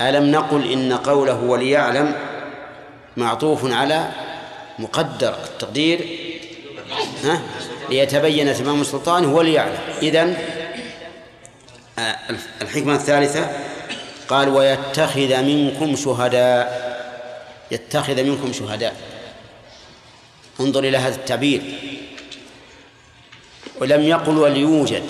ألم 0.01 0.31
نقل 0.31 0.73
إن 0.73 0.93
قوله 0.93 1.41
وليعلم 1.43 2.15
معطوف 3.17 3.73
على 3.73 4.11
مقدر 4.79 5.35
التقدير؟ 5.45 6.19
ها؟ 7.25 7.41
ليتبين 7.91 8.55
تمام 8.55 8.85
سلطانه 8.85 9.35
وليعلم 9.35 9.79
إذن 10.03 10.37
آه، 11.99 12.17
الحكمة 12.63 12.95
الثالثة 12.95 13.51
قال 14.29 14.49
ويتخذ 14.49 15.43
منكم 15.43 15.97
شهداء. 15.97 16.91
يتخذ 17.71 18.23
منكم 18.23 18.53
شهداء. 18.53 18.97
انظر 20.61 20.85
إلى 20.85 20.99
هذا 20.99 21.15
التعبير. 21.15 21.63
ولم 23.81 24.03
يقل 24.03 24.39
وليوجد 24.39 25.03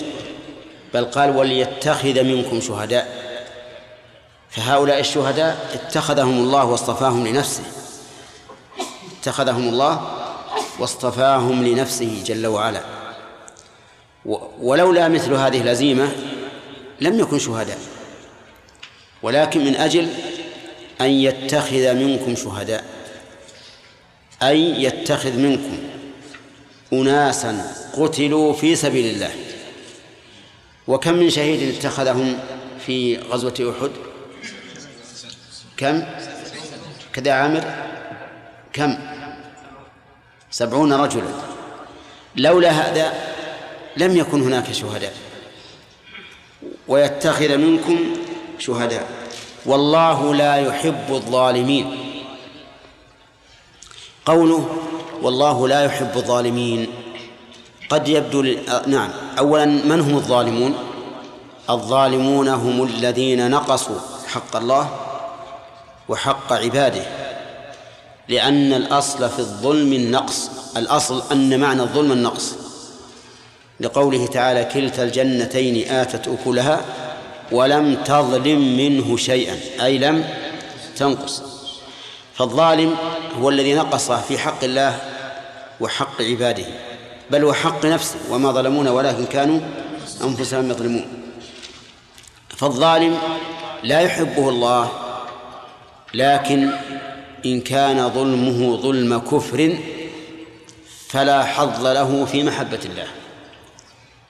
بل 0.93 1.05
قال 1.05 1.29
وليتخذ 1.37 2.23
منكم 2.23 2.61
شهداء. 2.61 3.21
فهؤلاء 4.49 4.99
الشهداء 4.99 5.69
اتخذهم 5.73 6.37
الله 6.37 6.65
واصطفاهم 6.65 7.27
لنفسه. 7.27 7.63
اتخذهم 9.21 9.69
الله 9.69 10.20
واصطفاهم 10.81 11.67
لنفسه 11.67 12.23
جل 12.25 12.47
وعلا. 12.47 12.83
ولولا 14.61 15.07
مثل 15.07 15.33
هذه 15.33 15.61
الهزيمة 15.61 16.11
لم 17.01 17.19
يكن 17.19 17.39
شهداء. 17.39 17.79
ولكن 19.23 19.65
من 19.65 19.75
أجل 19.75 20.07
أن 21.01 21.09
يتخذ 21.09 21.93
منكم 21.93 22.35
شهداء. 22.35 22.85
أي 24.43 24.83
يتخذ 24.83 25.37
منكم 25.37 25.77
أناسا 26.93 27.75
قتلوا 27.97 28.53
في 28.53 28.75
سبيل 28.75 29.15
الله. 29.15 29.31
وكم 30.87 31.13
من 31.13 31.29
شهيد 31.29 31.75
اتخذهم 31.75 32.39
في 32.85 33.17
غزوة 33.17 33.75
أحد؟ 33.79 33.91
كم؟ 35.77 36.03
كذا 37.13 37.31
عامر؟ 37.31 37.63
كم؟ 38.73 39.10
سبعون 40.51 40.93
رجلا. 40.93 41.31
لولا 42.35 42.69
هذا 42.69 43.13
لم 43.97 44.17
يكن 44.17 44.41
هناك 44.41 44.71
شهداء. 44.71 45.13
ويتخذ 46.87 47.57
منكم 47.57 47.99
شهداء. 48.59 49.07
والله 49.65 50.35
لا 50.35 50.55
يحب 50.55 51.05
الظالمين. 51.09 51.97
قوله 54.25 54.77
والله 55.21 55.67
لا 55.67 55.85
يحب 55.85 56.11
الظالمين. 56.15 56.87
قد 57.89 58.07
يبدو 58.07 58.41
ل... 58.41 58.59
نعم. 58.87 59.09
أولا 59.39 59.65
من 59.65 59.99
هم 59.99 60.15
الظالمون؟ 60.15 60.75
الظالمون 61.69 62.47
هم 62.47 62.83
الذين 62.83 63.51
نقصوا 63.51 63.99
حق 64.27 64.55
الله 64.55 64.89
وحق 66.09 66.53
عباده. 66.53 67.20
لأن 68.29 68.73
الأصل 68.73 69.29
في 69.29 69.39
الظلم 69.39 69.93
النقص. 69.93 70.49
الأصل 70.77 71.23
أن 71.31 71.59
معنى 71.59 71.81
الظلم 71.81 72.11
النقص. 72.11 72.55
لقوله 73.79 74.27
تعالى 74.27 74.65
كلتا 74.65 75.03
الجنتين 75.03 75.91
آتت 75.91 76.27
أكلها 76.27 76.81
ولم 77.51 77.95
تظلم 78.05 78.77
منه 78.77 79.17
شيئا 79.17 79.57
أي 79.81 79.97
لم 79.97 80.25
تنقص. 80.95 81.43
فالظالم 82.35 82.95
هو 83.39 83.49
الذي 83.49 83.73
نقص 83.73 84.11
في 84.11 84.37
حق 84.37 84.63
الله 84.63 84.99
وحق 85.79 86.21
عباده 86.21 86.65
بل 87.31 87.43
وحق 87.43 87.85
نفسه 87.85 88.19
وما 88.29 88.51
ظلمونا 88.51 88.91
ولكن 88.91 89.25
كانوا 89.25 89.59
أنفسهم 90.23 90.69
يظلمون. 90.69 91.05
فالظالم 92.57 93.17
لا 93.83 93.99
يحبه 93.99 94.49
الله 94.49 94.91
لكن 96.13 96.71
إن 97.45 97.61
كان 97.61 98.09
ظلمه 98.09 98.77
ظلم 98.77 99.17
كفر 99.17 99.77
فلا 101.07 101.43
حظ 101.43 101.85
له 101.85 102.25
في 102.25 102.43
محبة 102.43 102.79
الله. 102.85 103.07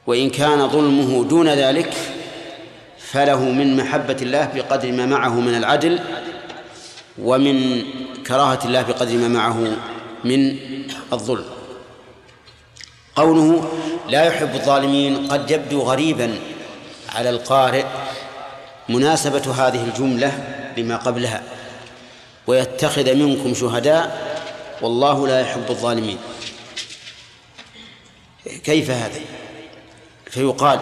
وإن 0.07 0.29
كان 0.29 0.67
ظلمه 0.67 1.23
دون 1.23 1.49
ذلك 1.49 1.93
فله 2.97 3.39
من 3.39 3.77
محبة 3.77 4.17
الله 4.21 4.45
بقدر 4.55 4.91
ما 4.91 5.05
معه 5.05 5.39
من 5.39 5.55
العدل 5.55 5.99
ومن 7.21 7.83
كراهة 8.27 8.59
الله 8.65 8.81
بقدر 8.81 9.17
ما 9.17 9.27
معه 9.27 9.57
من 10.23 10.57
الظلم. 11.13 11.45
قوله 13.15 13.71
لا 14.09 14.25
يحب 14.25 14.55
الظالمين 14.55 15.27
قد 15.27 15.51
يبدو 15.51 15.81
غريبا 15.81 16.35
على 17.15 17.29
القارئ. 17.29 17.85
مناسبة 18.89 19.53
هذه 19.53 19.83
الجملة 19.83 20.31
لما 20.77 20.97
قبلها. 20.97 21.43
ويتخذ 22.47 23.15
منكم 23.15 23.53
شهداء 23.53 24.31
والله 24.81 25.27
لا 25.27 25.41
يحب 25.41 25.65
الظالمين. 25.69 26.17
كيف 28.63 28.89
هذا؟ 28.89 29.21
فيقال 30.25 30.79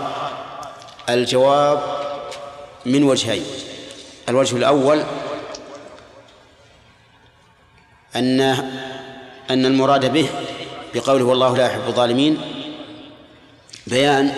الجواب 1.09 1.83
من 2.85 3.03
وجهين. 3.03 3.43
الوجه 4.29 4.55
الأول 4.55 5.03
أن 8.15 8.41
أن 9.49 9.65
المراد 9.65 10.13
به 10.13 10.29
بقوله 10.93 11.25
والله 11.25 11.57
لا 11.57 11.65
يحب 11.65 11.87
الظالمين 11.87 12.41
بيان 13.87 14.33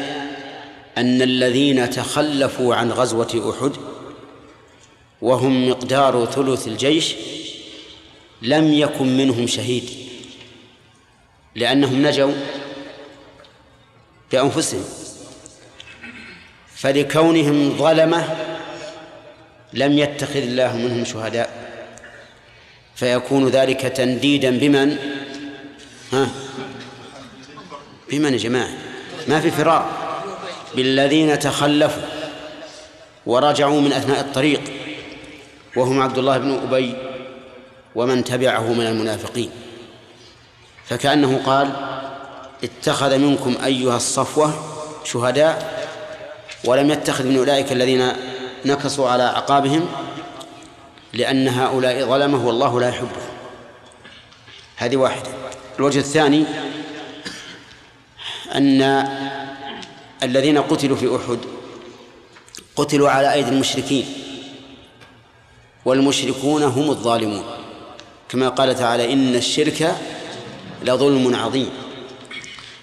أن 0.98 1.22
الذين 1.22 1.89
تخلفوا 1.89 2.76
عن 2.76 2.91
غزوة 2.91 3.56
أحد 3.60 3.90
وهم 5.22 5.69
مقدار 5.69 6.26
ثلث 6.26 6.68
الجيش 6.68 7.15
لم 8.41 8.73
يكن 8.73 9.18
منهم 9.18 9.48
شهيد 9.48 9.89
لأنهم 11.56 12.07
نجوا 12.07 12.34
بأنفسهم 14.31 14.84
فلكونهم 16.76 17.77
ظلمة 17.77 18.35
لم 19.73 19.98
يتخذ 19.98 20.38
الله 20.38 20.77
منهم 20.77 21.06
شهداء 21.06 21.61
فيكون 22.95 23.48
ذلك 23.48 23.81
تنديدا 23.81 24.57
بمن؟ 24.57 24.98
ها؟ 26.14 26.30
بمن 28.11 28.34
يا 28.34 28.38
جماعة؟ 28.38 28.69
ما 29.27 29.41
في 29.41 29.52
فرار 29.52 29.91
بالذين 30.76 31.39
تخلفوا 31.39 32.03
ورجعوا 33.26 33.81
من 33.81 33.93
أثناء 33.93 34.19
الطريق. 34.19 34.80
وهم 35.76 36.02
عبد 36.02 36.18
الله 36.18 36.38
بن 36.38 36.52
أبي 36.52 36.95
ومن 37.95 38.23
تبعه 38.23 38.73
من 38.73 38.88
المنافقين. 38.88 39.49
فكأنه 40.85 41.41
قال 41.45 41.72
اتخذ 42.64 43.18
منكم 43.18 43.56
أيها 43.65 43.98
الصفوة 43.98 44.53
شهداء 45.03 45.81
ولم 46.65 46.91
يتخذ 46.91 47.26
من 47.26 47.38
أولئك 47.38 47.72
الذين 47.72 48.11
نكصوا 48.65 49.10
على 49.10 49.23
أعقابهم 49.23 49.88
لأن 51.14 51.48
هؤلاء 51.48 52.06
ظلمه 52.06 52.48
والله 52.48 52.80
لا 52.80 52.89
يحبه. 52.89 53.22
هذه 54.77 54.98
واحدة. 54.98 55.30
الوجه 55.80 55.99
الثاني 55.99 56.45
أن 58.56 58.81
الذين 60.23 60.57
قتلوا 60.57 60.98
في 60.98 61.15
أحد 61.15 61.39
قتلوا 62.76 63.10
على 63.10 63.34
أيدي 63.34 63.49
المشركين. 63.49 64.06
والمشركون 65.85 66.63
هم 66.63 66.89
الظالمون. 66.89 67.43
كما 68.29 68.49
قال 68.49 68.75
تعالى 68.75 69.13
إن 69.13 69.35
الشرك 69.35 69.95
لظلم 70.83 71.35
عظيم. 71.35 71.69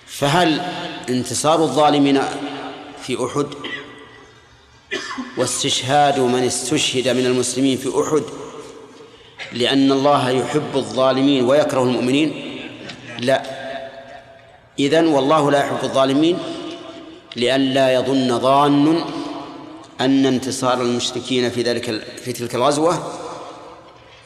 فهل 0.06 0.60
انتصار 1.08 1.62
الظالمين 1.62 2.20
في 3.02 3.16
أحد؟ 3.26 3.46
واستشهاد 5.38 6.20
من 6.20 6.42
استشهد 6.42 7.08
من 7.08 7.26
المسلمين 7.26 7.76
في 7.76 7.88
أحد؟ 7.88 8.22
لأن 9.52 9.92
الله 9.92 10.30
يحب 10.30 10.76
الظالمين 10.76 11.44
ويكره 11.44 11.82
المؤمنين؟ 11.82 12.58
لا. 13.20 13.42
إذن 14.78 15.06
والله 15.06 15.50
لا 15.50 15.58
يحب 15.58 15.78
الظالمين 15.82 16.38
لئلا 17.36 17.94
يظن 17.94 18.38
ظان 18.38 19.04
أن 20.00 20.26
انتصار 20.26 20.82
المشركين 20.82 21.50
في 21.50 21.62
ذلك 21.62 22.02
في 22.24 22.32
تلك 22.32 22.54
الغزوة 22.54 23.12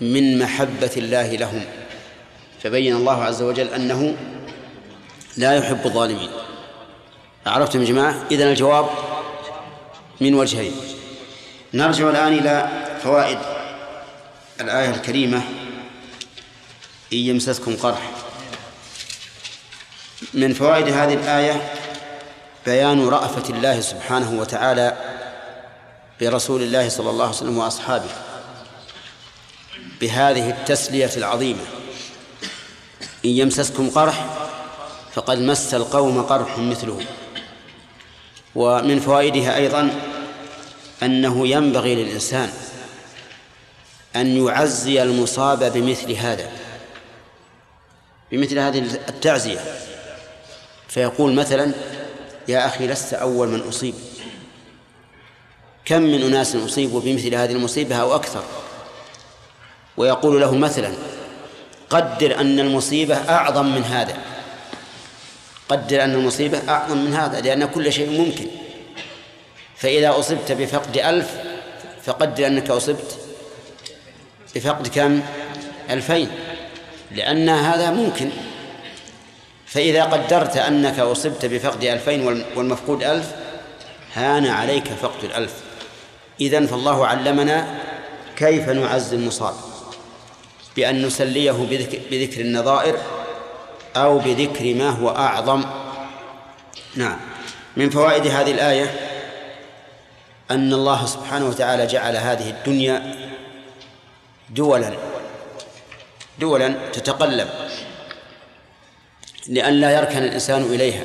من 0.00 0.38
محبة 0.38 0.90
الله 0.96 1.36
لهم. 1.36 1.64
فبين 2.62 2.96
الله 2.96 3.24
عز 3.24 3.42
وجل 3.42 3.68
أنه 3.68 4.16
لا 5.36 5.56
يحب 5.56 5.86
الظالمين. 5.86 6.30
عرفتم 7.46 7.80
يا 7.80 7.86
جماعة؟ 7.86 8.14
إذن 8.30 8.46
الجواب 8.46 8.86
من 10.20 10.34
وجهين. 10.34 10.72
نرجع 11.74 12.10
الآن 12.10 12.32
إلى 12.32 12.68
فوائد 13.02 13.38
الآية 14.60 14.90
الكريمة. 14.90 15.42
إن 17.12 17.18
يمسسكم 17.18 17.76
قرح. 17.76 18.10
من 20.34 20.52
فوائد 20.52 20.88
هذه 20.88 21.14
الآية 21.14 21.72
بيان 22.66 23.08
رأفة 23.08 23.54
الله 23.54 23.80
سبحانه 23.80 24.40
وتعالى 24.40 24.96
برسول 26.22 26.62
الله 26.62 26.88
صلى 26.88 27.10
الله 27.10 27.24
عليه 27.24 27.36
وسلم 27.36 27.58
وأصحابه 27.58 28.10
بهذه 30.00 30.50
التسلية 30.50 31.10
العظيمة. 31.16 31.60
إن 33.24 33.30
يمسسكم 33.30 33.90
قرح 33.90 34.26
فقد 35.12 35.38
مس 35.38 35.74
القوم 35.74 36.22
قرح 36.22 36.58
مثله. 36.58 37.00
ومن 38.54 39.00
فوائدها 39.00 39.56
أيضا 39.56 40.00
أنه 41.02 41.48
ينبغي 41.48 41.94
للإنسان 41.94 42.52
أن 44.16 44.46
يعزي 44.46 45.02
المصاب 45.02 45.72
بمثل 45.72 46.12
هذا 46.12 46.50
بمثل 48.32 48.58
هذه 48.58 48.78
التعزية. 49.08 49.60
فيقول 50.88 51.32
مثلا 51.34 51.72
يا 52.48 52.66
أخي 52.66 52.86
لست 52.86 53.14
أول 53.14 53.48
من 53.48 53.60
أصيب. 53.60 53.94
كم 55.84 56.02
من 56.02 56.22
أناس 56.22 56.56
أصيبوا 56.56 57.00
بمثل 57.00 57.34
هذه 57.34 57.52
المصيبة 57.52 57.96
أو 57.96 58.14
أكثر؟ 58.14 58.42
ويقول 59.96 60.40
له 60.40 60.54
مثلا 60.54 60.92
قدر 61.90 62.40
أن 62.40 62.60
المصيبة 62.60 63.14
أعظم 63.14 63.74
من 63.74 63.84
هذا. 63.84 64.16
قدر 65.68 66.04
أن 66.04 66.14
المصيبة 66.14 66.68
أعظم 66.68 66.96
من 66.96 67.14
هذا 67.14 67.40
لأن 67.40 67.64
كل 67.64 67.92
شيء 67.92 68.10
ممكن. 68.10 68.46
فإذا 69.76 70.18
أصبت 70.18 70.52
بفقد 70.52 70.96
ألف 70.96 71.30
فقدر 72.02 72.46
أنك 72.46 72.70
أصبت 72.70 73.18
بفقد 74.54 74.88
كم؟ 74.88 75.22
ألفين. 75.90 76.28
لأن 77.10 77.48
هذا 77.48 77.90
ممكن. 77.90 78.30
فإذا 79.66 80.04
قدرت 80.04 80.56
أنك 80.56 80.98
أصبت 80.98 81.46
بفقد 81.46 81.84
ألفين 81.84 82.44
والمفقود 82.56 83.02
ألف 83.02 83.32
هان 84.14 84.46
عليك 84.46 84.88
فقد 84.88 85.24
الألف. 85.24 85.71
إذن 86.40 86.66
فالله 86.66 87.06
علمنا 87.06 87.78
كيف 88.36 88.68
نعزي 88.68 89.16
المصاب 89.16 89.54
بأن 90.76 91.06
نسليه 91.06 91.52
بذكر, 91.52 91.98
بذكر 92.10 92.40
النظائر 92.40 92.98
أو 93.96 94.18
بذكر 94.18 94.74
ما 94.74 94.90
هو 94.90 95.10
أعظم. 95.10 95.64
نعم. 96.96 97.18
من 97.76 97.90
فوائد 97.90 98.26
هذه 98.26 98.50
الآية 98.50 98.94
أن 100.50 100.72
الله 100.72 101.06
سبحانه 101.06 101.48
وتعالى 101.48 101.86
جعل 101.86 102.16
هذه 102.16 102.50
الدنيا 102.50 103.14
دولا 104.50 104.94
دولا 106.38 106.74
تتقلب. 106.92 107.48
لئلا 109.48 109.90
يركن 109.90 110.18
الإنسان 110.18 110.62
إليها. 110.62 111.04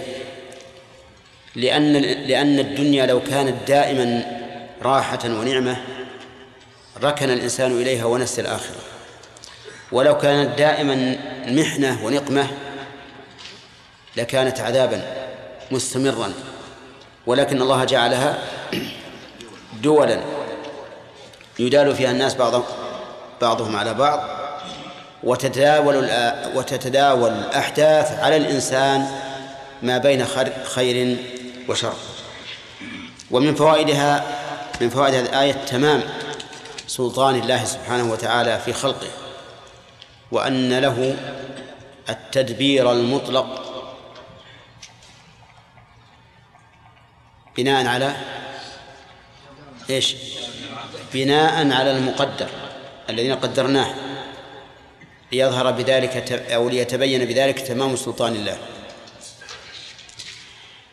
لأن 1.55 1.93
لأن 2.27 2.59
الدنيا 2.59 3.05
لو 3.05 3.19
كانت 3.19 3.67
دائما 3.67 4.36
راحة 4.81 5.19
ونعمة 5.25 5.77
ركن 7.03 7.29
الإنسان 7.29 7.71
إليها 7.81 8.05
ونسي 8.05 8.41
الآخرة. 8.41 8.75
ولو 9.91 10.17
كانت 10.17 10.57
دائما 10.57 11.17
محنة 11.47 12.05
ونقمة 12.05 12.47
لكانت 14.17 14.59
عذابا 14.59 15.01
مستمرا. 15.71 16.33
ولكن 17.25 17.61
الله 17.61 17.83
جعلها 17.83 18.37
دولا 19.81 20.19
يدال 21.59 21.95
فيها 21.95 22.11
الناس 22.11 22.35
بعضهم 22.35 22.63
بعضهم 23.41 23.75
على 23.75 23.93
بعض. 23.93 24.23
وتتداول 25.23 26.09
وتتداول 26.55 27.31
الأحداث 27.31 28.19
على 28.19 28.37
الإنسان 28.37 29.07
ما 29.81 29.97
بين 29.97 30.25
خير 30.63 31.17
وشر. 31.69 31.93
ومن 33.31 33.55
فوائدها 33.55 34.36
من 34.81 34.89
فوائد 34.89 35.13
هذه 35.13 35.25
الآية 35.25 35.51
تمام 35.51 36.03
سلطان 36.87 37.35
الله 37.35 37.63
سبحانه 37.63 38.11
وتعالى 38.11 38.59
في 38.59 38.73
خلقه 38.73 39.07
وأن 40.31 40.79
له 40.79 41.17
التدبير 42.09 42.91
المطلق 42.91 43.63
بناء 47.57 47.87
على 47.87 48.15
إيش؟ 49.89 50.15
بناء 51.13 51.71
على 51.71 51.91
المقدر 51.91 52.49
الذين 53.09 53.35
قدرناه 53.35 53.93
ليظهر 55.31 55.71
بذلك 55.71 56.31
أو 56.31 56.69
ليتبين 56.69 57.25
بذلك 57.25 57.59
تمام 57.59 57.95
سلطان 57.95 58.35
الله 58.35 58.57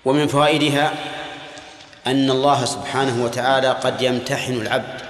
ومن 0.04 0.26
فوائدها 0.26 0.94
أن 2.06 2.30
الله 2.30 2.64
سبحانه 2.64 3.24
وتعالى 3.24 3.68
قد 3.68 4.02
يمتحن 4.02 4.52
العبد 4.52 5.00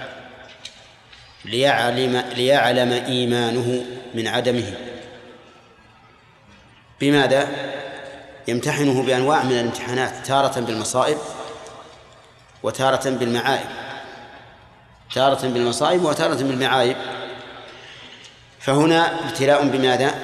ليعلم 1.45 2.25
ليعلم 2.37 2.93
إيمانه 2.93 3.85
من 4.15 4.27
عدمه 4.27 4.75
بماذا؟ 7.01 7.49
يمتحنه 8.49 9.03
بأنواع 9.03 9.43
من 9.43 9.53
الامتحانات 9.53 10.27
تارة 10.27 10.61
بالمصائب 10.61 11.19
وتارة 12.63 13.11
بالمعائب 13.11 13.67
تارة 15.15 15.49
بالمصائب 15.49 16.05
وتارة 16.05 16.35
بالمعايب 16.35 16.97
فهنا 18.61 19.29
ابتلاء 19.29 19.69
بماذا؟ 19.69 20.15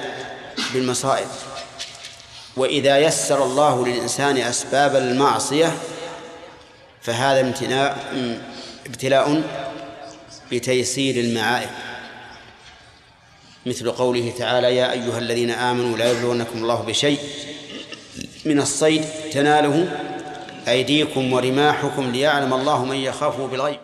بالمصائب 0.73 1.27
وإذا 2.57 2.97
يسر 2.97 3.43
الله 3.43 3.87
للإنسان 3.87 4.37
أسباب 4.37 4.95
المعصية 4.95 5.73
فهذا 7.01 7.41
امتناع 7.41 7.95
ابتلاء 8.85 9.43
بتيسير 10.51 11.15
المعائب. 11.23 11.69
مثل 13.65 13.91
قوله 13.91 14.33
تعالى 14.37 14.75
يا 14.75 14.91
أيها 14.91 15.17
الذين 15.17 15.51
آمنوا 15.51 15.97
لا 15.97 16.11
يبلونكم 16.11 16.57
الله 16.63 16.81
بشيء 16.81 17.19
من 18.45 18.59
الصيد 18.59 19.05
تناله 19.31 19.99
أيديكم 20.67 21.33
ورماحكم 21.33 22.11
ليعلم 22.11 22.53
الله 22.53 22.85
من 22.85 22.95
يخافه 22.95 23.47
بالغيب. 23.47 23.79